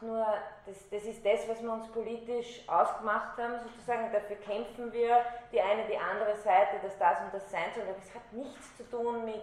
[0.04, 0.26] nur,
[0.66, 5.18] das, das ist das, was wir uns politisch ausgemacht haben, sozusagen, dafür kämpfen wir,
[5.52, 8.76] die eine, die andere Seite, dass das und das sein soll, aber es hat nichts
[8.76, 9.42] zu tun mit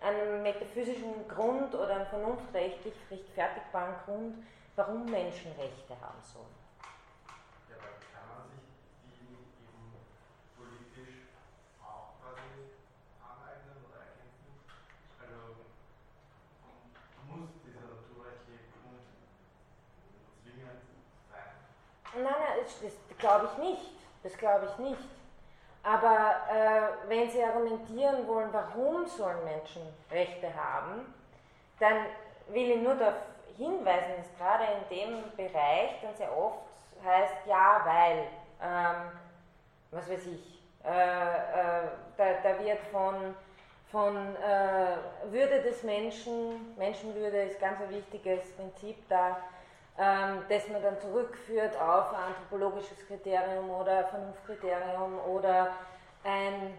[0.00, 4.44] einem metaphysischen Grund oder einem vernunftrechtlich rechtfertigbaren Grund,
[4.76, 6.57] warum Menschen Rechte haben sollen.
[22.82, 23.90] Das, glaube ich nicht.
[24.22, 25.08] Das glaube ich nicht.
[25.82, 31.14] Aber äh, wenn Sie argumentieren wollen, warum sollen Menschen Rechte haben,
[31.78, 32.06] dann
[32.48, 33.14] will ich nur darauf
[33.56, 36.58] hinweisen, dass gerade in dem Bereich dann sehr oft
[37.04, 38.26] heißt, ja, weil,
[38.62, 39.12] ähm,
[39.90, 43.34] was weiß ich, äh, äh, da, da, wird von,
[43.90, 49.38] von äh, Würde des Menschen, Menschenwürde ist ganz ein wichtiges Prinzip da,
[49.98, 55.72] ähm, das man dann zurückführt auf ein anthropologisches Kriterium oder Vernunftkriterium oder
[56.22, 56.78] ein,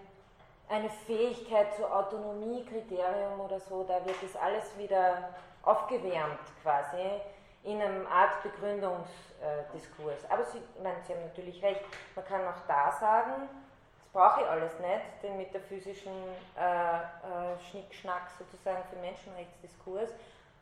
[0.70, 5.30] eine Fähigkeit zu Autonomiekriterium oder so, da wird das alles wieder
[5.64, 7.22] aufgewärmt quasi
[7.64, 10.30] in einem Art Begründungsdiskurs.
[10.30, 11.82] Aber Sie, meine, Sie haben natürlich recht,
[12.16, 13.50] man kann auch da sagen,
[13.98, 16.14] das brauche ich alles nicht, den metaphysischen
[16.58, 20.10] äh, äh, Schnickschnack sozusagen für Menschenrechtsdiskurs,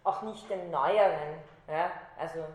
[0.03, 1.39] auch nicht den neueren.
[1.67, 1.91] Ja?
[2.17, 2.47] Also,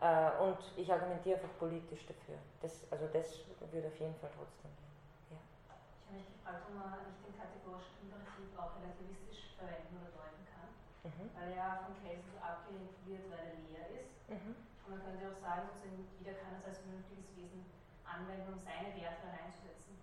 [0.00, 2.36] äh, und ich argumentiere einfach politisch dafür.
[2.60, 4.96] Das, also das würde auf jeden Fall trotzdem gehen.
[5.30, 5.38] Ja.
[5.38, 10.42] Ich habe mich gefragt, ob man nicht den kategorischen Imperativ auch relativistisch verwenden oder deuten
[10.48, 10.68] kann,
[11.06, 11.30] mhm.
[11.36, 14.10] weil er ja von so abgelehnt wird, weil er leer ist.
[14.26, 14.56] Mhm.
[14.82, 17.62] Und man könnte auch sagen, sozusagen, jeder kann es als vernünftiges Wesen
[18.02, 19.94] anwenden, um seine Werte reinzusetzen.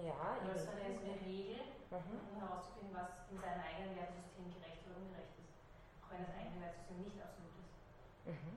[0.00, 1.81] Ja, das ist eine Regel.
[2.00, 5.52] Um herauszufinden, was in seinem eigenen Wertesystem gerecht oder ungerecht ist.
[6.00, 7.72] Auch wenn das eigene Wertesystem nicht absolut ist.
[8.28, 8.54] Mhm.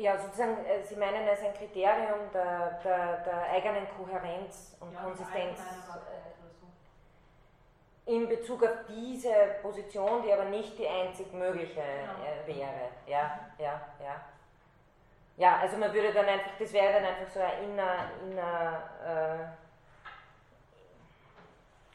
[0.00, 5.02] Ja, sozusagen, äh, Sie meinen als ein Kriterium der, der, der eigenen Kohärenz und ja,
[5.02, 5.60] Konsistenz
[8.10, 9.32] in Bezug auf diese
[9.62, 12.24] Position, die aber nicht die einzig mögliche genau.
[12.24, 12.88] Äh, wäre.
[13.06, 14.20] Ja, ja, ja.
[15.36, 19.59] Ja, also man würde dann einfach, das wäre dann einfach so ein inner, inner äh,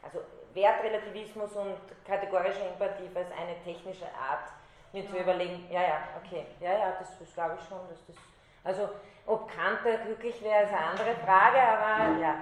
[0.06, 0.20] also
[0.54, 1.76] Wertrelativismus und
[2.06, 4.50] kategorischer Imperativ als eine technische Art,
[4.94, 8.16] mir zu überlegen, ja, ja, okay, ja, ja, das, das glaube ich schon, dass das,
[8.64, 8.90] also
[9.26, 12.36] ob Kant glücklich wäre, ist eine andere Frage, aber ja,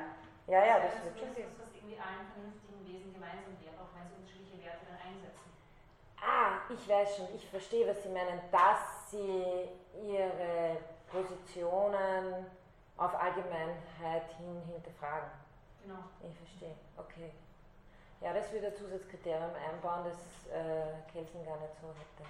[0.48, 1.30] ja, ja, das wird schon.
[1.30, 5.49] Das, was irgendwie allen vernünftigen Wesen gemeinsam wäre, auch wenn sie unterschiedliche Werte dann einsetzen.
[6.22, 9.69] Ah, ich weiß schon, ich verstehe, was Sie meinen, dass Sie
[10.06, 10.77] Ihre
[11.11, 12.45] Positionen
[12.98, 15.30] auf Allgemeinheit hin hinterfragen.
[15.81, 15.99] Genau.
[16.22, 17.31] Ich verstehe, okay.
[18.23, 22.23] Ja, das würde ein Zusatzkriterium einbauen, das äh, Kelsen gar nicht so hätte.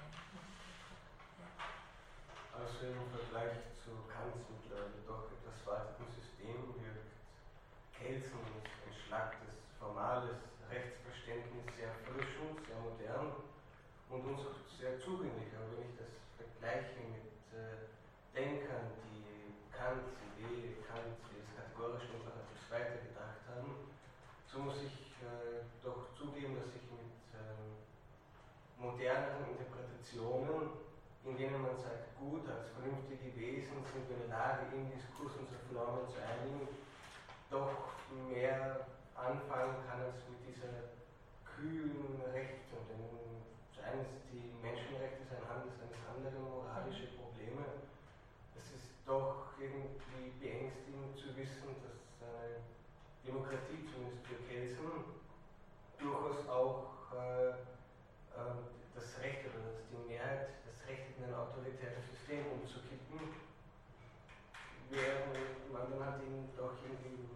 [2.49, 7.13] Also im Vergleich zu Kants mittlerweile doch etwas weiteren System wirkt
[7.93, 13.37] Kelsen ein schlacktes, formales Rechtsverständnis sehr erfrischend, sehr modern
[14.09, 15.53] und uns auch sehr zugänglich.
[15.53, 16.09] Aber wenn ich das
[16.41, 17.85] vergleiche mit äh,
[18.33, 20.09] Denkern, die Kants
[20.41, 23.93] Idee, Kant, das kategorische Imperativs weitergedacht haben,
[24.49, 27.79] so muss ich äh, doch zugeben, dass ich mit ähm,
[28.77, 30.75] moderneren Interpretationen,
[31.23, 35.39] in denen man sagt, gut, als vernünftige Wesen sind wir in der Lage, im Diskurs
[35.39, 36.67] uns auf Normen zu einigen,
[37.49, 37.95] doch
[38.27, 40.91] mehr anfangen kann als mit dieser
[41.47, 42.83] kühlen Richtung.
[42.91, 43.13] Denn
[43.83, 47.83] eines die Menschenrechte sind Hand eines anderen moralische Probleme.
[48.55, 52.72] Es ist doch irgendwie beängstigend zu wissen, dass eine
[53.25, 55.15] Demokratie, zumindest für Kelsen,
[55.97, 57.49] durchaus auch äh,
[58.35, 58.59] äh,
[58.95, 63.31] das Recht oder dass die Mehrheit das Recht in ein autoritäres System umzukippen,
[64.91, 65.31] während
[65.71, 67.31] man dann hat ihn doch irgendwie,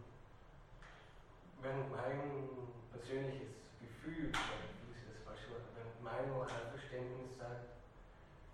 [1.63, 2.51] während mein
[2.91, 7.79] persönliches Gefühl, wie ist das falsche Wort, während mein Moralverständnis sagt,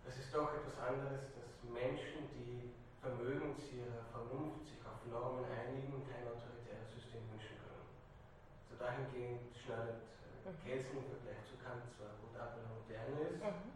[0.06, 2.70] das ist doch etwas anderes, dass Menschen, die
[3.02, 6.63] vermögens ihrer Vernunft sich auf Normen einigen, kein autoritäres
[7.14, 7.86] System wünschen können.
[8.66, 10.58] So dahingehend schneidet äh, mhm.
[10.66, 13.70] Kelsen im Vergleich zu Kant zwar gut ab, weil er modern ist, mhm.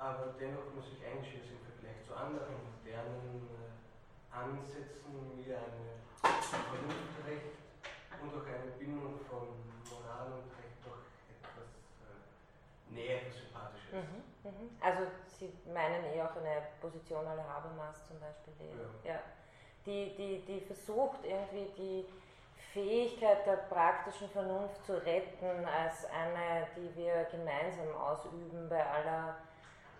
[0.00, 6.00] aber dennoch muss ich eingestehen, dass im Vergleich zu anderen modernen äh, Ansätzen mir eine
[6.40, 7.60] Vernunftrecht
[8.22, 9.60] und auch eine Bindung von
[9.92, 11.68] Moral und Recht doch etwas
[12.00, 14.08] äh, näher sympathisch ist.
[14.08, 14.24] Mhm.
[14.48, 14.70] Mhm.
[14.80, 19.14] Also Sie meinen eh auch eine Position aller Habermas zum Beispiel, die, ja.
[19.14, 19.20] ja.
[19.84, 22.06] die, die, die versucht irgendwie die
[22.72, 29.36] Fähigkeit der praktischen Vernunft zu retten als eine, die wir gemeinsam ausüben bei aller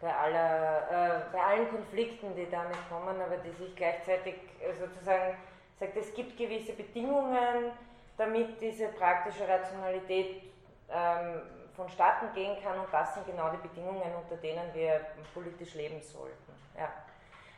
[0.00, 5.36] bei, aller, äh, bei allen Konflikten, die damit kommen, aber die sich gleichzeitig äh, sozusagen
[5.78, 7.72] sagt, es gibt gewisse Bedingungen,
[8.16, 10.42] damit diese praktische Rationalität
[10.90, 11.42] ähm,
[11.76, 15.00] vonstatten gehen kann und das sind genau die Bedingungen, unter denen wir
[15.32, 16.52] politisch leben sollten.
[16.76, 16.92] Ja.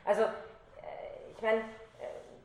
[0.05, 1.61] Also, äh, ich meine,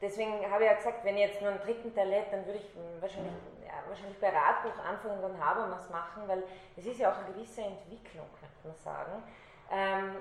[0.00, 2.58] deswegen habe ich ja gesagt, wenn ich jetzt nur einen dritten Teil hätte, dann würde
[2.58, 2.70] ich
[3.00, 3.32] wahrscheinlich,
[3.64, 6.42] ja, wahrscheinlich bei Radbuch anfangen und dann Habermas machen, weil
[6.76, 9.22] es ist ja auch eine gewisse Entwicklung, könnte man sagen.
[9.70, 10.16] Ähm,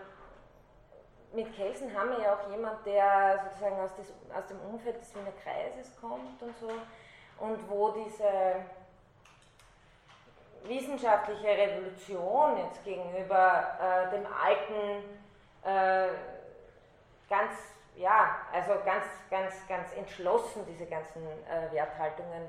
[1.34, 5.14] mit Kelsen haben wir ja auch jemand, der sozusagen aus, des, aus dem Umfeld des
[5.14, 6.72] Wiener Kreises kommt und so
[7.40, 8.64] und wo diese
[10.64, 15.04] wissenschaftliche Revolution jetzt gegenüber äh, dem alten,
[15.64, 16.10] äh,
[17.30, 17.54] ganz,
[17.98, 22.44] ja, also ganz, ganz, ganz entschlossen diese ganzen äh, Werthaltungen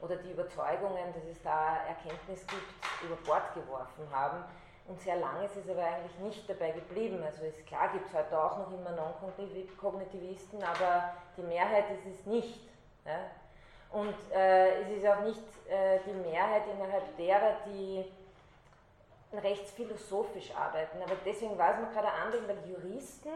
[0.00, 4.44] oder die Überzeugungen, dass es da Erkenntnis gibt, über Bord geworfen haben.
[4.88, 7.22] Und sehr lange ist es aber eigentlich nicht dabei geblieben.
[7.24, 12.26] Also ist klar, gibt es heute auch noch immer Non-Kognitivisten, aber die Mehrheit ist es
[12.26, 12.60] nicht.
[13.04, 13.18] Ja?
[13.90, 18.04] Und äh, es ist auch nicht äh, die Mehrheit innerhalb derer, die
[19.32, 21.02] rechtsphilosophisch arbeiten.
[21.02, 23.30] Aber deswegen es mir gerade an, weil Juristen,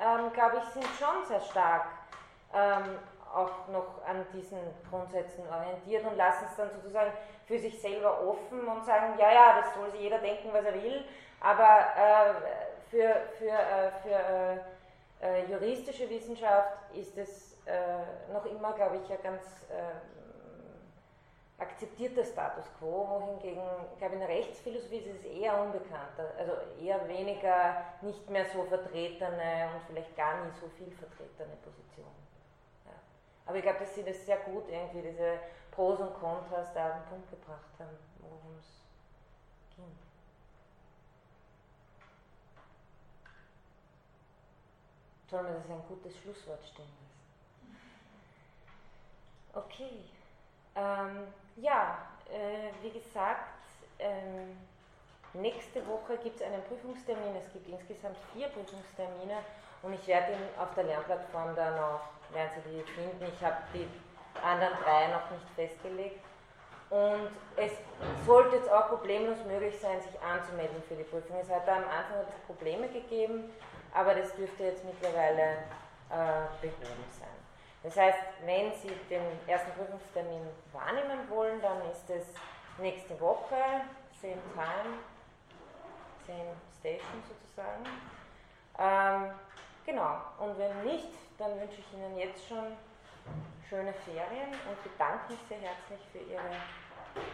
[0.00, 1.86] ähm, glaube ich, sind schon sehr stark
[2.54, 2.98] ähm,
[3.34, 4.58] auch noch an diesen
[4.88, 7.12] Grundsätzen orientiert und lassen es dann sozusagen
[7.46, 10.74] für sich selber offen und sagen, ja, ja, das soll sich jeder denken, was er
[10.74, 11.04] will,
[11.40, 12.34] aber äh,
[12.90, 14.62] für, für, äh, für
[15.22, 20.17] äh, äh juristische Wissenschaft ist es äh, noch immer, glaube ich, ein ganz äh,
[21.58, 23.62] akzeptierter Status quo, wohingegen,
[23.98, 28.62] glaube ich, in der Rechtsphilosophie ist es eher unbekannter, also eher weniger nicht mehr so
[28.64, 32.14] vertretene und vielleicht gar nie so viel vertretene Position.
[32.84, 32.92] Ja.
[33.46, 35.40] Aber ich glaube, dass Sie das sehr gut irgendwie, diese
[35.72, 38.84] Pros und Kontras da auf den Punkt gebracht haben, worum es
[39.74, 39.98] ging.
[45.28, 46.86] Soll mir das ein gutes Schlusswort stehen?
[49.54, 50.04] Okay.
[50.78, 51.26] Ähm,
[51.56, 51.98] ja,
[52.30, 53.48] äh, wie gesagt,
[53.98, 54.56] ähm,
[55.32, 57.34] nächste Woche gibt es einen Prüfungstermin.
[57.36, 59.38] Es gibt insgesamt vier Prüfungstermine
[59.82, 62.00] und ich werde ihn auf der Lernplattform dann auch,
[62.32, 63.24] werden Sie die finden.
[63.34, 63.88] Ich habe die
[64.40, 66.20] anderen drei noch nicht festgelegt.
[66.90, 67.72] Und es
[68.24, 71.36] sollte jetzt auch problemlos möglich sein, sich anzumelden für die Prüfung.
[71.42, 73.52] Es hat da am Anfang Probleme gegeben,
[73.92, 75.58] aber das dürfte jetzt mittlerweile
[76.10, 77.37] äh, behoben sein.
[77.88, 80.42] Das heißt, wenn Sie den ersten Prüfungstermin
[80.74, 82.26] wahrnehmen wollen, dann ist es
[82.76, 83.56] nächste Woche,
[84.20, 85.00] same time,
[86.26, 87.84] same station sozusagen.
[88.78, 89.32] Ähm,
[89.86, 91.08] genau, und wenn nicht,
[91.38, 92.76] dann wünsche ich Ihnen jetzt schon
[93.66, 96.60] schöne Ferien und bedanke mich sehr herzlich für Ihre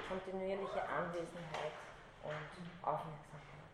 [0.08, 1.74] kontinuierliche Anwesenheit
[2.22, 3.66] und Aufmerksamkeit.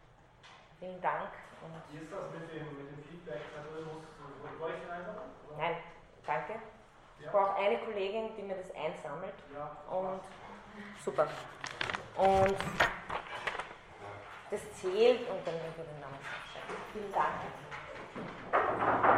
[0.78, 1.28] Vielen Dank.
[1.60, 3.42] Und Wie ist das mit dem, mit dem Feedback?
[3.52, 5.28] Also muss ich einfach?
[5.58, 5.76] Nein,
[6.30, 6.52] Danke.
[6.52, 7.26] Ja.
[7.26, 9.34] Ich brauche eine Kollegin, die mir das einsammelt.
[9.52, 9.76] Ja.
[9.92, 10.20] Und
[11.04, 11.26] super.
[12.16, 12.56] Und
[14.48, 16.18] das zählt und dann wird den Namen
[16.92, 19.09] Vielen Dank.